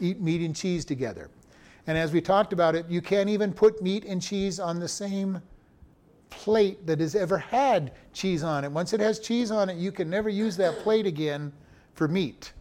eat 0.00 0.20
meat 0.20 0.40
and 0.40 0.54
cheese 0.54 0.84
together. 0.84 1.30
And 1.86 1.96
as 1.96 2.12
we 2.12 2.20
talked 2.20 2.52
about 2.52 2.74
it, 2.74 2.86
you 2.88 3.00
can't 3.00 3.30
even 3.30 3.52
put 3.52 3.80
meat 3.80 4.04
and 4.04 4.20
cheese 4.20 4.58
on 4.58 4.80
the 4.80 4.88
same 4.88 5.40
plate 6.28 6.84
that 6.86 6.98
has 6.98 7.14
ever 7.14 7.38
had 7.38 7.92
cheese 8.12 8.42
on 8.42 8.64
it. 8.64 8.72
Once 8.72 8.92
it 8.92 8.98
has 8.98 9.20
cheese 9.20 9.52
on 9.52 9.70
it, 9.70 9.76
you 9.76 9.92
can 9.92 10.10
never 10.10 10.28
use 10.28 10.56
that 10.56 10.76
plate 10.80 11.06
again 11.06 11.52
for 11.94 12.08
meat. 12.08 12.52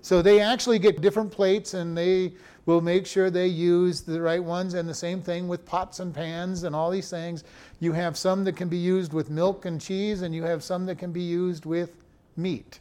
So 0.00 0.22
they 0.22 0.40
actually 0.40 0.78
get 0.78 1.02
different 1.02 1.30
plates 1.30 1.74
and 1.74 1.96
they 1.96 2.32
will 2.64 2.80
make 2.80 3.06
sure 3.06 3.28
they 3.28 3.46
use 3.46 4.00
the 4.00 4.22
right 4.22 4.42
ones. 4.42 4.72
And 4.72 4.88
the 4.88 4.94
same 4.94 5.20
thing 5.20 5.48
with 5.48 5.66
pots 5.66 6.00
and 6.00 6.14
pans 6.14 6.62
and 6.62 6.74
all 6.74 6.90
these 6.90 7.10
things. 7.10 7.44
You 7.78 7.92
have 7.92 8.16
some 8.16 8.42
that 8.44 8.56
can 8.56 8.70
be 8.70 8.78
used 8.78 9.12
with 9.12 9.28
milk 9.28 9.66
and 9.66 9.78
cheese, 9.78 10.22
and 10.22 10.34
you 10.34 10.44
have 10.44 10.62
some 10.64 10.86
that 10.86 10.96
can 10.96 11.12
be 11.12 11.22
used 11.22 11.66
with 11.66 11.96
meat. 12.36 12.80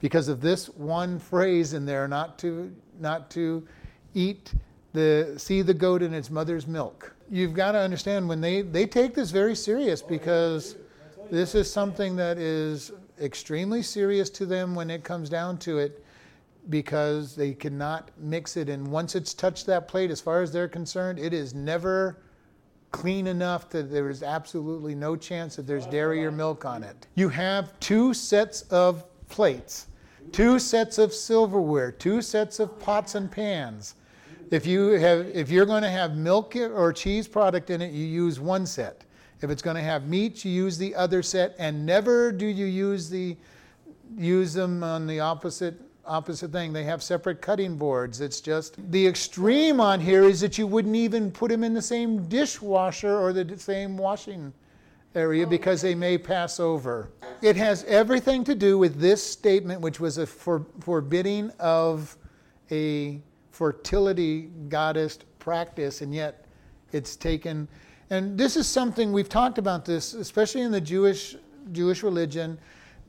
Because 0.00 0.28
of 0.28 0.40
this 0.40 0.68
one 0.68 1.18
phrase 1.18 1.74
in 1.74 1.84
there, 1.86 2.08
not 2.08 2.38
to, 2.40 2.74
not 2.98 3.30
to 3.32 3.66
eat 4.14 4.52
the, 4.92 5.34
see 5.36 5.62
the 5.62 5.74
goat 5.74 6.02
in 6.02 6.14
its 6.14 6.30
mother's 6.30 6.66
milk. 6.66 7.14
You've 7.30 7.54
got 7.54 7.72
to 7.72 7.78
understand 7.78 8.28
when 8.28 8.40
they, 8.40 8.62
they 8.62 8.86
take 8.86 9.14
this 9.14 9.30
very 9.30 9.54
serious 9.54 10.02
because 10.02 10.76
this 11.30 11.54
is 11.54 11.70
something 11.70 12.16
that 12.16 12.38
is 12.38 12.92
extremely 13.20 13.82
serious 13.82 14.30
to 14.30 14.46
them 14.46 14.74
when 14.74 14.90
it 14.90 15.04
comes 15.04 15.28
down 15.28 15.58
to 15.58 15.78
it 15.78 16.04
because 16.68 17.36
they 17.36 17.52
cannot 17.52 18.10
mix 18.18 18.56
it. 18.56 18.68
And 18.68 18.86
once 18.88 19.14
it's 19.14 19.32
touched 19.32 19.66
that 19.66 19.88
plate, 19.88 20.10
as 20.10 20.20
far 20.20 20.42
as 20.42 20.52
they're 20.52 20.68
concerned, 20.68 21.18
it 21.18 21.32
is 21.32 21.54
never 21.54 22.18
clean 22.90 23.26
enough 23.26 23.70
that 23.70 23.90
there 23.90 24.10
is 24.10 24.22
absolutely 24.22 24.94
no 24.94 25.14
chance 25.16 25.56
that 25.56 25.66
there's 25.66 25.86
dairy 25.86 26.24
or 26.24 26.32
milk 26.32 26.64
on 26.64 26.82
it. 26.82 27.06
You 27.14 27.28
have 27.28 27.78
two 27.80 28.12
sets 28.12 28.62
of 28.62 29.04
plates, 29.28 29.86
two 30.32 30.58
sets 30.58 30.98
of 30.98 31.12
silverware, 31.12 31.92
two 31.92 32.22
sets 32.22 32.60
of 32.60 32.78
pots 32.78 33.14
and 33.14 33.30
pans. 33.30 33.94
If 34.50 34.66
you 34.66 34.90
have 34.92 35.26
if 35.28 35.50
you're 35.50 35.66
going 35.66 35.82
to 35.82 35.90
have 35.90 36.16
milk 36.16 36.56
or 36.56 36.92
cheese 36.92 37.28
product 37.28 37.70
in 37.70 37.80
it, 37.80 37.92
you 37.92 38.04
use 38.04 38.40
one 38.40 38.66
set. 38.66 39.04
If 39.42 39.50
it's 39.50 39.62
going 39.62 39.76
to 39.76 39.82
have 39.82 40.06
meat, 40.06 40.44
you 40.44 40.50
use 40.50 40.76
the 40.76 40.94
other 40.94 41.22
set 41.22 41.54
and 41.58 41.86
never 41.86 42.32
do 42.32 42.46
you 42.46 42.66
use 42.66 43.08
the 43.08 43.36
use 44.16 44.52
them 44.52 44.82
on 44.82 45.06
the 45.06 45.20
opposite 45.20 45.80
opposite 46.04 46.50
thing. 46.50 46.72
They 46.72 46.84
have 46.84 47.02
separate 47.02 47.40
cutting 47.40 47.76
boards. 47.76 48.20
It's 48.20 48.40
just 48.40 48.74
the 48.90 49.06
extreme 49.06 49.80
on 49.80 50.00
here 50.00 50.24
is 50.24 50.40
that 50.40 50.58
you 50.58 50.66
wouldn't 50.66 50.96
even 50.96 51.30
put 51.30 51.50
them 51.50 51.62
in 51.62 51.72
the 51.72 51.82
same 51.82 52.26
dishwasher 52.28 53.16
or 53.16 53.32
the 53.32 53.56
same 53.56 53.96
washing 53.96 54.52
area 55.14 55.46
because 55.46 55.82
they 55.82 55.94
may 55.94 56.16
pass 56.16 56.60
over. 56.60 57.10
It 57.42 57.56
has 57.56 57.84
everything 57.84 58.44
to 58.44 58.54
do 58.54 58.78
with 58.78 59.00
this 59.00 59.22
statement, 59.22 59.80
which 59.80 59.98
was 60.00 60.18
a 60.18 60.26
for, 60.26 60.66
forbidding 60.80 61.50
of 61.58 62.16
a 62.70 63.20
fertility 63.50 64.50
goddess 64.68 65.18
practice, 65.38 66.00
and 66.00 66.14
yet 66.14 66.46
it's 66.92 67.16
taken. 67.16 67.66
And 68.10 68.38
this 68.38 68.56
is 68.56 68.66
something 68.66 69.12
we've 69.12 69.28
talked 69.28 69.58
about 69.58 69.84
this, 69.84 70.14
especially 70.14 70.62
in 70.62 70.72
the 70.72 70.80
Jewish 70.80 71.36
Jewish 71.72 72.02
religion. 72.02 72.58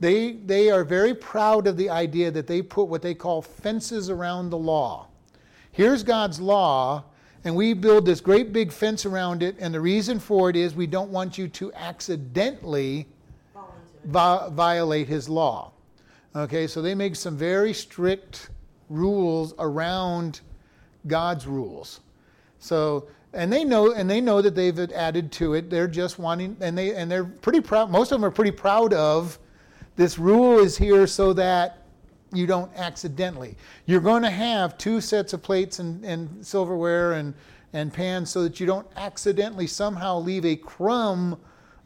They, 0.00 0.32
they 0.32 0.70
are 0.70 0.84
very 0.84 1.14
proud 1.14 1.66
of 1.66 1.76
the 1.76 1.88
idea 1.88 2.30
that 2.32 2.46
they 2.46 2.60
put 2.60 2.88
what 2.88 3.02
they 3.02 3.14
call 3.14 3.40
fences 3.40 4.10
around 4.10 4.50
the 4.50 4.58
law. 4.58 5.06
Here's 5.70 6.02
God's 6.02 6.40
law, 6.40 7.04
and 7.44 7.54
we 7.54 7.72
build 7.74 8.06
this 8.06 8.20
great 8.20 8.52
big 8.52 8.72
fence 8.72 9.04
around 9.04 9.42
it, 9.42 9.56
and 9.58 9.74
the 9.74 9.80
reason 9.80 10.18
for 10.18 10.48
it 10.48 10.56
is 10.56 10.74
we 10.74 10.86
don't 10.86 11.10
want 11.10 11.36
you 11.36 11.48
to 11.48 11.72
accidentally 11.74 13.08
fall 13.52 13.74
into 13.74 14.04
it. 14.04 14.10
vi- 14.10 14.48
violate 14.50 15.08
his 15.08 15.28
law. 15.28 15.72
Okay, 16.34 16.66
so 16.66 16.80
they 16.80 16.94
make 16.94 17.16
some 17.16 17.36
very 17.36 17.72
strict 17.72 18.50
rules 18.88 19.54
around 19.58 20.40
God's 21.06 21.46
rules. 21.46 22.00
So, 22.58 23.08
and 23.32 23.52
they 23.52 23.64
know, 23.64 23.92
and 23.92 24.08
they 24.08 24.20
know 24.20 24.40
that 24.40 24.54
they've 24.54 24.78
added 24.92 25.32
to 25.32 25.54
it. 25.54 25.68
They're 25.68 25.88
just 25.88 26.18
wanting, 26.18 26.56
and 26.60 26.76
they 26.78 26.94
and 26.94 27.10
they're 27.10 27.24
pretty 27.24 27.60
proud. 27.60 27.90
Most 27.90 28.12
of 28.12 28.20
them 28.20 28.24
are 28.24 28.30
pretty 28.30 28.50
proud 28.52 28.92
of 28.94 29.38
this 29.96 30.18
rule 30.18 30.58
is 30.58 30.76
here 30.76 31.06
so 31.06 31.32
that 31.34 31.81
you 32.32 32.46
don't 32.46 32.70
accidentally. 32.76 33.56
You're 33.86 34.00
going 34.00 34.22
to 34.22 34.30
have 34.30 34.78
two 34.78 35.00
sets 35.00 35.32
of 35.32 35.42
plates 35.42 35.78
and, 35.78 36.04
and 36.04 36.44
silverware 36.44 37.12
and, 37.12 37.34
and 37.72 37.92
pans 37.92 38.30
so 38.30 38.42
that 38.42 38.60
you 38.60 38.66
don't 38.66 38.86
accidentally 38.96 39.66
somehow 39.66 40.18
leave 40.18 40.44
a 40.44 40.56
crumb 40.56 41.38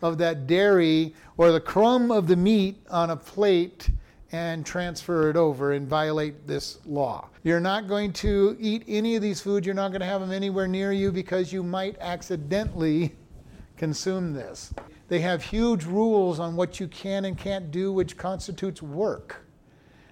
of 0.03 0.19
that 0.19 0.47
dairy 0.47 1.15
or 1.37 1.53
the 1.53 1.61
crumb 1.61 2.11
of 2.11 2.27
the 2.27 2.37
meat 2.37 2.85
on 2.91 3.11
a 3.11 3.17
plate 3.17 3.91
and 4.33 4.67
transfer 4.67 5.31
it 5.31 5.37
over 5.37 5.73
and 5.73 5.89
violate 5.89 6.47
this 6.47 6.79
law. 6.85 7.29
You're 7.43 7.61
not 7.61 7.89
going 7.89 8.13
to 8.15 8.57
eat 8.59 8.83
any 8.89 9.15
of 9.17 9.23
these 9.23 9.41
foods. 9.41 9.65
You're 9.67 9.75
not 9.75 9.91
going 9.91 10.01
to 10.01 10.07
have 10.07 10.21
them 10.21 10.33
anywhere 10.33 10.67
near 10.67 10.93
you 10.93 11.13
because 11.13 11.53
you 11.53 11.63
might 11.63 11.97
accidentally 12.01 13.15
consume 13.77 14.33
this. 14.33 14.75
They 15.09 15.21
have 15.21 15.43
huge 15.43 15.85
rules 15.85 16.41
on 16.41 16.57
what 16.57 16.81
you 16.81 16.89
can 16.89 17.27
and 17.27 17.39
can't 17.39 17.71
do, 17.71 17.93
which 17.93 18.17
constitutes 18.17 18.83
work. 18.83 19.46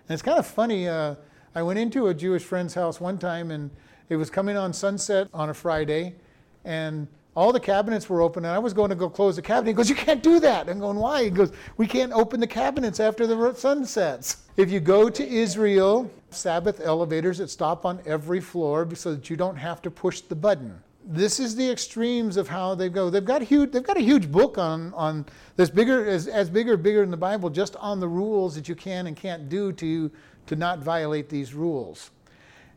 And 0.09 0.15
it's 0.15 0.23
kind 0.23 0.39
of 0.39 0.47
funny. 0.47 0.89
Uh, 0.89 1.15
I 1.55 1.63
went 1.63 1.79
into 1.79 2.09
a 2.09 2.15
Jewish 2.15 2.43
friend's 2.43 2.75
house 2.75 3.01
one 3.01 3.17
time, 3.17 3.51
and 3.51 3.71
it 4.09 4.17
was 4.17 4.29
coming 4.29 4.57
on 4.57 4.73
sunset 4.73 5.29
on 5.33 5.49
a 5.49 5.55
Friday, 5.55 6.15
and 6.65 7.09
all 7.35 7.53
the 7.53 7.61
cabinets 7.61 8.09
were 8.09 8.21
open, 8.21 8.45
and 8.45 8.55
I 8.55 8.59
was 8.59 8.73
going 8.73 8.91
to 8.91 8.95
go 8.95 9.09
close 9.09 9.37
the 9.37 9.43
cabinet. 9.43 9.71
He 9.71 9.75
goes, 9.75 9.89
"You 9.89 9.97
can't 9.97 10.23
do 10.23 10.39
that." 10.41 10.69
I'm 10.69 10.79
going, 10.79 10.99
"Why?" 10.99 11.25
He 11.25 11.31
goes, 11.31 11.53
"We 11.79 11.87
can't 11.87 12.13
open 12.13 12.39
the 12.39 12.47
cabinets 12.47 13.01
after 13.01 13.27
the 13.27 13.55
sun 13.55 13.87
sets." 13.87 14.43
If 14.57 14.71
you 14.71 14.79
go 14.79 15.09
to 15.09 15.27
Israel, 15.27 16.11
Sabbath 16.31 16.81
elevators 16.81 17.39
that 17.39 17.49
stop 17.49 17.87
on 17.87 18.01
every 18.07 18.41
floor 18.41 18.87
so 18.95 19.15
that 19.15 19.31
you 19.31 19.37
don't 19.37 19.57
have 19.57 19.81
to 19.83 19.91
push 19.91 20.21
the 20.21 20.37
button 20.37 20.81
this 21.07 21.39
is 21.39 21.55
the 21.55 21.71
extremes 21.71 22.37
of 22.37 22.49
how 22.49 22.75
they 22.75 22.89
go. 22.89 23.11
They've 23.11 23.25
got 23.25 23.43
a 23.43 23.45
huge, 23.45 23.73
they've 23.73 23.83
got 23.83 23.97
a 23.97 24.03
huge 24.03 24.31
book 24.31 24.59
on 24.59 24.93
on 24.95 25.27
this 25.57 25.71
bigger 25.71 26.07
as 26.07 26.29
as 26.29 26.49
bigger 26.49 26.77
bigger 26.77 27.03
in 27.03 27.11
the 27.11 27.17
Bible, 27.17 27.51
just 27.51 27.77
on 27.77 28.01
the 28.01 28.09
rules 28.09 28.55
that 28.55 28.69
you 28.69 28.75
can 28.75 29.07
and 29.07 29.17
can't 29.17 29.49
do 29.49 29.73
to 29.73 30.11
to 30.47 30.57
not 30.57 30.79
violate 30.81 31.29
these 31.29 31.55
rules. 31.55 32.11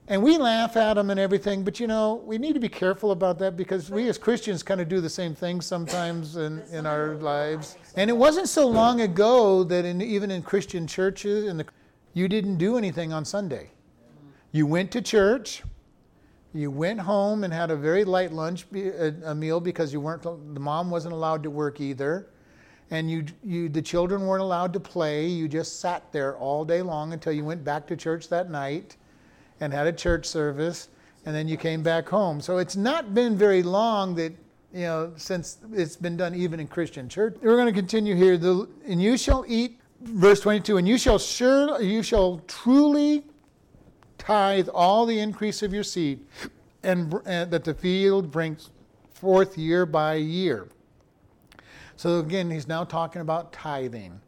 And 0.10 0.24
we 0.24 0.38
laugh 0.38 0.78
at 0.78 0.94
them 0.94 1.10
and 1.10 1.20
everything, 1.20 1.64
but 1.64 1.82
you 1.82 1.88
know 1.88 2.22
we 2.26 2.38
need 2.38 2.54
to 2.54 2.60
be 2.62 2.70
careful 2.70 3.12
about 3.12 3.40
that 3.40 3.58
because 3.58 3.90
we 3.90 4.08
as 4.08 4.18
Christians 4.18 4.64
kind 4.64 4.80
of 4.80 4.88
do 4.88 5.02
the 5.02 5.10
same 5.10 5.36
thing 5.36 5.60
sometimes 5.60 6.38
in, 6.38 6.62
in 6.72 6.86
our 6.86 7.16
lives. 7.16 7.78
And 7.96 8.10
it 8.10 8.16
wasn't 8.16 8.48
so 8.48 8.68
long 8.68 9.02
ago 9.02 9.66
that 9.66 9.84
in, 9.84 10.02
even 10.02 10.32
in 10.32 10.44
Christian 10.44 10.88
churches, 10.88 11.46
in 11.46 11.58
the, 11.58 11.66
you 12.14 12.30
didn't 12.30 12.58
do 12.58 12.78
anything 12.78 13.12
on 13.12 13.26
Sunday. 13.26 13.72
You 14.54 14.66
went 14.66 14.92
to 14.92 15.02
church 15.02 15.64
you 16.58 16.72
went 16.72 17.00
home 17.00 17.44
and 17.44 17.54
had 17.54 17.70
a 17.72 17.76
very 17.76 18.04
light 18.04 18.32
lunch, 18.32 18.66
a, 18.74 19.08
uh, 19.08 19.32
a 19.32 19.36
meal, 19.36 19.60
because 19.60 19.94
you 19.94 20.02
weren't. 20.02 20.24
The 20.24 20.60
mom 20.60 20.90
wasn't 20.90 21.14
allowed 21.14 21.44
to 21.44 21.50
work 21.52 21.80
either, 21.80 22.28
and 22.90 23.10
you, 23.12 23.26
you, 23.44 23.70
the 23.70 23.82
children 23.82 24.26
weren't 24.26 24.42
allowed 24.42 24.74
to 24.74 24.80
play. 24.80 25.28
You 25.28 25.48
just 25.48 25.80
sat 25.80 26.12
there 26.12 26.36
all 26.38 26.66
day 26.66 26.82
long 26.82 27.14
until 27.14 27.34
you 27.34 27.46
went 27.46 27.64
back 27.64 27.86
to 27.88 27.96
church 27.96 28.30
that 28.30 28.50
night, 28.50 28.98
and 29.60 29.72
had 29.72 29.88
a 29.88 29.94
church 29.94 30.26
service, 30.26 30.90
and 31.26 31.36
then 31.36 31.48
you 31.48 31.58
came 31.58 31.84
back 31.84 32.10
home. 32.10 32.42
So 32.42 32.58
it's 32.58 32.76
not 32.76 33.14
been 33.14 33.38
very 33.38 33.62
long 33.62 34.16
that 34.16 34.34
you 34.74 34.82
know 34.82 35.14
since 35.16 35.60
it's 35.74 35.96
been 35.96 36.18
done 36.18 36.34
even 36.34 36.60
in 36.60 36.68
Christian 36.68 37.08
church. 37.08 37.38
We're 37.42 37.56
going 37.56 37.68
to 37.68 37.80
continue 37.80 38.16
here. 38.16 38.38
The, 38.38 38.68
and 38.88 39.02
you 39.02 39.18
shall 39.18 39.46
eat, 39.48 39.80
verse 40.02 40.40
22, 40.40 40.78
and 40.78 40.88
you 40.88 40.98
shall 40.98 41.20
sure, 41.20 41.80
you 41.82 42.02
shall 42.02 42.42
truly 42.48 43.24
tithe 44.28 44.68
all 44.74 45.06
the 45.06 45.18
increase 45.18 45.64
of 45.64 45.74
your 45.74 45.84
seed, 45.84 46.20
and, 46.84 47.14
and 47.26 47.28
uh, 47.28 47.46
that 47.46 47.64
the 47.64 47.74
field 47.74 48.30
brings 48.30 48.70
forth 49.14 49.58
year 49.58 49.86
by 49.86 50.16
year. 50.16 50.68
So 51.96 52.20
again, 52.20 52.52
he's 52.52 52.68
now 52.68 52.84
talking 52.84 53.22
about 53.22 53.54
tithing 53.54 54.20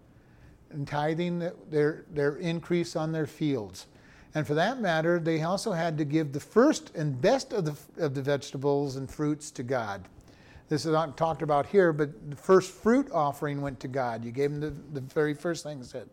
and 0.72 0.88
tithing 0.88 1.52
their, 1.70 2.06
their 2.14 2.38
increase 2.38 2.95
on 2.95 3.12
their 3.12 3.28
fields. 3.28 3.88
And 4.36 4.47
for 4.47 4.54
that 4.54 4.80
matter, 4.80 5.20
they 5.20 5.41
also 5.41 5.74
had 5.74 5.97
to 5.97 6.06
give 6.06 6.32
the 6.32 6.39
first 6.39 6.95
and 6.95 7.20
best 7.20 7.52
of 7.52 7.66
the, 7.66 7.76
of 8.04 8.14
the 8.14 8.22
vegetables 8.22 8.95
and 8.95 9.12
fruits 9.12 9.52
to 9.52 9.64
God. 9.64 10.08
This 10.70 10.86
is 10.86 10.93
not 10.93 11.18
talked 11.18 11.41
about 11.41 11.66
here, 11.66 11.91
but 11.91 12.30
the 12.30 12.36
first 12.38 12.72
fruit 12.72 13.12
offering 13.12 13.60
went 13.60 13.80
to 13.82 13.88
God. 13.89 14.24
You 14.24 14.32
gave 14.32 14.52
him 14.52 14.62
the, 14.62 14.74
the 14.93 15.02
very 15.02 15.34
first 15.34 15.64
thing 15.64 15.84
said. 15.84 16.08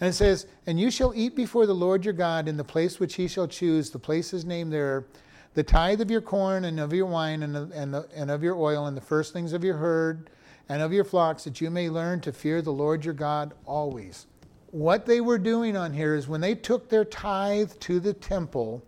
And 0.00 0.08
it 0.08 0.14
says, 0.14 0.46
And 0.66 0.78
you 0.78 0.90
shall 0.90 1.12
eat 1.14 1.36
before 1.36 1.66
the 1.66 1.74
Lord 1.74 2.04
your 2.04 2.14
God 2.14 2.48
in 2.48 2.56
the 2.56 2.64
place 2.64 2.98
which 2.98 3.14
he 3.14 3.28
shall 3.28 3.46
choose, 3.46 3.90
the 3.90 3.98
place 3.98 4.32
is 4.32 4.44
named 4.44 4.72
there, 4.72 5.06
the 5.54 5.62
tithe 5.62 6.00
of 6.00 6.10
your 6.10 6.20
corn 6.20 6.64
and 6.64 6.80
of 6.80 6.92
your 6.92 7.06
wine 7.06 7.42
and 7.42 7.56
of, 7.56 7.70
and, 7.72 7.94
the, 7.94 8.08
and 8.14 8.30
of 8.30 8.42
your 8.42 8.56
oil 8.56 8.86
and 8.86 8.96
the 8.96 9.00
first 9.00 9.32
things 9.32 9.52
of 9.52 9.62
your 9.62 9.76
herd 9.76 10.30
and 10.68 10.82
of 10.82 10.92
your 10.92 11.04
flocks, 11.04 11.44
that 11.44 11.60
you 11.60 11.70
may 11.70 11.88
learn 11.88 12.20
to 12.22 12.32
fear 12.32 12.60
the 12.60 12.72
Lord 12.72 13.04
your 13.04 13.14
God 13.14 13.54
always. 13.66 14.26
What 14.70 15.06
they 15.06 15.20
were 15.20 15.38
doing 15.38 15.76
on 15.76 15.92
here 15.92 16.16
is 16.16 16.26
when 16.26 16.40
they 16.40 16.54
took 16.54 16.88
their 16.88 17.04
tithe 17.04 17.72
to 17.80 18.00
the 18.00 18.12
temple, 18.12 18.82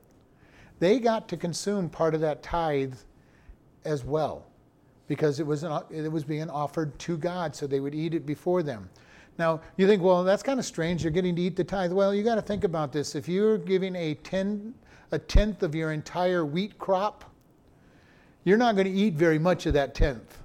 they 0.81 0.99
got 0.99 1.29
to 1.29 1.37
consume 1.37 1.89
part 1.89 2.15
of 2.15 2.21
that 2.23 2.43
tithe 2.43 2.97
as 3.85 4.05
well 4.05 4.47
because 5.07 5.39
it 5.39 5.47
was, 5.47 5.63
an, 5.63 5.83
it 5.91 6.11
was 6.11 6.25
being 6.25 6.51
offered 6.51 6.99
to 6.99 7.17
God, 7.17 7.55
so 7.55 7.67
they 7.67 7.81
would 7.81 7.95
eat 7.95 8.15
it 8.15 8.27
before 8.27 8.63
them. 8.63 8.91
Now, 9.39 9.61
you 9.77 9.87
think, 9.87 10.03
well, 10.03 10.25
that's 10.25 10.43
kind 10.43 10.59
of 10.59 10.65
strange. 10.65 11.03
You're 11.03 11.13
getting 11.13 11.37
to 11.37 11.43
eat 11.43 11.57
the 11.57 11.65
tithe. 11.65 11.93
Well, 11.93 12.15
you 12.15 12.23
got 12.23 12.37
to 12.37 12.43
think 12.43 12.65
about 12.65 12.93
this. 12.93 13.15
If 13.15 13.29
you're 13.29 13.59
giving 13.59 13.95
a, 13.95 14.15
ten, 14.15 14.75
a 15.13 15.19
tenth 15.19 15.63
of 15.63 15.75
your 15.75 15.93
entire 15.93 16.47
wheat 16.47 16.79
crop, 16.79 17.25
you're 18.45 18.57
not 18.57 18.77
going 18.77 18.87
to 18.87 18.93
eat 18.93 19.15
very 19.15 19.39
much 19.39 19.67
of 19.67 19.75
that 19.75 19.95
tenth. 19.95 20.39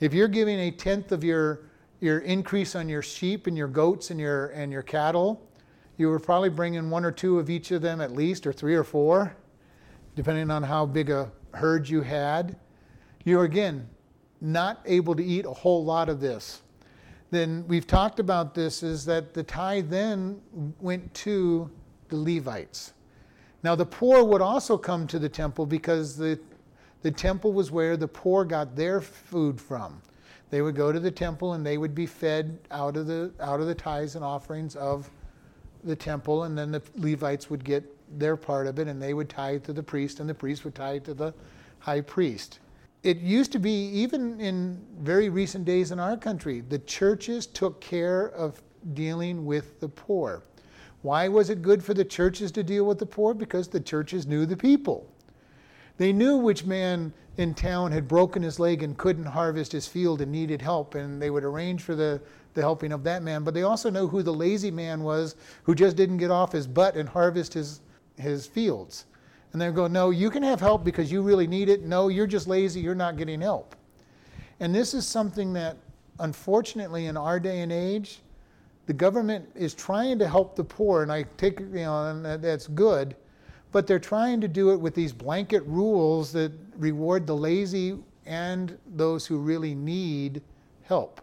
If 0.00 0.12
you're 0.12 0.28
giving 0.28 0.58
a 0.58 0.70
tenth 0.70 1.12
of 1.12 1.22
your, 1.22 1.60
your 2.00 2.20
increase 2.20 2.74
on 2.74 2.88
your 2.88 3.02
sheep 3.02 3.46
and 3.46 3.56
your 3.56 3.68
goats 3.68 4.10
and 4.10 4.18
your, 4.18 4.46
and 4.48 4.72
your 4.72 4.82
cattle, 4.82 5.46
you 5.96 6.08
were 6.08 6.20
probably 6.20 6.48
bringing 6.48 6.90
one 6.90 7.04
or 7.04 7.12
two 7.12 7.38
of 7.38 7.50
each 7.50 7.70
of 7.70 7.82
them 7.82 8.00
at 8.00 8.12
least, 8.12 8.46
or 8.46 8.52
three 8.52 8.74
or 8.74 8.84
four, 8.84 9.36
depending 10.16 10.50
on 10.50 10.62
how 10.62 10.86
big 10.86 11.10
a 11.10 11.30
herd 11.54 11.88
you 11.88 12.02
had. 12.02 12.56
You're 13.24 13.44
again 13.44 13.88
not 14.40 14.80
able 14.86 15.14
to 15.16 15.24
eat 15.24 15.44
a 15.44 15.52
whole 15.52 15.84
lot 15.84 16.08
of 16.08 16.20
this. 16.20 16.62
Then 17.30 17.64
we've 17.68 17.86
talked 17.86 18.20
about 18.20 18.54
this 18.54 18.82
is 18.82 19.04
that 19.04 19.34
the 19.34 19.42
tithe 19.42 19.90
then 19.90 20.40
went 20.80 21.12
to 21.14 21.70
the 22.08 22.16
Levites. 22.16 22.94
Now 23.62 23.74
the 23.74 23.86
poor 23.86 24.24
would 24.24 24.40
also 24.40 24.78
come 24.78 25.06
to 25.08 25.18
the 25.18 25.28
temple 25.28 25.66
because 25.66 26.16
the 26.16 26.38
the 27.02 27.10
temple 27.10 27.52
was 27.52 27.70
where 27.70 27.96
the 27.96 28.08
poor 28.08 28.44
got 28.44 28.74
their 28.74 29.00
food 29.00 29.60
from. 29.60 30.02
They 30.50 30.62
would 30.62 30.74
go 30.74 30.90
to 30.90 30.98
the 30.98 31.10
temple 31.10 31.52
and 31.52 31.64
they 31.64 31.78
would 31.78 31.94
be 31.94 32.06
fed 32.06 32.58
out 32.70 32.96
of 32.96 33.06
the 33.06 33.30
out 33.40 33.60
of 33.60 33.66
the 33.66 33.74
tithes 33.74 34.16
and 34.16 34.24
offerings 34.24 34.74
of 34.74 35.10
the 35.84 35.96
temple, 35.96 36.44
and 36.44 36.58
then 36.58 36.72
the 36.72 36.82
Levites 36.96 37.50
would 37.50 37.64
get 37.64 37.84
their 38.18 38.36
part 38.36 38.66
of 38.66 38.78
it, 38.78 38.88
and 38.88 39.00
they 39.00 39.14
would 39.14 39.28
tithe 39.28 39.64
to 39.64 39.72
the 39.72 39.82
priest, 39.82 40.18
and 40.18 40.28
the 40.28 40.34
priest 40.34 40.64
would 40.64 40.74
tithe 40.74 41.04
to 41.04 41.14
the 41.14 41.32
high 41.78 42.00
priest. 42.00 42.58
It 43.02 43.18
used 43.18 43.52
to 43.52 43.58
be, 43.58 43.88
even 43.90 44.40
in 44.40 44.84
very 45.00 45.28
recent 45.28 45.64
days 45.64 45.92
in 45.92 46.00
our 46.00 46.16
country, 46.16 46.60
the 46.60 46.80
churches 46.80 47.46
took 47.46 47.80
care 47.80 48.28
of 48.30 48.60
dealing 48.94 49.46
with 49.46 49.80
the 49.80 49.88
poor. 49.88 50.42
Why 51.02 51.28
was 51.28 51.48
it 51.48 51.62
good 51.62 51.82
for 51.82 51.94
the 51.94 52.04
churches 52.04 52.50
to 52.52 52.64
deal 52.64 52.84
with 52.84 52.98
the 52.98 53.06
poor? 53.06 53.34
Because 53.34 53.68
the 53.68 53.80
churches 53.80 54.26
knew 54.26 54.46
the 54.46 54.56
people. 54.56 55.06
They 55.96 56.12
knew 56.12 56.36
which 56.36 56.64
man 56.64 57.12
in 57.36 57.54
town 57.54 57.92
had 57.92 58.08
broken 58.08 58.42
his 58.42 58.58
leg 58.58 58.82
and 58.82 58.98
couldn't 58.98 59.26
harvest 59.26 59.70
his 59.70 59.86
field 59.86 60.20
and 60.20 60.32
needed 60.32 60.60
help, 60.60 60.96
and 60.96 61.22
they 61.22 61.30
would 61.30 61.44
arrange 61.44 61.82
for 61.82 61.94
the, 61.94 62.20
the 62.54 62.60
helping 62.60 62.92
of 62.92 63.04
that 63.04 63.22
man. 63.22 63.44
But 63.44 63.54
they 63.54 63.62
also 63.62 63.90
know 63.90 64.08
who 64.08 64.24
the 64.24 64.32
lazy 64.34 64.72
man 64.72 65.04
was 65.04 65.36
who 65.62 65.74
just 65.74 65.96
didn't 65.96 66.16
get 66.16 66.32
off 66.32 66.50
his 66.50 66.66
butt 66.66 66.96
and 66.96 67.08
harvest 67.08 67.54
his, 67.54 67.80
his 68.16 68.46
fields. 68.46 69.06
And 69.52 69.60
they 69.60 69.70
go, 69.70 69.86
No, 69.86 70.10
you 70.10 70.30
can 70.30 70.42
have 70.42 70.60
help 70.60 70.84
because 70.84 71.10
you 71.10 71.22
really 71.22 71.46
need 71.46 71.68
it. 71.68 71.84
No, 71.84 72.08
you're 72.08 72.26
just 72.26 72.46
lazy, 72.46 72.80
you're 72.80 72.94
not 72.94 73.16
getting 73.16 73.40
help. 73.40 73.74
And 74.60 74.74
this 74.74 74.94
is 74.94 75.06
something 75.06 75.52
that, 75.52 75.76
unfortunately, 76.18 77.06
in 77.06 77.16
our 77.16 77.38
day 77.38 77.60
and 77.60 77.72
age, 77.72 78.20
the 78.86 78.92
government 78.92 79.48
is 79.54 79.74
trying 79.74 80.18
to 80.18 80.28
help 80.28 80.56
the 80.56 80.64
poor, 80.64 81.02
and 81.02 81.12
I 81.12 81.24
take, 81.36 81.60
you 81.60 81.66
know, 81.66 82.36
that's 82.38 82.66
good 82.68 83.14
but 83.72 83.86
they're 83.86 83.98
trying 83.98 84.40
to 84.40 84.48
do 84.48 84.70
it 84.70 84.80
with 84.80 84.94
these 84.94 85.12
blanket 85.12 85.62
rules 85.66 86.32
that 86.32 86.52
reward 86.76 87.26
the 87.26 87.36
lazy 87.36 87.98
and 88.26 88.78
those 88.94 89.26
who 89.26 89.38
really 89.38 89.74
need 89.74 90.42
help. 90.84 91.20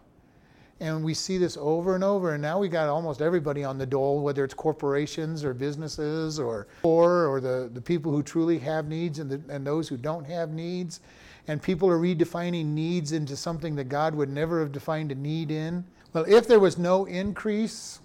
And 0.78 1.02
we 1.02 1.14
see 1.14 1.38
this 1.38 1.56
over 1.58 1.94
and 1.94 2.04
over, 2.04 2.34
and 2.34 2.42
now 2.42 2.58
we 2.58 2.68
got 2.68 2.88
almost 2.88 3.22
everybody 3.22 3.64
on 3.64 3.78
the 3.78 3.86
dole, 3.86 4.20
whether 4.20 4.44
it's 4.44 4.52
corporations 4.52 5.42
or 5.42 5.54
businesses 5.54 6.38
or 6.38 6.66
poor 6.82 7.26
or 7.28 7.40
the, 7.40 7.70
the 7.72 7.80
people 7.80 8.12
who 8.12 8.22
truly 8.22 8.58
have 8.58 8.86
needs 8.86 9.18
and, 9.18 9.30
the, 9.30 9.40
and 9.48 9.66
those 9.66 9.88
who 9.88 9.96
don't 9.96 10.24
have 10.26 10.50
needs. 10.50 11.00
And 11.48 11.62
people 11.62 11.88
are 11.88 11.98
redefining 11.98 12.66
needs 12.66 13.12
into 13.12 13.36
something 13.36 13.74
that 13.76 13.88
God 13.88 14.14
would 14.14 14.28
never 14.28 14.60
have 14.60 14.72
defined 14.72 15.12
a 15.12 15.14
need 15.14 15.50
in. 15.50 15.84
Well, 16.12 16.24
if 16.28 16.46
there 16.46 16.60
was 16.60 16.76
no 16.76 17.06
increase, 17.06 18.00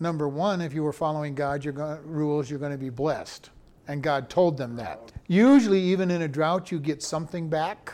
number 0.00 0.28
one, 0.28 0.62
if 0.62 0.72
you 0.72 0.82
were 0.82 0.92
following 0.92 1.34
God's 1.34 1.66
rules, 1.66 2.48
you're 2.48 2.58
going 2.58 2.72
to 2.72 2.78
be 2.78 2.90
blessed. 2.90 3.50
And 3.88 4.02
God 4.02 4.30
told 4.30 4.56
them 4.56 4.76
that. 4.76 5.12
Usually, 5.26 5.80
even 5.80 6.10
in 6.10 6.22
a 6.22 6.28
drought, 6.28 6.72
you 6.72 6.78
get 6.78 7.02
something 7.02 7.48
back. 7.48 7.92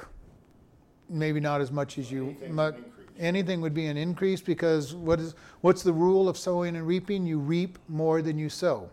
Maybe 1.08 1.40
not 1.40 1.60
as 1.60 1.70
much 1.70 1.98
as 1.98 2.10
you. 2.10 2.36
Anything, 2.42 2.54
anything 3.18 3.60
would 3.60 3.74
be 3.74 3.86
an 3.86 3.96
increase 3.96 4.40
because 4.40 4.94
what 4.94 5.20
is 5.20 5.34
what's 5.60 5.82
the 5.82 5.92
rule 5.92 6.28
of 6.28 6.36
sowing 6.36 6.76
and 6.76 6.86
reaping? 6.86 7.26
You 7.26 7.38
reap 7.38 7.78
more 7.88 8.22
than 8.22 8.38
you 8.38 8.48
sow. 8.48 8.90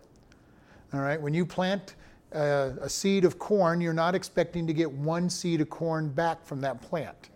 All 0.92 1.00
right. 1.00 1.20
When 1.20 1.34
you 1.34 1.46
plant 1.46 1.94
a, 2.32 2.72
a 2.80 2.88
seed 2.88 3.24
of 3.24 3.38
corn, 3.38 3.80
you're 3.80 3.92
not 3.92 4.14
expecting 4.14 4.66
to 4.66 4.72
get 4.72 4.90
one 4.90 5.30
seed 5.30 5.60
of 5.60 5.70
corn 5.70 6.08
back 6.08 6.44
from 6.44 6.60
that 6.62 6.80
plant. 6.80 7.30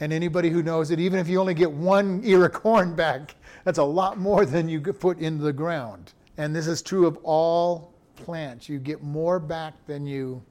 And 0.00 0.12
anybody 0.12 0.50
who 0.50 0.62
knows 0.62 0.90
it, 0.90 0.98
even 0.98 1.18
if 1.18 1.28
you 1.28 1.40
only 1.40 1.54
get 1.54 1.70
one 1.70 2.20
ear 2.24 2.44
of 2.46 2.52
corn 2.52 2.94
back, 2.94 3.36
that's 3.64 3.78
a 3.78 3.84
lot 3.84 4.18
more 4.18 4.44
than 4.44 4.68
you 4.68 4.80
put 4.80 5.18
into 5.18 5.44
the 5.44 5.52
ground. 5.52 6.12
And 6.36 6.54
this 6.54 6.66
is 6.66 6.82
true 6.82 7.06
of 7.06 7.16
all 7.22 7.94
plants. 8.16 8.68
You 8.68 8.78
get 8.78 9.02
more 9.02 9.38
back 9.38 9.74
than 9.86 10.06
you 10.06 10.42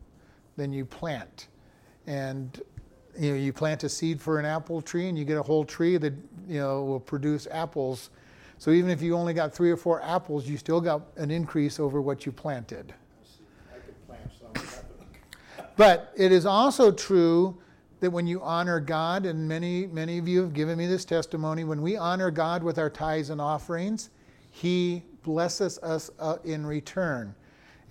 than 0.56 0.72
you 0.72 0.86
plant. 0.86 1.48
And 2.08 2.62
you 3.18 3.32
know, 3.32 3.38
you 3.38 3.54
plant 3.54 3.84
a 3.84 3.90
seed 3.90 4.22
for 4.22 4.40
an 4.40 4.46
apple 4.46 4.82
tree 4.82 5.10
and 5.10 5.18
you 5.18 5.26
get 5.26 5.38
a 5.38 5.44
whole 5.44 5.66
tree 5.66 5.98
that 5.98 6.14
you 6.48 6.60
know 6.60 6.84
will 6.84 7.00
produce 7.00 7.48
apples. 7.52 8.10
So 8.58 8.72
even 8.72 8.90
if 8.90 9.02
you 9.02 9.16
only 9.16 9.34
got 9.34 9.54
three 9.54 9.72
or 9.72 9.78
four 9.78 10.02
apples, 10.02 10.48
you 10.48 10.58
still 10.58 10.82
got 10.82 11.02
an 11.18 11.32
increase 11.32 11.80
over 11.80 12.02
what 12.02 12.26
you 12.26 12.32
planted. 12.32 12.94
But 15.76 16.14
it 16.16 16.32
is 16.32 16.46
also 16.46 16.92
true 16.92 17.58
that 18.00 18.12
when 18.12 18.28
you 18.28 18.42
honor 18.42 18.80
God, 18.80 19.26
and 19.26 19.48
many, 19.48 19.88
many 19.88 20.18
of 20.18 20.28
you 20.28 20.42
have 20.42 20.54
given 20.54 20.78
me 20.78 20.88
this 20.88 21.06
testimony, 21.06 21.64
when 21.64 21.82
we 21.82 21.98
honor 21.98 22.30
God 22.32 22.62
with 22.62 22.78
our 22.78 22.90
tithes 22.90 23.30
and 23.30 23.42
offerings, 23.42 24.10
He 24.52 25.04
blesses 25.24 25.80
us 25.80 26.12
uh, 26.20 26.38
in 26.44 26.66
return. 26.66 27.34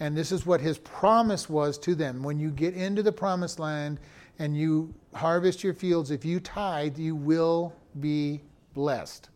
And 0.00 0.16
this 0.16 0.30
is 0.30 0.46
what 0.46 0.60
His 0.60 0.78
promise 0.78 1.48
was 1.48 1.78
to 1.78 1.94
them. 1.94 2.22
When 2.22 2.38
you 2.38 2.50
get 2.50 2.74
into 2.74 3.02
the 3.02 3.12
promised 3.12 3.58
land 3.58 3.98
and 4.38 4.56
you 4.56 4.94
harvest 5.14 5.62
your 5.62 5.74
fields, 5.74 6.10
if 6.10 6.24
you 6.24 6.40
tithe, 6.40 6.98
you 6.98 7.14
will 7.14 7.74
be 8.00 8.40
blessed. 8.74 9.28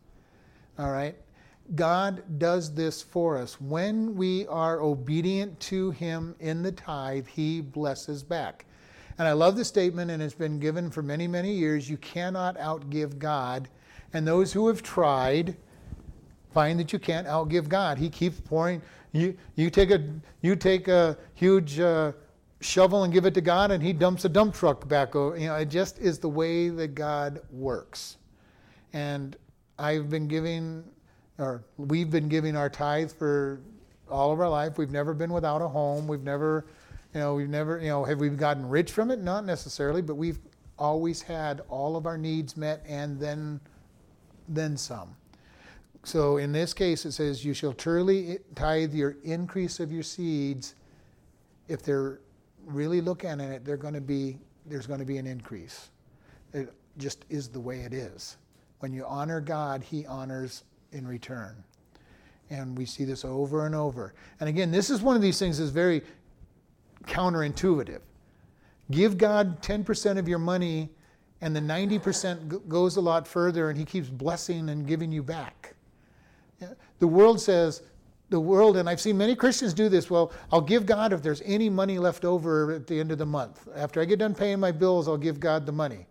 All 0.77 0.91
right? 0.91 1.15
God 1.75 2.23
does 2.39 2.73
this 2.73 3.01
for 3.01 3.37
us. 3.37 3.59
When 3.59 4.15
we 4.15 4.47
are 4.47 4.81
obedient 4.81 5.59
to 5.61 5.91
Him 5.91 6.35
in 6.39 6.63
the 6.63 6.71
tithe, 6.71 7.27
He 7.27 7.61
blesses 7.61 8.23
back. 8.23 8.65
And 9.17 9.27
I 9.27 9.33
love 9.33 9.55
the 9.57 9.65
statement, 9.65 10.11
and 10.11 10.21
it's 10.21 10.33
been 10.33 10.59
given 10.59 10.89
for 10.89 11.01
many, 11.01 11.27
many 11.27 11.51
years 11.51 11.89
you 11.89 11.97
cannot 11.97 12.57
outgive 12.57 13.17
God. 13.17 13.67
And 14.13 14.27
those 14.27 14.53
who 14.53 14.67
have 14.67 14.81
tried 14.83 15.57
find 16.53 16.79
that 16.79 16.93
you 16.93 16.99
can't 16.99 17.27
outgive 17.27 17.67
God. 17.67 17.97
He 17.97 18.09
keeps 18.09 18.39
pouring. 18.39 18.81
You, 19.11 19.37
you, 19.55 19.69
take, 19.69 19.91
a, 19.91 20.03
you 20.41 20.55
take 20.55 20.87
a 20.87 21.17
huge 21.33 21.79
uh, 21.79 22.13
shovel 22.59 23.03
and 23.03 23.13
give 23.13 23.25
it 23.25 23.33
to 23.35 23.41
God, 23.41 23.71
and 23.71 23.81
He 23.83 23.93
dumps 23.93 24.25
a 24.25 24.29
dump 24.29 24.53
truck 24.53 24.87
back 24.87 25.15
over. 25.15 25.37
You 25.37 25.47
know, 25.47 25.55
it 25.55 25.69
just 25.69 25.99
is 25.99 26.19
the 26.19 26.29
way 26.29 26.69
that 26.69 26.95
God 26.95 27.41
works. 27.51 28.17
And 28.93 29.35
I've 29.77 30.09
been 30.09 30.27
giving, 30.27 30.83
or 31.37 31.63
we've 31.77 32.09
been 32.09 32.29
giving 32.29 32.55
our 32.55 32.69
tithe 32.69 33.11
for 33.11 33.61
all 34.09 34.31
of 34.31 34.39
our 34.39 34.49
life. 34.49 34.77
We've 34.77 34.91
never 34.91 35.13
been 35.13 35.31
without 35.31 35.61
a 35.61 35.67
home. 35.67 36.07
We've 36.07 36.23
never 36.23 36.65
you 37.13 37.19
know, 37.23 37.35
we've 37.35 37.49
never, 37.49 37.79
you 37.79 37.87
know, 37.87 38.03
have 38.03 38.19
we 38.19 38.29
gotten 38.29 38.67
rich 38.67 38.91
from 38.91 39.11
it? 39.11 39.19
Not 39.21 39.45
necessarily, 39.45 40.01
but 40.01 40.15
we've 40.15 40.39
always 40.77 41.21
had 41.21 41.61
all 41.69 41.95
of 41.95 42.05
our 42.05 42.17
needs 42.17 42.55
met 42.55 42.83
and 42.87 43.19
then 43.19 43.59
then 44.49 44.77
some. 44.77 45.15
So 46.03 46.37
in 46.37 46.51
this 46.51 46.73
case, 46.73 47.05
it 47.05 47.13
says, 47.13 47.43
You 47.43 47.53
shall 47.53 47.73
truly 47.73 48.37
tithe 48.55 48.93
your 48.93 49.17
increase 49.23 49.79
of 49.79 49.91
your 49.91 50.03
seeds. 50.03 50.75
If 51.67 51.81
they're 51.81 52.19
really 52.67 53.01
look 53.01 53.23
at 53.23 53.39
it, 53.39 53.65
they're 53.65 53.77
going 53.77 53.93
to 53.93 54.01
be, 54.01 54.37
there's 54.65 54.85
going 54.85 54.99
to 54.99 55.05
be 55.05 55.17
an 55.17 55.25
increase. 55.25 55.89
It, 56.53 56.73
just 56.97 57.25
is 57.29 57.47
the 57.47 57.59
way 57.59 57.81
it 57.81 57.93
is. 57.93 58.37
When 58.79 58.91
you 58.91 59.05
honor 59.05 59.39
God, 59.39 59.83
He 59.83 60.05
honors 60.05 60.63
in 60.91 61.07
return. 61.07 61.63
And 62.49 62.77
we 62.77 62.85
see 62.85 63.03
this 63.03 63.25
over 63.25 63.65
and 63.65 63.75
over. 63.75 64.13
And 64.39 64.49
again, 64.49 64.71
this 64.71 64.89
is 64.89 65.01
one 65.01 65.15
of 65.15 65.21
these 65.21 65.37
things 65.37 65.57
that's 65.59 65.71
very 65.71 66.01
counterintuitive. 67.05 68.01
Give 68.89 69.17
God 69.17 69.61
10% 69.61 70.17
of 70.17 70.27
your 70.27 70.39
money, 70.39 70.89
and 71.41 71.55
the 71.55 71.59
90% 71.59 72.51
g- 72.51 72.57
goes 72.67 72.95
a 72.95 73.01
lot 73.01 73.27
further, 73.27 73.69
and 73.69 73.77
He 73.77 73.85
keeps 73.85 74.09
blessing 74.09 74.69
and 74.69 74.87
giving 74.87 75.11
you 75.11 75.23
back. 75.23 75.75
The 76.99 77.07
world 77.07 77.39
says, 77.39 77.83
the 78.29 78.39
world, 78.39 78.77
and 78.77 78.89
I've 78.89 78.99
seen 78.99 79.17
many 79.17 79.35
Christians 79.35 79.73
do 79.73 79.89
this. 79.89 80.09
Well, 80.09 80.31
I'll 80.51 80.61
give 80.61 80.85
God 80.85 81.13
if 81.13 81.21
there's 81.21 81.41
any 81.45 81.69
money 81.69 81.97
left 81.97 82.25
over 82.25 82.73
at 82.73 82.87
the 82.87 82.99
end 82.99 83.11
of 83.11 83.17
the 83.17 83.25
month. 83.25 83.67
After 83.75 84.01
I 84.01 84.05
get 84.05 84.19
done 84.19 84.35
paying 84.35 84.59
my 84.59 84.71
bills, 84.71 85.07
I'll 85.07 85.17
give 85.17 85.39
God 85.39 85.65
the 85.65 85.71
money. 85.71 86.07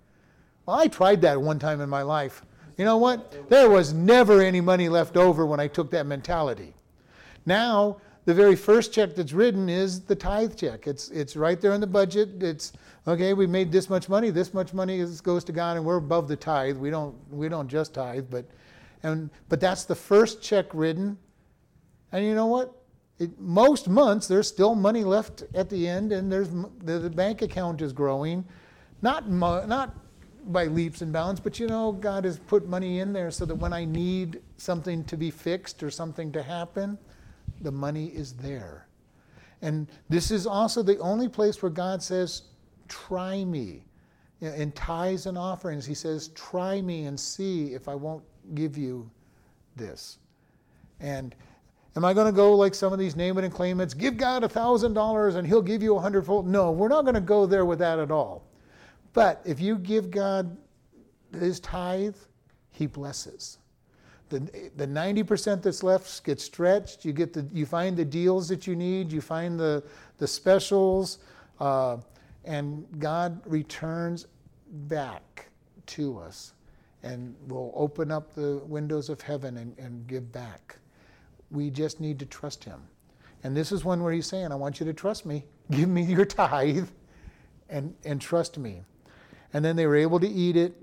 Well, 0.65 0.79
I 0.79 0.89
tried 0.89 1.21
that 1.23 1.41
one 1.41 1.59
time 1.59 1.81
in 1.81 1.89
my 1.89 2.03
life. 2.03 2.43
You 2.79 2.85
know 2.85 2.97
what? 2.97 3.49
There 3.49 3.71
was 3.71 3.93
never 3.93 4.43
any 4.43 4.61
money 4.61 4.89
left 4.89 5.17
over 5.17 5.47
when 5.47 5.61
I 5.61 5.69
took 5.69 5.91
that 5.93 6.07
mentality. 6.07 6.75
Now, 7.45 7.99
the 8.25 8.35
very 8.35 8.57
first 8.57 8.93
check 8.93 9.15
that's 9.15 9.33
written 9.33 9.69
is 9.69 10.01
the 10.01 10.17
tithe 10.17 10.57
check. 10.57 10.87
It's, 10.87 11.11
it's 11.11 11.37
right 11.37 11.61
there 11.61 11.73
in 11.73 11.81
the 11.81 11.87
budget. 11.87 12.43
It's, 12.43 12.73
okay, 13.07 13.35
we 13.35 13.47
made 13.47 13.71
this 13.71 13.89
much 13.89 14.09
money. 14.09 14.31
This 14.31 14.53
much 14.53 14.75
money 14.75 15.05
goes 15.23 15.45
to 15.45 15.53
God, 15.53 15.77
and 15.77 15.87
we're 15.87 15.97
above 15.97 16.29
the 16.29 16.37
tithe. 16.37 16.77
We 16.77 16.91
don't, 16.91 17.15
we 17.31 17.49
don't 17.49 17.69
just 17.69 17.95
tithe, 17.95 18.27
but, 18.29 18.45
and, 19.05 19.31
but 19.49 19.61
that's 19.61 19.85
the 19.85 19.95
first 19.95 20.43
check 20.43 20.67
written. 20.73 21.17
And 22.13 22.25
you 22.25 22.35
know 22.35 22.47
what? 22.47 22.73
It, 23.19 23.39
most 23.41 23.89
months, 23.89 24.29
there's 24.29 24.47
still 24.47 24.75
money 24.75 25.03
left 25.03 25.45
at 25.55 25.71
the 25.71 25.89
end, 25.89 26.13
and 26.13 26.31
there's, 26.31 26.51
the, 26.85 26.99
the 26.99 27.11
bank 27.11 27.43
account 27.43 27.81
is 27.81 27.93
growing. 27.93 28.45
Not, 29.01 29.29
mo- 29.29 29.65
not 29.65 29.95
by 30.47 30.67
leaps 30.67 31.03
and 31.03 31.13
bounds, 31.13 31.41
but 31.41 31.59
you 31.59 31.67
know, 31.67 31.93
God 31.93 32.25
has 32.25 32.39
put 32.39 32.69
money 32.69 33.01
in 33.01 33.13
there 33.13 33.31
so 33.31 33.45
that 33.47 33.55
when 33.55 33.73
I 33.73 33.85
need 33.85 34.41
something 34.59 35.05
to 35.05 35.17
be 35.17 35.31
fixed 35.31 35.83
or 35.83 35.91
something 35.91 36.31
to 36.33 36.43
happen, 36.43 36.99
the 37.63 37.73
money 37.73 38.07
is 38.09 38.35
there. 38.35 38.87
And 39.63 39.89
this 40.09 40.31
is 40.31 40.47
also 40.47 40.83
the 40.83 40.99
only 40.99 41.29
place 41.29 41.63
where 41.63 41.71
God 41.71 42.03
says, 42.03 42.43
Try 42.89 43.45
me. 43.45 43.83
In 44.41 44.71
tithes 44.73 45.27
and 45.27 45.37
offerings, 45.39 45.87
He 45.87 45.95
says, 45.95 46.29
Try 46.29 46.81
me 46.81 47.07
and 47.07 47.19
see 47.19 47.73
if 47.73 47.89
I 47.89 47.95
won't 47.95 48.23
give 48.55 48.77
you 48.77 49.11
this. 49.75 50.19
And 51.01 51.35
am 51.97 52.05
I 52.05 52.13
going 52.13 52.27
to 52.27 52.33
go 52.33 52.55
like 52.55 52.75
some 52.75 52.93
of 52.93 52.99
these 52.99 53.17
name 53.17 53.39
it 53.39 53.45
and 53.45 53.53
claim 53.53 53.81
it's, 53.81 53.95
give 53.95 54.17
God 54.17 54.45
a 54.45 54.49
thousand 54.49 54.95
dollars 54.95 55.37
and 55.37 55.47
He'll 55.47 55.63
give 55.63 55.83
you 55.83 55.97
a 55.97 56.01
hundredfold? 56.01 56.47
No, 56.47 56.71
we're 56.71 56.89
not 56.89 57.03
going 57.03 57.15
to 57.15 57.21
go 57.21 57.47
there 57.47 57.65
with 57.65 57.79
that 57.79 57.99
at 57.99 58.11
all. 58.11 58.45
But 59.13 59.41
if 59.45 59.61
you 59.61 59.77
give 59.79 60.11
God 60.11 60.57
His 61.33 61.59
tithe, 61.61 62.17
He 62.71 62.87
blesses. 62.87 63.59
The, 64.29 64.41
the 64.77 64.87
90% 64.87 65.63
that's 65.63 65.83
left 65.83 66.25
gets 66.25 66.45
stretched. 66.45 67.05
You, 67.05 67.13
get 67.13 67.33
the, 67.33 67.47
you 67.53 67.65
find 67.65 67.97
the 67.97 68.05
deals 68.05 68.49
that 68.49 68.67
you 68.67 68.75
need, 68.75 69.13
you 69.13 69.21
find 69.21 69.59
the, 69.59 69.85
the 70.19 70.27
specials, 70.27 71.19
uh, 71.61 71.99
and 72.45 72.87
God 72.99 73.41
returns 73.47 74.27
back 74.89 75.49
to 75.87 76.19
us 76.19 76.55
and 77.03 77.37
will 77.47 77.73
open 77.77 78.11
up 78.11 78.35
the 78.35 78.59
windows 78.67 79.09
of 79.09 79.21
heaven 79.21 79.59
and, 79.59 79.79
and 79.79 80.07
give 80.09 80.33
back. 80.33 80.77
We 81.51 81.71
just 81.71 82.01
need 82.01 82.19
to 82.19 82.27
trust 82.27 82.65
Him. 82.65 82.81
And 83.43 83.57
this 83.57 83.73
is 83.73 83.85
one 83.85 84.03
where 84.03 84.13
He's 84.13 84.27
saying, 84.27 84.53
I 84.53 84.57
want 84.57 84.81
you 84.81 84.87
to 84.87 84.93
trust 84.93 85.27
me. 85.27 85.45
Give 85.71 85.89
me 85.89 86.03
your 86.03 86.25
tithe 86.25 86.89
and, 87.69 87.95
and 88.05 88.21
trust 88.21 88.59
me. 88.59 88.83
And 89.53 89.65
then 89.65 89.77
they 89.77 89.87
were 89.87 89.97
able 89.97 90.21
to 90.21 90.29
eat 90.29 90.57
it. 90.57 90.75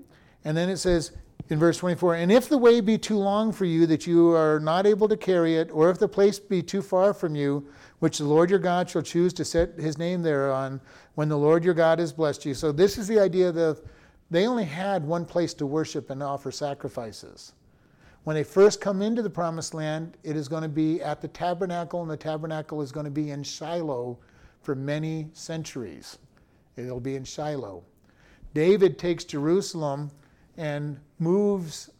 And 0.44 0.56
then 0.56 0.68
it 0.68 0.76
says 0.76 1.12
in 1.50 1.58
verse 1.58 1.78
24, 1.78 2.16
And 2.16 2.32
if 2.32 2.48
the 2.48 2.58
way 2.58 2.80
be 2.80 2.98
too 2.98 3.18
long 3.18 3.52
for 3.52 3.64
you 3.64 3.86
that 3.86 4.06
you 4.06 4.30
are 4.34 4.60
not 4.60 4.86
able 4.86 5.08
to 5.08 5.16
carry 5.16 5.56
it, 5.56 5.70
or 5.70 5.90
if 5.90 5.98
the 5.98 6.08
place 6.08 6.38
be 6.38 6.62
too 6.62 6.82
far 6.82 7.12
from 7.12 7.34
you, 7.34 7.66
which 7.98 8.18
the 8.18 8.24
Lord 8.24 8.50
your 8.50 8.58
God 8.58 8.88
shall 8.88 9.02
choose 9.02 9.32
to 9.34 9.44
set 9.44 9.78
his 9.78 9.98
name 9.98 10.22
thereon, 10.22 10.80
when 11.14 11.28
the 11.28 11.38
Lord 11.38 11.64
your 11.64 11.74
God 11.74 11.98
has 11.98 12.12
blessed 12.12 12.44
you. 12.44 12.54
So 12.54 12.72
this 12.72 12.98
is 12.98 13.06
the 13.08 13.20
idea 13.20 13.52
that 13.52 13.82
they 14.30 14.46
only 14.46 14.64
had 14.64 15.04
one 15.04 15.24
place 15.24 15.54
to 15.54 15.66
worship 15.66 16.10
and 16.10 16.22
offer 16.22 16.50
sacrifices. 16.50 17.52
When 18.24 18.34
they 18.34 18.44
first 18.44 18.80
come 18.80 19.02
into 19.02 19.20
the 19.20 19.30
promised 19.30 19.74
land, 19.74 20.16
it 20.22 20.34
is 20.34 20.48
going 20.48 20.62
to 20.62 20.68
be 20.68 21.02
at 21.02 21.20
the 21.20 21.28
tabernacle, 21.28 22.00
and 22.00 22.10
the 22.10 22.16
tabernacle 22.16 22.80
is 22.80 22.90
going 22.90 23.04
to 23.04 23.10
be 23.10 23.30
in 23.30 23.42
Shiloh 23.42 24.18
for 24.62 24.74
many 24.74 25.28
centuries. 25.34 26.18
It'll 26.76 27.00
be 27.00 27.16
in 27.16 27.24
Shiloh. 27.24 27.84
David 28.54 28.98
takes 28.98 29.24
Jerusalem 29.24 30.10
and 30.56 30.98
moves 31.18 31.90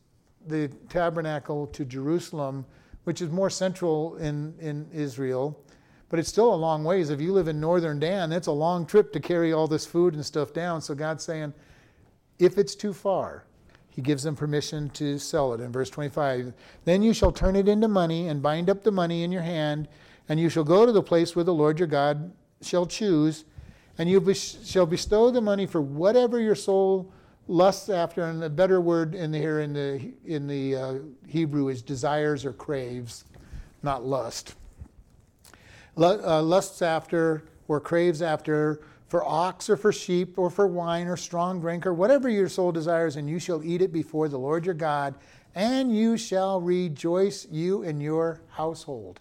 the 0.46 0.68
tabernacle 0.88 1.66
to 1.68 1.84
Jerusalem, 1.84 2.64
which 3.04 3.20
is 3.20 3.30
more 3.30 3.50
central 3.50 4.16
in, 4.16 4.54
in 4.60 4.88
Israel. 4.92 5.60
But 6.08 6.18
it's 6.20 6.28
still 6.28 6.54
a 6.54 6.56
long 6.56 6.84
ways. 6.84 7.10
If 7.10 7.20
you 7.20 7.32
live 7.32 7.48
in 7.48 7.60
northern 7.60 7.98
Dan, 7.98 8.32
it's 8.32 8.46
a 8.46 8.52
long 8.52 8.86
trip 8.86 9.12
to 9.12 9.20
carry 9.20 9.52
all 9.52 9.66
this 9.66 9.84
food 9.84 10.14
and 10.14 10.24
stuff 10.24 10.54
down. 10.54 10.80
So 10.80 10.94
God's 10.94 11.24
saying, 11.24 11.52
if 12.38 12.56
it's 12.56 12.74
too 12.74 12.94
far, 12.94 13.44
he 13.94 14.02
gives 14.02 14.24
them 14.24 14.34
permission 14.34 14.90
to 14.90 15.18
sell 15.18 15.52
it. 15.54 15.60
In 15.60 15.70
verse 15.70 15.88
25, 15.88 16.52
then 16.84 17.02
you 17.02 17.14
shall 17.14 17.30
turn 17.30 17.54
it 17.54 17.68
into 17.68 17.86
money 17.86 18.26
and 18.26 18.42
bind 18.42 18.68
up 18.68 18.82
the 18.82 18.90
money 18.90 19.22
in 19.22 19.30
your 19.30 19.42
hand, 19.42 19.86
and 20.28 20.40
you 20.40 20.48
shall 20.48 20.64
go 20.64 20.84
to 20.84 20.90
the 20.90 21.02
place 21.02 21.36
where 21.36 21.44
the 21.44 21.54
Lord 21.54 21.78
your 21.78 21.86
God 21.86 22.32
shall 22.60 22.86
choose, 22.86 23.44
and 23.96 24.10
you 24.10 24.34
shall 24.34 24.86
bestow 24.86 25.30
the 25.30 25.40
money 25.40 25.64
for 25.64 25.80
whatever 25.80 26.40
your 26.40 26.56
soul 26.56 27.12
lusts 27.46 27.88
after. 27.88 28.24
And 28.24 28.42
the 28.42 28.50
better 28.50 28.80
word 28.80 29.14
in 29.14 29.30
the, 29.30 29.38
here 29.38 29.60
in 29.60 29.72
the 29.72 30.12
in 30.24 30.48
the 30.48 30.76
uh, 30.76 30.94
Hebrew 31.28 31.68
is 31.68 31.80
desires 31.80 32.44
or 32.44 32.52
craves, 32.52 33.24
not 33.84 34.04
lust. 34.04 34.56
Lu- 35.94 36.20
uh, 36.20 36.42
lusts 36.42 36.82
after 36.82 37.44
or 37.68 37.78
craves 37.78 38.22
after 38.22 38.80
for 39.08 39.24
ox 39.24 39.68
or 39.68 39.76
for 39.76 39.92
sheep 39.92 40.38
or 40.38 40.50
for 40.50 40.66
wine 40.66 41.06
or 41.06 41.16
strong 41.16 41.60
drink 41.60 41.86
or 41.86 41.94
whatever 41.94 42.28
your 42.28 42.48
soul 42.48 42.72
desires, 42.72 43.16
and 43.16 43.28
you 43.28 43.38
shall 43.38 43.62
eat 43.62 43.82
it 43.82 43.92
before 43.92 44.28
the 44.28 44.38
Lord 44.38 44.64
your 44.64 44.74
God, 44.74 45.14
and 45.54 45.94
you 45.94 46.16
shall 46.16 46.60
rejoice, 46.60 47.46
you 47.50 47.82
and 47.82 48.02
your 48.02 48.40
household. 48.48 49.20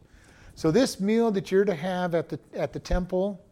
So, 0.55 0.71
this 0.71 0.99
meal 0.99 1.31
that 1.31 1.51
you're 1.51 1.65
to 1.65 1.75
have 1.75 2.15
at 2.15 2.29
the, 2.29 2.39
at 2.53 2.73
the 2.73 2.79
temple 2.79 3.43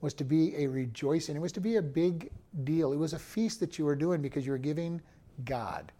was 0.00 0.14
to 0.14 0.24
be 0.24 0.56
a 0.56 0.66
rejoicing. 0.66 1.36
It 1.36 1.40
was 1.40 1.52
to 1.52 1.60
be 1.60 1.76
a 1.76 1.82
big 1.82 2.30
deal. 2.64 2.92
It 2.92 2.96
was 2.96 3.12
a 3.12 3.18
feast 3.18 3.60
that 3.60 3.78
you 3.78 3.84
were 3.84 3.96
doing 3.96 4.22
because 4.22 4.46
you 4.46 4.52
were 4.52 4.58
giving 4.58 5.00
God. 5.44 5.92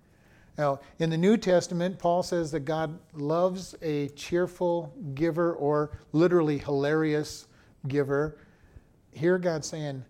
Now, 0.59 0.81
in 0.99 1.11
the 1.11 1.17
New 1.17 1.37
Testament, 1.37 1.99
Paul 1.99 2.23
says 2.23 2.51
that 2.53 2.61
God 2.61 2.99
loves 3.13 3.75
a 3.83 4.09
cheerful 4.11 4.95
giver 5.15 5.55
or 5.55 5.99
literally 6.13 6.59
hilarious 6.59 7.47
giver. 7.89 8.39
Here, 9.17 9.39
God 9.39 9.65
saying, 9.65 10.05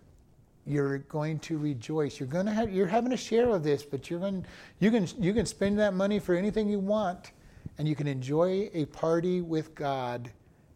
you're 0.66 0.98
going 0.98 1.38
to 1.40 1.58
rejoice. 1.58 2.18
You're 2.18 2.28
going 2.28 2.46
to 2.46 2.52
have, 2.52 2.72
you're 2.72 2.86
having 2.86 3.12
a 3.12 3.16
share 3.16 3.50
of 3.50 3.62
this, 3.62 3.84
but 3.84 4.10
you're 4.10 4.18
going, 4.20 4.44
you 4.80 4.90
can, 4.90 5.06
you 5.18 5.32
can 5.32 5.46
spend 5.46 5.78
that 5.78 5.94
money 5.94 6.18
for 6.18 6.34
anything 6.34 6.68
you 6.68 6.80
want, 6.80 7.32
and 7.78 7.86
you 7.86 7.94
can 7.94 8.06
enjoy 8.06 8.68
a 8.74 8.86
party 8.86 9.40
with 9.40 9.74
God 9.74 10.30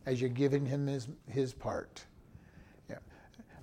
as 0.06 0.20
you're 0.20 0.30
giving 0.30 0.64
Him 0.64 0.86
His, 0.86 1.08
his 1.28 1.52
part. 1.52 2.04
Yeah. 2.88 2.96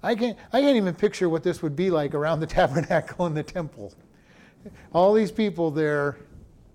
I 0.03 0.15
can't, 0.15 0.38
I 0.51 0.61
can't 0.61 0.76
even 0.76 0.93
picture 0.95 1.30
what 1.30 1.43
this 1.43 1.61
would 1.61 1.76
be 1.76 1.89
like 1.89 2.13
around 2.13 2.41
the 2.41 2.47
tabernacle 2.57 3.26
and 3.26 3.38
the 3.38 3.43
temple 3.43 3.93
all 4.93 5.13
these 5.13 5.32
people 5.32 5.72
there 5.72 6.18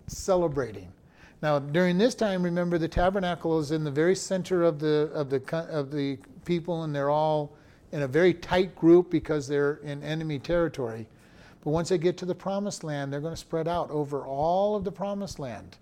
celebrating. 0.06 0.92
Now, 1.42 1.58
during 1.58 1.98
this 1.98 2.14
time, 2.14 2.42
remember 2.42 2.78
the 2.78 2.88
tabernacle 2.88 3.58
is 3.58 3.72
in 3.72 3.82
the 3.82 3.90
very 3.90 4.14
center 4.14 4.62
of 4.62 4.78
the 4.78 5.10
of 5.12 5.28
the 5.28 5.42
of 5.68 5.90
the 5.90 6.18
people, 6.44 6.84
and 6.84 6.94
they're 6.94 7.10
all 7.10 7.56
in 7.92 8.02
a 8.02 8.08
very 8.08 8.34
tight 8.34 8.74
group 8.74 9.10
because 9.10 9.46
they're 9.46 9.74
in 9.84 10.02
enemy 10.02 10.38
territory. 10.38 11.06
But 11.62 11.70
once 11.70 11.90
they 11.90 11.98
get 11.98 12.16
to 12.18 12.26
the 12.26 12.34
promised 12.34 12.82
land, 12.82 13.12
they're 13.12 13.20
going 13.20 13.34
to 13.34 13.40
spread 13.40 13.68
out 13.68 13.90
over 13.90 14.26
all 14.26 14.74
of 14.74 14.84
the 14.84 14.92
promised 14.92 15.38
land, 15.38 15.76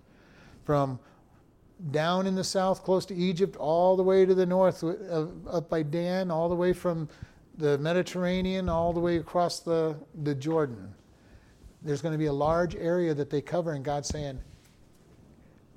from 0.63 0.99
down 1.89 2.27
in 2.27 2.35
the 2.35 2.43
south, 2.43 2.83
close 2.83 3.05
to 3.07 3.15
Egypt, 3.15 3.55
all 3.55 3.97
the 3.97 4.03
way 4.03 4.25
to 4.25 4.35
the 4.35 4.45
north, 4.45 4.83
up 4.83 5.69
by 5.69 5.81
Dan, 5.81 6.29
all 6.29 6.49
the 6.49 6.55
way 6.55 6.73
from 6.73 7.09
the 7.57 7.77
Mediterranean, 7.79 8.69
all 8.69 8.93
the 8.93 8.99
way 8.99 9.17
across 9.17 9.59
the, 9.61 9.95
the 10.23 10.35
Jordan 10.35 10.93
there's 11.83 12.01
going 12.01 12.13
to 12.13 12.17
be 12.17 12.27
a 12.27 12.33
large 12.33 12.75
area 12.75 13.13
that 13.13 13.29
they 13.29 13.41
cover, 13.41 13.73
and 13.73 13.83
God's 13.83 14.09
saying, 14.09 14.39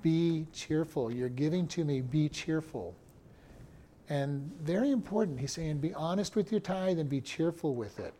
Be 0.03 0.47
cheerful. 0.53 1.11
You're 1.11 1.29
giving 1.29 1.67
to 1.69 1.85
me, 1.85 2.01
be 2.01 2.29
cheerful. 2.29 2.95
And 4.09 4.51
very 4.61 4.91
important, 4.91 5.41
he's 5.41 5.53
saying, 5.53 5.79
Be 5.79 5.95
honest 5.95 6.37
with 6.37 6.51
your 6.53 6.61
tithe 6.61 6.99
and 6.99 7.09
be 7.09 7.21
cheerful 7.21 7.75
with 7.75 7.99
it. 7.99 8.13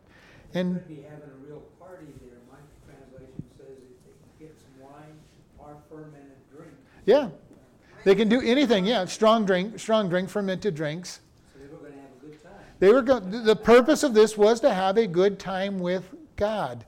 And 0.53 0.75
Could 0.75 0.87
be 0.87 1.01
having 1.03 1.29
a 1.29 1.47
real 1.47 1.61
party 1.79 2.05
there. 2.21 2.39
My 2.49 2.57
translation 2.85 3.43
says 3.57 3.67
if 3.67 4.05
they 4.05 4.47
can 4.47 4.47
get 4.47 4.55
some 4.59 4.83
wine 4.89 5.19
or 5.59 5.77
fermented 5.89 6.37
drink. 6.55 6.71
yeah, 7.05 7.29
they 8.03 8.15
can 8.15 8.29
do 8.29 8.41
anything. 8.41 8.85
Yeah, 8.85 9.05
strong 9.05 9.45
drink, 9.45 9.77
strong 9.79 10.09
drink, 10.09 10.29
fermented 10.29 10.73
drinks. 10.75 11.19
So 11.53 11.59
they 11.59 11.67
were 11.67 11.77
gonna 11.77 12.01
have 12.01 12.23
a 12.23 12.25
good 12.25 12.43
time. 12.43 12.51
They 12.79 12.91
were 12.91 13.01
go- 13.01 13.19
the 13.19 13.55
purpose 13.55 14.01
of 14.03 14.13
this 14.13 14.37
was 14.37 14.59
to 14.61 14.73
have 14.73 14.97
a 14.97 15.05
good 15.07 15.37
time 15.39 15.77
with 15.79 16.15
God. 16.35 16.85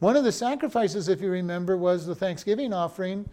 One 0.00 0.16
of 0.16 0.24
the 0.24 0.32
sacrifices, 0.32 1.08
if 1.08 1.22
you 1.22 1.30
remember, 1.30 1.78
was 1.78 2.04
the 2.04 2.14
Thanksgiving 2.14 2.72
offering, 2.74 3.28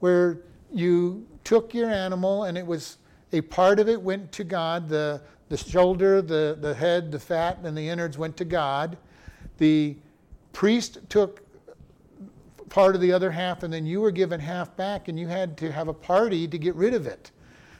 where 0.00 0.38
you 0.72 1.24
took 1.44 1.72
your 1.72 1.88
animal 1.88 2.44
and 2.44 2.58
it 2.58 2.66
was 2.66 2.98
a 3.36 3.42
part 3.42 3.78
of 3.78 3.88
it 3.88 4.00
went 4.00 4.32
to 4.32 4.44
God. 4.44 4.88
The, 4.88 5.20
the 5.48 5.56
shoulder, 5.56 6.22
the, 6.22 6.58
the 6.60 6.74
head, 6.74 7.12
the 7.12 7.18
fat, 7.18 7.58
and 7.62 7.76
the 7.76 7.88
innards 7.88 8.18
went 8.18 8.36
to 8.38 8.44
God. 8.44 8.96
The 9.58 9.96
priest 10.52 10.98
took 11.08 11.42
part 12.68 12.94
of 12.94 13.00
the 13.00 13.12
other 13.12 13.30
half, 13.30 13.62
and 13.62 13.72
then 13.72 13.86
you 13.86 14.00
were 14.00 14.10
given 14.10 14.40
half 14.40 14.76
back, 14.76 15.08
and 15.08 15.18
you 15.18 15.28
had 15.28 15.56
to 15.58 15.70
have 15.70 15.88
a 15.88 15.94
party 15.94 16.48
to 16.48 16.58
get 16.58 16.74
rid 16.74 16.94
of 16.94 17.06
it. 17.06 17.30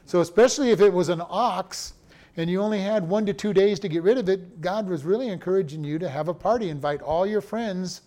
So, 0.05 0.21
especially 0.21 0.71
if 0.71 0.79
it 0.79 0.93
was 0.93 1.09
an 1.09 1.21
ox 1.27 1.93
and 2.37 2.49
you 2.49 2.61
only 2.61 2.79
had 2.79 3.07
one 3.07 3.25
to 3.25 3.33
two 3.33 3.51
days 3.51 3.79
to 3.79 3.89
get 3.89 4.03
rid 4.03 4.17
of 4.17 4.29
it, 4.29 4.61
God 4.61 4.87
was 4.87 5.03
really 5.03 5.27
encouraging 5.27 5.83
you 5.83 5.99
to 5.99 6.07
have 6.07 6.27
a 6.27 6.33
party, 6.33 6.69
invite 6.69 7.01
all 7.01 7.25
your 7.25 7.41
friends 7.41 8.01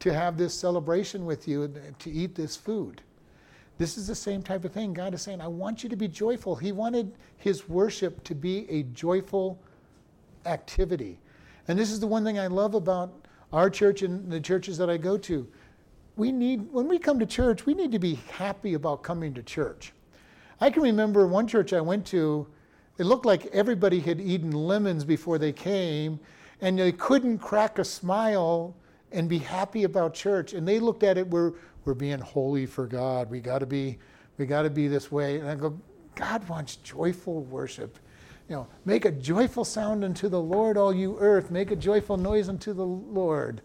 to 0.00 0.12
have 0.12 0.36
this 0.36 0.54
celebration 0.54 1.26
with 1.26 1.46
you, 1.46 1.72
to 1.98 2.10
eat 2.10 2.34
this 2.34 2.56
food. 2.56 3.02
This 3.78 3.96
is 3.96 4.08
the 4.08 4.14
same 4.14 4.42
type 4.42 4.64
of 4.64 4.72
thing. 4.72 4.92
God 4.92 5.14
is 5.14 5.22
saying, 5.22 5.40
I 5.40 5.46
want 5.46 5.84
you 5.84 5.88
to 5.88 5.96
be 5.96 6.08
joyful. 6.08 6.56
He 6.56 6.72
wanted 6.72 7.12
his 7.36 7.68
worship 7.68 8.22
to 8.24 8.34
be 8.34 8.68
a 8.68 8.82
joyful 8.82 9.58
activity. 10.46 11.20
And 11.68 11.78
this 11.78 11.92
is 11.92 12.00
the 12.00 12.06
one 12.06 12.24
thing 12.24 12.38
I 12.38 12.48
love 12.48 12.74
about 12.74 13.26
our 13.52 13.70
church 13.70 14.02
and 14.02 14.30
the 14.30 14.40
churches 14.40 14.76
that 14.78 14.90
I 14.90 14.96
go 14.96 15.16
to. 15.18 15.46
We 16.16 16.32
need, 16.32 16.72
when 16.72 16.88
we 16.88 16.98
come 16.98 17.20
to 17.20 17.26
church, 17.26 17.66
we 17.66 17.74
need 17.74 17.92
to 17.92 18.00
be 18.00 18.14
happy 18.32 18.74
about 18.74 19.04
coming 19.04 19.32
to 19.34 19.42
church. 19.42 19.92
I 20.60 20.70
can 20.70 20.82
remember 20.82 21.28
one 21.28 21.46
church 21.46 21.72
I 21.72 21.80
went 21.80 22.04
to, 22.06 22.48
it 22.98 23.04
looked 23.04 23.26
like 23.26 23.46
everybody 23.46 24.00
had 24.00 24.20
eaten 24.20 24.50
lemons 24.50 25.04
before 25.04 25.38
they 25.38 25.52
came, 25.52 26.18
and 26.60 26.76
they 26.76 26.90
couldn't 26.90 27.38
crack 27.38 27.78
a 27.78 27.84
smile 27.84 28.74
and 29.12 29.28
be 29.28 29.38
happy 29.38 29.84
about 29.84 30.14
church. 30.14 30.52
And 30.52 30.66
they 30.66 30.80
looked 30.80 31.04
at 31.04 31.16
it, 31.16 31.28
we're, 31.28 31.52
we're 31.88 31.94
being 31.94 32.20
holy 32.20 32.66
for 32.66 32.86
God. 32.86 33.30
We 33.30 33.40
gotta 33.40 33.64
be, 33.64 33.98
we 34.36 34.44
gotta 34.44 34.68
be 34.68 34.88
this 34.88 35.10
way. 35.10 35.40
And 35.40 35.48
I 35.48 35.54
go, 35.54 35.80
God 36.14 36.46
wants 36.46 36.76
joyful 36.76 37.44
worship. 37.44 37.98
You 38.46 38.56
know, 38.56 38.68
make 38.84 39.06
a 39.06 39.10
joyful 39.10 39.64
sound 39.64 40.04
unto 40.04 40.28
the 40.28 40.40
Lord, 40.40 40.76
all 40.76 40.94
you 40.94 41.16
earth. 41.18 41.50
Make 41.50 41.70
a 41.70 41.76
joyful 41.76 42.18
noise 42.18 42.50
unto 42.50 42.74
the 42.74 42.84
Lord. 42.84 43.62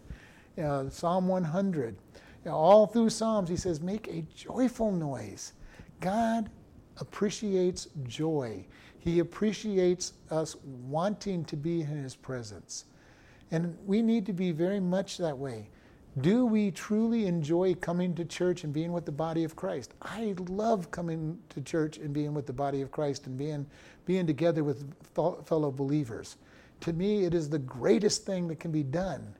You 0.56 0.62
know, 0.62 0.88
Psalm 0.88 1.28
100. 1.28 1.96
You 2.16 2.50
know, 2.50 2.56
all 2.56 2.86
through 2.86 3.10
Psalms, 3.10 3.50
he 3.50 3.56
says, 3.56 3.82
make 3.82 4.08
a 4.08 4.22
joyful 4.34 4.90
noise. 4.90 5.52
God 6.00 6.48
appreciates 6.96 7.88
joy. 8.04 8.64
He 9.00 9.18
appreciates 9.18 10.14
us 10.30 10.56
wanting 10.64 11.44
to 11.44 11.56
be 11.56 11.82
in 11.82 12.02
His 12.02 12.16
presence. 12.16 12.86
And 13.50 13.76
we 13.84 14.00
need 14.00 14.24
to 14.24 14.32
be 14.32 14.50
very 14.50 14.80
much 14.80 15.18
that 15.18 15.36
way. 15.36 15.68
Do 16.20 16.46
we 16.46 16.70
truly 16.70 17.26
enjoy 17.26 17.74
coming 17.74 18.14
to 18.14 18.24
church 18.24 18.62
and 18.62 18.72
being 18.72 18.92
with 18.92 19.04
the 19.04 19.12
body 19.12 19.42
of 19.42 19.56
Christ? 19.56 19.94
I 20.00 20.34
love 20.48 20.90
coming 20.92 21.38
to 21.48 21.60
church 21.60 21.98
and 21.98 22.12
being 22.12 22.34
with 22.34 22.46
the 22.46 22.52
body 22.52 22.82
of 22.82 22.92
Christ 22.92 23.26
and 23.26 23.36
being, 23.36 23.66
being 24.06 24.24
together 24.24 24.62
with 24.62 24.92
fellow 25.12 25.72
believers. 25.72 26.36
To 26.82 26.92
me, 26.92 27.24
it 27.24 27.34
is 27.34 27.48
the 27.48 27.58
greatest 27.58 28.24
thing 28.24 28.46
that 28.48 28.60
can 28.60 28.70
be 28.70 28.84
done. 28.84 29.34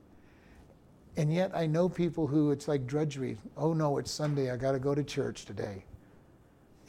And 1.17 1.33
yet, 1.33 1.53
I 1.55 1.67
know 1.67 1.89
people 1.89 2.27
who 2.27 2.51
it's 2.51 2.67
like 2.67 2.89
drudgery. 2.89 3.37
Oh 3.57 3.73
no, 3.73 3.99
it's 3.99 4.11
Sunday. 4.11 4.51
I 4.51 4.57
got 4.57 4.73
to 4.73 4.81
go 4.81 4.97
to 4.97 5.05
church 5.05 5.45
today. 5.45 5.85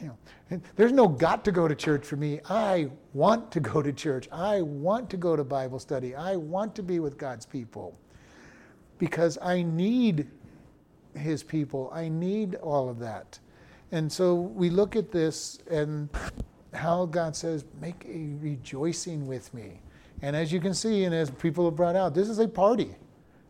You 0.00 0.08
know, 0.50 0.60
there's 0.74 0.92
no 0.92 1.06
got 1.06 1.44
to 1.44 1.52
go 1.52 1.68
to 1.68 1.76
church 1.76 2.04
for 2.04 2.16
me. 2.16 2.40
I 2.50 2.90
want 3.14 3.52
to 3.52 3.60
go 3.60 3.82
to 3.82 3.92
church. 3.92 4.28
I 4.32 4.62
want 4.62 5.08
to 5.10 5.16
go 5.16 5.36
to 5.36 5.44
Bible 5.44 5.78
study. 5.78 6.16
I 6.16 6.34
want 6.34 6.74
to 6.74 6.82
be 6.82 6.98
with 6.98 7.16
God's 7.16 7.46
people 7.46 7.96
because 8.98 9.38
I 9.42 9.62
need 9.62 10.26
His 11.14 11.42
people. 11.42 11.90
I 11.92 12.08
need 12.08 12.54
all 12.56 12.88
of 12.88 12.98
that. 13.00 13.38
And 13.92 14.10
so 14.10 14.34
we 14.34 14.70
look 14.70 14.96
at 14.96 15.12
this 15.12 15.58
and 15.70 16.08
how 16.74 17.06
God 17.06 17.36
says, 17.36 17.64
make 17.80 18.04
a 18.08 18.34
rejoicing 18.40 19.26
with 19.26 19.52
me. 19.54 19.80
And 20.22 20.34
as 20.34 20.52
you 20.52 20.60
can 20.60 20.74
see, 20.74 21.04
and 21.04 21.14
as 21.14 21.30
people 21.30 21.64
have 21.66 21.76
brought 21.76 21.96
out, 21.96 22.14
this 22.14 22.28
is 22.28 22.38
a 22.38 22.48
party. 22.48 22.96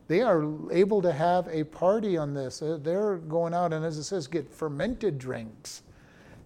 They 0.08 0.20
are 0.20 0.44
able 0.70 1.02
to 1.02 1.12
have 1.12 1.48
a 1.48 1.64
party 1.64 2.16
on 2.16 2.34
this. 2.34 2.62
Uh, 2.62 2.78
they're 2.80 3.16
going 3.16 3.54
out 3.54 3.72
and, 3.72 3.84
as 3.84 3.98
it 3.98 4.04
says, 4.04 4.26
get 4.26 4.52
fermented 4.52 5.18
drinks 5.18 5.82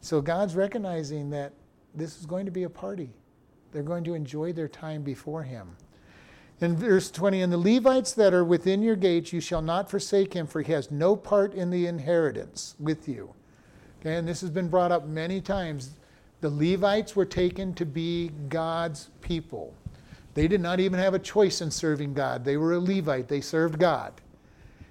so 0.01 0.21
God's 0.21 0.57
recognizing 0.57 1.31
that 1.31 1.53
this 1.95 2.19
is 2.19 2.27
going 2.27 2.47
to 2.47 2.53
be 2.53 2.63
a 2.63 2.71
party. 2.71 3.11
They're 3.73 3.83
going 3.83 4.05
to 4.05 4.15
enjoy 4.15 4.53
their 4.53 4.69
time 4.69 5.03
before 5.03 5.43
Him. 5.43 5.77
In 6.61 6.77
verse 6.77 7.11
20, 7.11 7.41
and 7.41 7.53
the 7.53 7.57
Levites 7.57 8.13
that 8.13 8.35
are 8.35 8.45
within 8.45 8.83
your 8.83 8.97
gates, 8.97 9.33
you 9.33 9.41
shall 9.41 9.63
not 9.63 9.91
forsake 9.91 10.35
him, 10.35 10.47
for 10.47 10.61
he 10.61 10.73
has 10.73 10.91
no 10.91 11.17
part 11.17 11.55
in 11.55 11.71
the 11.71 11.87
inheritance 11.87 12.75
with 12.79 13.09
you. 13.09 13.33
Okay, 14.01 14.17
and 14.17 14.29
this 14.29 14.43
has 14.43 14.51
been 14.51 14.69
brought 14.69 14.93
up 14.93 15.07
many 15.07 15.41
times. 15.41 15.93
The 16.43 16.51
Levites 16.51 17.17
were 17.17 17.25
taken 17.25 17.73
to 17.75 17.87
be 17.87 18.31
God's 18.49 19.09
people. 19.23 19.75
They 20.35 20.49
did 20.49 20.61
not 20.61 20.81
even 20.81 20.99
have 20.99 21.15
a 21.15 21.19
choice 21.19 21.61
in 21.63 21.71
serving 21.71 22.15
God. 22.15 22.45
They 22.45 22.57
were 22.57 22.75
a 22.75 22.79
Levite, 22.79 23.29
they 23.29 23.41
served 23.41 23.79
God. 23.79 24.13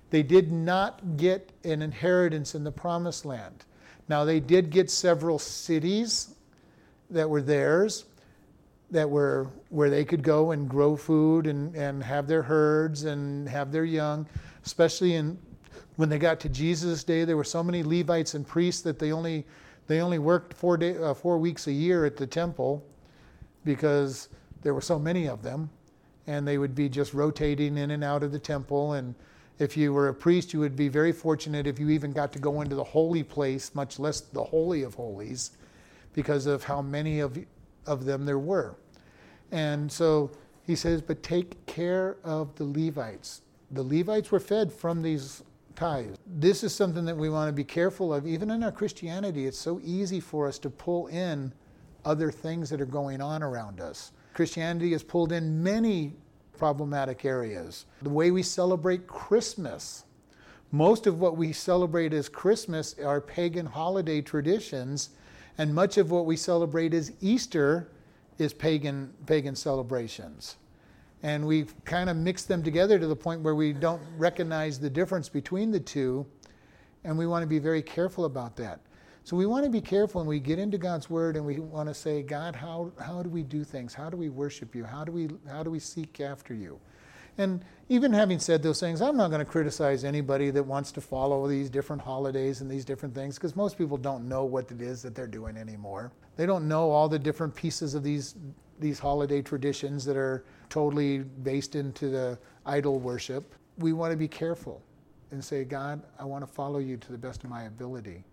They 0.10 0.24
did 0.24 0.52
not 0.52 1.18
get 1.18 1.52
an 1.64 1.84
inheritance 1.84 2.56
in 2.56 2.64
the 2.64 2.72
promised 2.72 3.26
land. 3.26 3.66
Now, 4.08 4.26
they 4.26 4.40
did 4.40 4.72
get 4.72 4.90
several 4.90 5.38
cities 5.38 6.34
that 7.12 7.30
were 7.30 7.44
theirs, 7.44 8.06
that 8.92 9.10
were 9.10 9.48
where 9.70 9.90
they 9.90 10.04
could 10.04 10.24
go 10.24 10.52
and 10.52 10.70
grow 10.70 10.96
food 10.96 11.48
and, 11.48 11.76
and 11.76 12.04
have 12.04 12.28
their 12.28 12.42
herds 12.42 13.04
and 13.04 13.48
have 13.48 13.72
their 13.72 13.86
young, 13.86 14.28
especially 14.66 15.16
in 15.16 15.38
when 15.96 16.08
they 16.08 16.18
got 16.18 16.40
to 16.40 16.50
Jesus' 16.50 17.04
day, 17.04 17.26
there 17.26 17.36
were 17.36 17.44
so 17.44 17.62
many 17.62 17.84
Levites 17.84 18.34
and 18.34 18.48
priests 18.48 18.82
that 18.84 19.00
they 19.00 19.12
only 19.12 19.46
they 19.88 20.02
only 20.02 20.20
worked 20.20 20.54
four 20.54 20.78
day, 20.78 20.96
uh, 20.98 21.14
four 21.14 21.38
weeks 21.38 21.68
a 21.68 21.72
year 21.72 22.06
at 22.06 22.16
the 22.16 22.28
temple 22.28 22.86
because 23.66 24.30
there 24.62 24.74
were 24.74 24.82
so 24.82 25.00
many 25.00 25.28
of 25.28 25.42
them, 25.42 25.70
and 26.28 26.48
they 26.48 26.58
would 26.58 26.76
be 26.76 26.88
just 26.88 27.14
rotating 27.14 27.78
in 27.78 27.92
and 27.92 28.04
out 28.04 28.24
of 28.24 28.32
the 28.32 28.40
temple. 28.40 28.94
And 28.94 29.16
if 29.58 29.76
you 29.76 29.92
were 29.92 30.08
a 30.10 30.14
priest, 30.14 30.54
you 30.54 30.60
would 30.60 30.76
be 30.76 30.90
very 30.90 31.12
fortunate 31.12 31.68
if 31.68 31.80
you 31.80 31.90
even 31.90 32.12
got 32.12 32.32
to 32.34 32.40
go 32.40 32.62
into 32.62 32.76
the 32.76 32.84
holy 32.84 33.24
place, 33.24 33.74
much 33.74 34.00
less 34.00 34.22
the 34.22 34.44
Holy 34.44 34.84
of 34.84 34.94
Holies, 34.94 35.52
because 36.14 36.46
of 36.46 36.64
how 36.64 36.82
many 36.82 37.20
of, 37.20 37.38
of 37.90 38.06
them 38.06 38.26
there 38.26 38.40
were. 38.40 38.76
And 39.52 39.92
so 39.92 40.32
he 40.66 40.76
says, 40.76 41.02
but 41.02 41.24
take 41.24 41.66
care 41.66 42.18
of 42.24 42.56
the 42.56 42.64
Levites. 42.64 43.42
The 43.72 43.84
Levites 43.84 44.32
were 44.32 44.40
fed 44.40 44.72
from 44.72 45.02
these 45.02 45.44
tithes. 45.76 46.18
This 46.26 46.64
is 46.64 46.74
something 46.74 47.06
that 47.06 47.18
we 47.18 47.30
want 47.30 47.50
to 47.50 47.54
be 47.54 47.64
careful 47.64 48.14
of. 48.14 48.28
Even 48.28 48.52
in 48.52 48.64
our 48.64 48.72
Christianity, 48.72 49.48
it's 49.48 49.58
so 49.58 49.82
easy 49.84 50.20
for 50.20 50.48
us 50.48 50.60
to 50.60 50.70
pull 50.70 51.08
in 51.08 51.52
other 52.06 52.32
things 52.32 52.70
that 52.70 52.80
are 52.80 52.86
going 52.86 53.22
on 53.22 53.44
around 53.44 53.82
us. 53.82 54.12
Christianity 54.34 54.92
has 54.92 55.04
pulled 55.04 55.32
in 55.32 55.62
many 55.62 56.14
problematic 56.58 57.26
areas. 57.26 57.86
The 58.02 58.10
way 58.10 58.32
we 58.32 58.44
celebrate 58.44 59.08
Christmas. 59.08 60.06
Most 60.72 61.08
of 61.08 61.20
what 61.20 61.36
we 61.36 61.52
celebrate 61.52 62.14
as 62.14 62.30
Christmas 62.30 62.96
are 63.00 63.22
pagan 63.22 63.66
holiday 63.66 64.22
traditions, 64.22 65.10
and 65.60 65.76
much 65.76 65.98
of 65.98 66.10
what 66.10 66.26
we 66.26 66.38
celebrate 66.38 66.94
as 66.94 67.12
Easter 67.20 67.90
is 68.38 68.54
pagan, 68.54 69.14
pagan 69.26 69.54
celebrations. 69.54 70.56
And 71.22 71.46
we've 71.46 71.74
kind 71.84 72.10
of 72.10 72.16
mixed 72.16 72.48
them 72.48 72.64
together 72.64 72.98
to 72.98 73.06
the 73.06 73.16
point 73.16 73.42
where 73.42 73.56
we 73.56 73.74
don't 73.74 74.02
recognize 74.18 74.80
the 74.80 74.90
difference 74.90 75.28
between 75.28 75.70
the 75.70 75.80
two, 75.82 76.26
and 77.04 77.18
we 77.18 77.28
want 77.28 77.44
to 77.44 77.48
be 77.48 77.60
very 77.60 77.82
careful 77.82 78.24
about 78.24 78.56
that. 78.56 78.80
So 79.26 79.36
we 79.36 79.46
want 79.46 79.66
to 79.66 79.70
be 79.70 79.82
careful 79.82 80.22
when 80.22 80.30
we 80.30 80.40
get 80.40 80.60
into 80.60 80.78
God's 80.78 81.10
word 81.10 81.36
and 81.36 81.46
we 81.46 81.60
want 81.60 81.90
to 81.90 81.94
say, 81.94 82.24
God, 82.24 82.56
how, 82.56 82.94
how 82.98 83.22
do 83.22 83.30
we 83.30 83.44
do 83.44 83.66
things? 83.66 83.94
How 83.94 84.10
do 84.10 84.16
we 84.16 84.30
worship 84.30 84.74
you? 84.74 84.86
How 84.86 85.04
do 85.04 85.12
we, 85.12 85.28
how 85.52 85.62
do 85.62 85.70
we 85.70 85.80
seek 85.80 86.22
after 86.22 86.54
you? 86.54 86.80
And 87.40 87.64
even 87.88 88.12
having 88.12 88.38
said 88.38 88.62
those 88.62 88.82
things, 88.82 89.02
I'm 89.02 89.16
not 89.16 89.30
going 89.30 89.40
to 89.40 89.50
criticize 89.50 90.04
anybody 90.04 90.52
that 90.52 90.62
wants 90.62 90.92
to 90.92 91.02
follow 91.02 91.48
these 91.48 91.70
different 91.70 92.02
holidays 92.02 92.60
and 92.60 92.70
these 92.70 92.84
different 92.84 93.16
things 93.16 93.36
because 93.36 93.56
most 93.56 93.78
people 93.78 93.96
don't 93.96 94.28
know 94.28 94.44
what 94.44 94.70
it 94.72 94.82
is 94.82 95.02
that 95.04 95.16
they're 95.16 95.26
doing 95.26 95.56
anymore. 95.56 96.12
They 96.36 96.46
don't 96.46 96.68
know 96.68 96.92
all 96.92 97.08
the 97.08 97.18
different 97.18 97.56
pieces 97.56 97.96
of 97.96 98.04
these, 98.04 98.36
these 98.78 99.00
holiday 99.00 99.42
traditions 99.42 100.04
that 100.04 100.18
are 100.18 100.44
totally 100.68 101.20
based 101.20 101.76
into 101.76 102.10
the 102.10 102.38
idol 102.66 103.00
worship. 103.00 103.56
We 103.78 103.94
want 103.94 104.12
to 104.12 104.18
be 104.18 104.28
careful 104.28 104.84
and 105.32 105.42
say, 105.42 105.64
God, 105.64 106.02
I 106.20 106.26
want 106.26 106.46
to 106.46 106.52
follow 106.52 106.80
you 106.80 106.98
to 106.98 107.12
the 107.14 107.18
best 107.18 107.46
of 107.46 107.50
my 107.50 107.64
ability. 107.64 108.26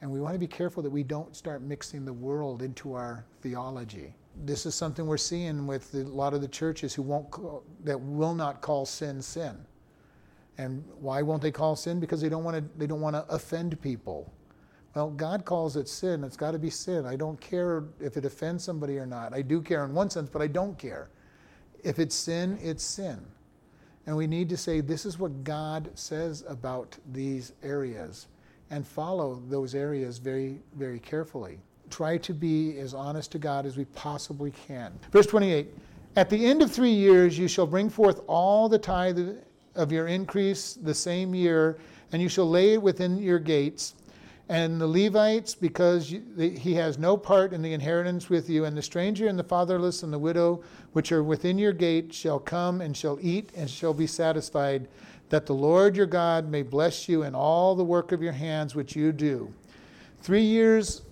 And 0.00 0.10
we 0.10 0.20
want 0.20 0.34
to 0.34 0.38
be 0.38 0.46
careful 0.46 0.82
that 0.84 0.90
we 0.90 1.02
don't 1.02 1.36
start 1.36 1.60
mixing 1.60 2.06
the 2.06 2.14
world 2.14 2.62
into 2.62 2.94
our 2.94 3.26
theology. 3.42 4.14
This 4.44 4.66
is 4.66 4.74
something 4.74 5.06
we're 5.06 5.16
seeing 5.16 5.66
with 5.66 5.94
a 5.94 5.98
lot 5.98 6.34
of 6.34 6.40
the 6.40 6.48
churches 6.48 6.94
who 6.94 7.02
won't 7.02 7.30
call, 7.30 7.64
that 7.84 8.00
will 8.00 8.34
not 8.34 8.60
call 8.60 8.86
sin 8.86 9.20
sin. 9.20 9.56
And 10.58 10.84
why 11.00 11.22
won't 11.22 11.42
they 11.42 11.50
call 11.50 11.76
sin? 11.76 12.00
Because 12.00 12.20
they 12.20 12.28
don't 12.28 12.44
want 12.44 12.56
to 12.56 12.78
they 12.78 12.86
don't 12.86 13.00
want 13.00 13.14
to 13.16 13.24
offend 13.28 13.80
people. 13.80 14.32
Well, 14.94 15.10
God 15.10 15.44
calls 15.44 15.76
it 15.76 15.88
sin. 15.88 16.24
It's 16.24 16.36
got 16.36 16.52
to 16.52 16.58
be 16.58 16.70
sin. 16.70 17.06
I 17.06 17.14
don't 17.14 17.40
care 17.40 17.84
if 18.00 18.16
it 18.16 18.24
offends 18.24 18.64
somebody 18.64 18.98
or 18.98 19.06
not. 19.06 19.32
I 19.32 19.42
do 19.42 19.60
care 19.60 19.84
in 19.84 19.94
one 19.94 20.10
sense, 20.10 20.28
but 20.28 20.42
I 20.42 20.48
don't 20.48 20.76
care. 20.78 21.10
If 21.84 21.98
it's 21.98 22.16
sin, 22.16 22.58
it's 22.60 22.82
sin. 22.82 23.24
And 24.06 24.16
we 24.16 24.26
need 24.26 24.48
to 24.48 24.56
say, 24.56 24.80
this 24.80 25.04
is 25.04 25.18
what 25.18 25.44
God 25.44 25.90
says 25.94 26.42
about 26.48 26.96
these 27.12 27.52
areas, 27.62 28.26
and 28.70 28.86
follow 28.86 29.40
those 29.48 29.74
areas 29.74 30.18
very, 30.18 30.60
very 30.74 30.98
carefully. 30.98 31.60
Try 31.90 32.18
to 32.18 32.34
be 32.34 32.78
as 32.78 32.94
honest 32.94 33.32
to 33.32 33.38
God 33.38 33.66
as 33.66 33.76
we 33.76 33.84
possibly 33.86 34.52
can. 34.66 34.92
Verse 35.12 35.26
28 35.26 35.68
At 36.16 36.30
the 36.30 36.46
end 36.46 36.62
of 36.62 36.70
three 36.70 36.92
years, 36.92 37.38
you 37.38 37.48
shall 37.48 37.66
bring 37.66 37.88
forth 37.90 38.20
all 38.26 38.68
the 38.68 38.78
tithe 38.78 39.36
of 39.74 39.92
your 39.92 40.08
increase 40.08 40.74
the 40.74 40.94
same 40.94 41.34
year, 41.34 41.78
and 42.12 42.20
you 42.20 42.28
shall 42.28 42.48
lay 42.48 42.74
it 42.74 42.82
within 42.82 43.16
your 43.16 43.38
gates. 43.38 43.94
And 44.50 44.80
the 44.80 44.86
Levites, 44.86 45.54
because 45.54 46.08
he 46.08 46.74
has 46.74 46.98
no 46.98 47.18
part 47.18 47.52
in 47.52 47.60
the 47.60 47.74
inheritance 47.74 48.30
with 48.30 48.48
you, 48.48 48.64
and 48.64 48.76
the 48.76 48.82
stranger 48.82 49.28
and 49.28 49.38
the 49.38 49.44
fatherless 49.44 50.02
and 50.02 50.12
the 50.12 50.18
widow, 50.18 50.62
which 50.92 51.12
are 51.12 51.22
within 51.22 51.58
your 51.58 51.74
gate, 51.74 52.14
shall 52.14 52.38
come 52.38 52.80
and 52.80 52.96
shall 52.96 53.18
eat 53.20 53.50
and 53.54 53.68
shall 53.68 53.92
be 53.92 54.06
satisfied, 54.06 54.88
that 55.28 55.44
the 55.44 55.54
Lord 55.54 55.96
your 55.96 56.06
God 56.06 56.48
may 56.48 56.62
bless 56.62 57.10
you 57.10 57.24
in 57.24 57.34
all 57.34 57.74
the 57.74 57.84
work 57.84 58.10
of 58.10 58.22
your 58.22 58.32
hands 58.32 58.74
which 58.74 58.96
you 58.96 59.12
do. 59.12 59.52
Three 60.22 60.42
years, 60.42 61.02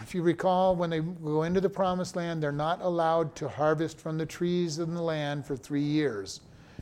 if 0.00 0.14
you 0.14 0.22
recall, 0.22 0.74
when 0.74 0.90
they 0.90 1.00
go 1.00 1.44
into 1.44 1.60
the 1.60 1.70
promised 1.70 2.16
land, 2.16 2.42
they're 2.42 2.52
not 2.52 2.82
allowed 2.82 3.34
to 3.36 3.48
harvest 3.48 3.98
from 3.98 4.18
the 4.18 4.26
trees 4.26 4.78
in 4.78 4.94
the 4.94 5.02
land 5.02 5.46
for 5.46 5.56
three 5.56 5.82
years 5.82 6.40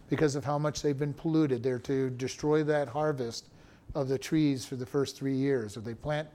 because 0.09 0.36
of 0.36 0.44
how 0.44 0.59
much 0.59 0.82
they've 0.82 0.98
been 0.98 1.14
polluted. 1.14 1.62
They're 1.62 1.78
to 1.80 2.11
destroy 2.11 2.62
that 2.64 2.88
harvest 2.88 3.48
of 3.94 4.09
the 4.09 4.18
trees 4.18 4.64
for 4.64 4.76
the 4.76 4.86
first 4.86 5.16
three 5.16 5.34
years. 5.34 5.76
If 5.76 5.84
they 5.84 5.94
plant, 5.94 6.28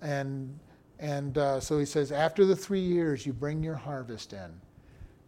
and 0.00 0.58
and 0.98 1.36
uh, 1.36 1.58
so 1.58 1.78
he 1.78 1.84
says, 1.84 2.12
after 2.12 2.46
the 2.46 2.54
three 2.54 2.80
years, 2.80 3.26
you 3.26 3.32
bring 3.32 3.60
your 3.62 3.74
harvest 3.74 4.32
in. 4.32 4.52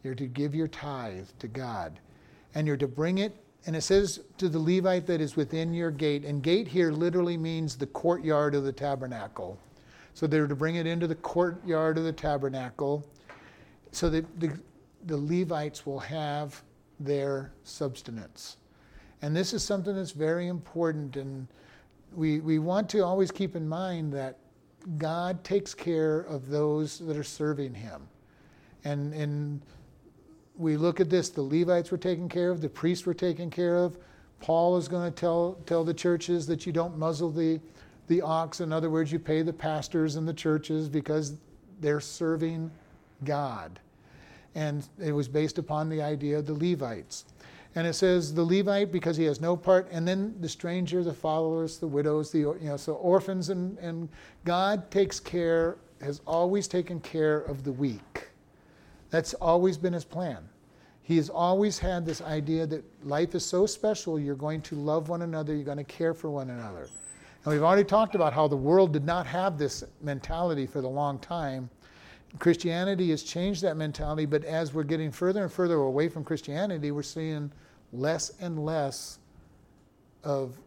You're 0.04 0.14
to 0.14 0.26
give 0.26 0.54
your 0.54 0.68
tithe 0.68 1.28
to 1.40 1.48
God, 1.48 1.98
and 2.54 2.66
you're 2.66 2.76
to 2.76 2.86
bring 2.86 3.18
it. 3.18 3.34
And 3.66 3.74
it 3.74 3.80
says 3.80 4.20
to 4.38 4.48
the 4.48 4.58
Levite 4.58 5.06
that 5.06 5.20
is 5.20 5.34
within 5.34 5.74
your 5.74 5.90
gate, 5.90 6.24
and 6.24 6.42
gate 6.42 6.68
here 6.68 6.92
literally 6.92 7.36
means 7.36 7.76
the 7.76 7.86
courtyard 7.86 8.54
of 8.54 8.64
the 8.64 8.72
tabernacle. 8.72 9.58
So 10.14 10.26
they're 10.26 10.46
to 10.46 10.54
bring 10.54 10.76
it 10.76 10.86
into 10.86 11.06
the 11.06 11.16
courtyard 11.16 11.98
of 11.98 12.04
the 12.04 12.12
tabernacle, 12.12 13.04
so 13.90 14.08
that 14.10 14.40
the, 14.40 14.56
the 15.06 15.16
Levites 15.16 15.84
will 15.84 15.98
have 16.00 16.62
their 17.00 17.52
substance. 17.64 18.56
And 19.22 19.34
this 19.34 19.52
is 19.52 19.62
something 19.62 19.94
that's 19.94 20.12
very 20.12 20.48
important. 20.48 21.16
And 21.16 21.48
we, 22.14 22.40
we 22.40 22.58
want 22.58 22.88
to 22.90 23.00
always 23.00 23.30
keep 23.30 23.56
in 23.56 23.68
mind 23.68 24.12
that 24.12 24.38
God 24.98 25.42
takes 25.44 25.74
care 25.74 26.20
of 26.20 26.48
those 26.48 26.98
that 27.00 27.16
are 27.16 27.24
serving 27.24 27.74
Him. 27.74 28.06
And, 28.84 29.14
and 29.14 29.62
we 30.56 30.76
look 30.76 31.00
at 31.00 31.10
this 31.10 31.30
the 31.30 31.42
Levites 31.42 31.90
were 31.90 31.98
taken 31.98 32.28
care 32.28 32.50
of, 32.50 32.60
the 32.60 32.68
priests 32.68 33.06
were 33.06 33.14
taken 33.14 33.50
care 33.50 33.76
of. 33.76 33.98
Paul 34.40 34.76
is 34.76 34.88
going 34.88 35.10
to 35.10 35.14
tell, 35.14 35.58
tell 35.64 35.84
the 35.84 35.94
churches 35.94 36.46
that 36.48 36.66
you 36.66 36.72
don't 36.72 36.98
muzzle 36.98 37.30
the, 37.30 37.60
the 38.06 38.22
ox. 38.22 38.60
In 38.60 38.72
other 38.72 38.90
words, 38.90 39.12
you 39.12 39.18
pay 39.18 39.42
the 39.42 39.52
pastors 39.52 40.16
and 40.16 40.26
the 40.26 40.34
churches 40.34 40.88
because 40.88 41.34
they're 41.80 42.00
serving 42.00 42.70
God. 43.24 43.78
And 44.54 44.86
it 45.02 45.12
was 45.12 45.28
based 45.28 45.58
upon 45.58 45.88
the 45.88 46.02
idea 46.02 46.38
of 46.38 46.46
the 46.46 46.54
Levites. 46.54 47.24
And 47.74 47.86
it 47.86 47.94
says 47.94 48.32
the 48.32 48.44
Levite 48.44 48.92
because 48.92 49.16
he 49.16 49.24
has 49.24 49.40
no 49.40 49.56
part, 49.56 49.88
and 49.90 50.06
then 50.06 50.36
the 50.40 50.48
stranger, 50.48 51.02
the 51.02 51.12
fatherless, 51.12 51.78
the 51.78 51.88
widows, 51.88 52.30
the 52.30 52.38
you 52.38 52.58
know, 52.62 52.76
so 52.76 52.94
orphans, 52.94 53.48
and, 53.48 53.76
and 53.78 54.08
God 54.44 54.90
takes 54.92 55.18
care, 55.18 55.76
has 56.00 56.20
always 56.24 56.68
taken 56.68 57.00
care 57.00 57.38
of 57.38 57.64
the 57.64 57.72
weak. 57.72 58.28
That's 59.10 59.34
always 59.34 59.76
been 59.76 59.92
his 59.92 60.04
plan. 60.04 60.48
He 61.02 61.16
has 61.16 61.28
always 61.28 61.78
had 61.78 62.06
this 62.06 62.22
idea 62.22 62.66
that 62.66 62.84
life 63.04 63.34
is 63.34 63.44
so 63.44 63.66
special, 63.66 64.18
you're 64.20 64.36
going 64.36 64.62
to 64.62 64.76
love 64.76 65.08
one 65.08 65.22
another, 65.22 65.54
you're 65.54 65.64
going 65.64 65.78
to 65.78 65.84
care 65.84 66.14
for 66.14 66.30
one 66.30 66.50
another. 66.50 66.88
And 67.44 67.52
we've 67.52 67.62
already 67.62 67.84
talked 67.84 68.14
about 68.14 68.32
how 68.32 68.48
the 68.48 68.56
world 68.56 68.92
did 68.92 69.04
not 69.04 69.26
have 69.26 69.58
this 69.58 69.84
mentality 70.00 70.66
for 70.66 70.80
the 70.80 70.88
long 70.88 71.18
time. 71.18 71.68
Christianity 72.38 73.10
has 73.10 73.22
changed 73.22 73.62
that 73.62 73.76
mentality, 73.76 74.24
but 74.24 74.44
as 74.44 74.72
we're 74.72 74.82
getting 74.82 75.10
further 75.10 75.42
and 75.42 75.52
further 75.52 75.76
away 75.76 76.08
from 76.08 76.24
Christianity, 76.24 76.90
we're 76.90 77.02
seeing 77.02 77.52
less 77.92 78.32
and 78.40 78.64
less 78.64 79.18
of 80.24 80.58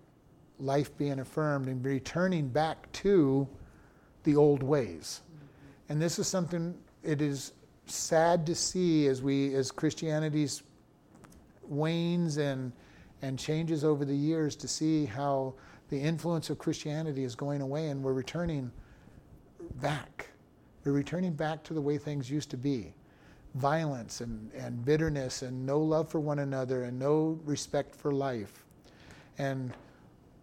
life 0.59 0.95
being 0.97 1.19
affirmed 1.19 1.67
and 1.67 1.83
returning 1.83 2.47
back 2.47 2.91
to 2.91 3.47
the 4.23 4.35
old 4.35 4.61
ways. 4.61 5.21
And 5.89 6.01
this 6.01 6.19
is 6.19 6.27
something 6.27 6.77
it 7.03 7.21
is 7.21 7.53
sad 7.85 8.45
to 8.45 8.55
see 8.55 9.07
as 9.07 9.21
we 9.21 9.53
as 9.55 9.71
Christianity's 9.71 10.63
wanes 11.63 12.37
and 12.37 12.71
and 13.21 13.39
changes 13.39 13.83
over 13.83 14.05
the 14.05 14.15
years 14.15 14.55
to 14.55 14.67
see 14.67 15.05
how 15.05 15.53
the 15.89 15.99
influence 15.99 16.49
of 16.49 16.57
Christianity 16.57 17.23
is 17.23 17.35
going 17.35 17.61
away 17.61 17.89
and 17.89 18.03
we're 18.03 18.13
returning 18.13 18.71
back. 19.75 20.29
We're 20.83 20.91
returning 20.91 21.33
back 21.33 21.63
to 21.63 21.73
the 21.73 21.81
way 21.81 21.97
things 21.97 22.29
used 22.29 22.49
to 22.51 22.57
be 22.57 22.93
violence 23.55 24.21
and, 24.21 24.51
and 24.53 24.83
bitterness 24.85 25.41
and 25.41 25.65
no 25.65 25.79
love 25.79 26.09
for 26.09 26.19
one 26.19 26.39
another 26.39 26.83
and 26.83 26.97
no 26.99 27.39
respect 27.45 27.95
for 27.95 28.11
life. 28.11 28.65
And 29.37 29.73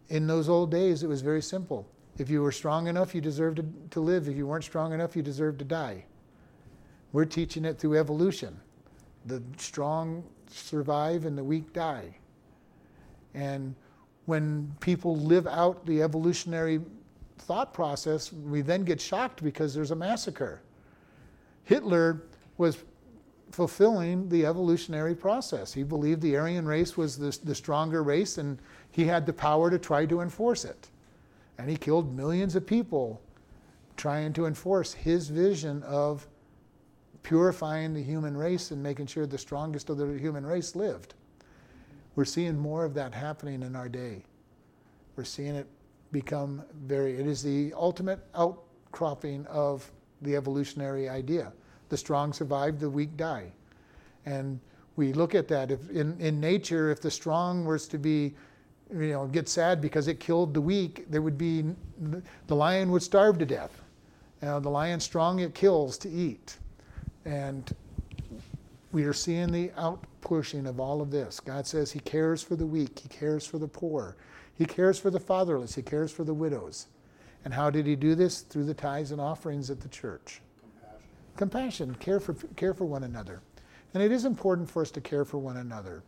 in 0.09 0.27
those 0.27 0.49
old 0.49 0.71
days, 0.71 1.03
it 1.03 1.09
was 1.09 1.23
very 1.23 1.43
simple. 1.43 1.87
If 2.19 2.31
you 2.31 2.43
were 2.43 2.53
strong 2.53 2.87
enough, 2.87 3.15
you 3.15 3.21
deserved 3.21 3.57
to, 3.57 3.67
to 3.91 4.01
live. 4.01 4.29
If 4.29 4.37
you 4.37 4.47
weren't 4.47 4.65
strong 4.65 4.93
enough, 4.93 5.17
you 5.17 5.23
deserved 5.23 5.59
to 5.61 5.65
die. 5.65 6.05
We're 7.13 7.25
teaching 7.25 7.65
it 7.65 7.79
through 7.79 7.99
evolution. 7.99 8.59
The 9.27 9.43
strong 9.57 10.25
survive 10.49 11.25
and 11.25 11.37
the 11.37 11.45
weak 11.45 11.73
die. 11.73 12.17
And 13.35 13.75
when 14.27 14.75
people 14.81 15.17
live 15.17 15.47
out 15.47 15.85
the 15.87 16.03
evolutionary 16.03 16.81
thought 17.39 17.75
process, 17.75 18.33
we 18.33 18.63
then 18.63 18.85
get 18.85 19.01
shocked 19.01 19.43
because 19.43 19.75
there's 19.75 19.91
a 19.91 19.97
massacre. 19.97 20.63
Hitler 21.65 22.23
was 22.57 22.79
fulfilling 23.51 24.29
the 24.29 24.47
evolutionary 24.47 25.15
process. 25.15 25.73
He 25.73 25.83
believed 25.83 26.21
the 26.23 26.37
Aryan 26.37 26.67
race 26.67 26.97
was 26.97 27.17
the, 27.17 27.37
the 27.45 27.55
stronger 27.55 28.03
race 28.03 28.39
and 28.39 28.59
he 28.91 29.05
had 29.05 29.27
the 29.27 29.33
power 29.33 29.71
to 29.71 29.79
try 29.79 30.07
to 30.07 30.21
enforce 30.21 30.65
it. 30.65 30.89
And 31.59 31.71
he 31.71 31.77
killed 31.77 32.15
millions 32.17 32.57
of 32.57 32.67
people 32.67 33.21
trying 33.97 34.33
to 34.33 34.47
enforce 34.47 34.93
his 34.93 35.29
vision 35.29 35.83
of 35.85 36.27
purifying 37.23 37.95
the 37.95 38.03
human 38.03 38.37
race 38.37 38.71
and 38.71 38.83
making 38.83 39.07
sure 39.07 39.27
the 39.27 39.39
strongest 39.39 39.89
of 39.89 39.99
the 39.99 40.19
human 40.19 40.45
race 40.45 40.75
lived. 40.75 41.15
We're 42.17 42.25
seeing 42.25 42.59
more 42.59 42.85
of 42.85 42.95
that 42.95 43.15
happening 43.15 43.63
in 43.63 43.75
our 43.75 43.89
day. 43.89 44.25
We're 45.17 45.25
seeing 45.25 45.55
it 45.55 45.67
become 46.13 46.63
very, 46.87 47.19
it 47.19 47.27
is 47.27 47.43
the 47.43 47.73
ultimate 47.77 48.21
outcropping 48.35 49.47
of 49.47 49.91
the 50.23 50.37
evolutionary 50.37 51.09
idea 51.09 51.53
the 51.91 51.99
strong 51.99 52.33
survive, 52.33 52.81
the 52.81 52.91
weak 52.91 53.17
die. 53.17 53.53
And 54.27 54.59
we 54.97 55.13
look 55.13 55.35
at 55.35 55.47
that. 55.49 55.71
If 55.71 55.91
in, 55.91 56.19
in 56.21 56.41
nature, 56.41 56.91
if 56.91 57.01
the 57.01 57.11
strong 57.11 57.65
was 57.65 57.87
to 57.89 57.99
be, 57.99 58.35
you 58.93 59.13
know, 59.13 59.27
get 59.27 59.49
sad 59.49 59.81
because 59.81 60.09
it 60.09 60.19
killed 60.19 60.55
the 60.55 60.61
weak, 60.61 61.05
there 61.11 61.23
would 61.23 61.39
be, 61.39 61.65
the 62.49 62.57
lion 62.57 62.91
would 62.91 63.03
starve 63.03 63.39
to 63.39 63.47
death. 63.47 63.81
Know, 64.43 64.61
the 64.61 64.69
lion's 64.69 65.05
strong, 65.05 65.39
it 65.39 65.55
kills 65.55 65.97
to 65.99 66.11
eat. 66.11 66.59
And 67.25 67.75
we 68.93 69.05
are 69.05 69.13
seeing 69.13 69.51
the 69.51 69.71
outpushing 70.25 70.69
of 70.69 70.81
all 70.81 71.01
of 71.01 71.11
this. 71.11 71.41
God 71.41 71.67
says 71.67 71.93
He 71.93 72.01
cares 72.01 72.43
for 72.43 72.57
the 72.57 72.67
weak, 72.67 72.99
He 72.99 73.09
cares 73.09 73.47
for 73.47 73.59
the 73.59 73.69
poor, 73.69 74.17
He 74.57 74.65
cares 74.65 74.99
for 74.99 75.11
the 75.11 75.21
fatherless, 75.21 75.75
He 75.75 75.83
cares 75.83 76.13
for 76.13 76.25
the 76.25 76.35
widows. 76.35 76.87
And 77.45 77.53
how 77.53 77.71
did 77.71 77.87
He 77.87 77.97
do 77.97 78.15
this? 78.15 78.41
Through 78.41 78.65
the 78.65 78.75
tithes 78.75 79.13
and 79.13 79.21
offerings 79.21 79.71
at 79.71 79.81
the 79.81 79.89
church 79.89 80.41
compassion, 81.37 81.95
care 81.97 82.21
for, 82.21 82.35
care 82.55 82.75
for 82.75 82.85
one 82.85 83.03
another. 83.03 83.43
And 83.93 84.03
it 84.03 84.13
is 84.13 84.25
important 84.25 84.71
for 84.71 84.83
us 84.83 84.91
to 84.93 85.01
care 85.01 85.25
for 85.25 85.39
one 85.39 85.57
another 85.57 86.03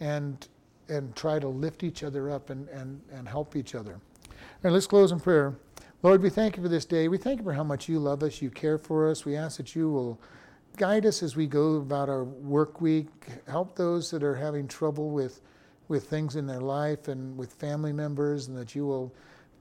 and, 0.00 0.46
and 0.88 1.14
try 1.16 1.38
to 1.38 1.48
lift 1.48 1.82
each 1.82 2.02
other 2.02 2.30
up 2.30 2.50
and, 2.50 2.68
and, 2.68 3.00
and 3.12 3.28
help 3.28 3.56
each 3.56 3.74
other. 3.74 3.92
All 3.94 4.34
right, 4.62 4.72
let's 4.72 4.86
close 4.86 5.12
in 5.12 5.20
prayer. 5.20 5.54
Lord, 6.02 6.22
we 6.22 6.30
thank 6.30 6.56
you 6.56 6.62
for 6.62 6.68
this 6.68 6.84
day. 6.84 7.08
We 7.08 7.18
thank 7.18 7.38
you 7.38 7.44
for 7.44 7.52
how 7.52 7.64
much 7.64 7.88
you 7.88 7.98
love 7.98 8.22
us, 8.22 8.42
you 8.42 8.50
care 8.50 8.76
for 8.76 9.08
us. 9.10 9.24
We 9.24 9.36
ask 9.36 9.56
that 9.58 9.74
you 9.74 9.90
will 9.90 10.20
guide 10.76 11.06
us 11.06 11.22
as 11.22 11.36
we 11.36 11.46
go 11.46 11.76
about 11.76 12.08
our 12.08 12.24
work 12.24 12.80
week, 12.80 13.08
help 13.46 13.76
those 13.76 14.10
that 14.10 14.22
are 14.22 14.34
having 14.34 14.66
trouble 14.66 15.10
with, 15.10 15.40
with 15.88 16.08
things 16.08 16.36
in 16.36 16.46
their 16.46 16.60
life 16.60 17.08
and 17.08 17.36
with 17.36 17.52
family 17.52 17.92
members, 17.92 18.48
and 18.48 18.56
that 18.56 18.74
you 18.74 18.86
will 18.86 19.14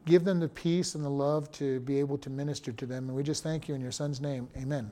give 0.05 0.23
them 0.23 0.39
the 0.39 0.49
peace 0.49 0.95
and 0.95 1.03
the 1.03 1.09
love 1.09 1.51
to 1.51 1.79
be 1.81 1.99
able 1.99 2.17
to 2.17 2.29
minister 2.29 2.71
to 2.71 2.85
them. 2.85 3.07
And 3.07 3.15
we 3.15 3.23
just 3.23 3.43
thank 3.43 3.67
you 3.67 3.75
in 3.75 3.81
your 3.81 3.91
son's 3.91 4.21
name. 4.21 4.47
Amen. 4.57 4.91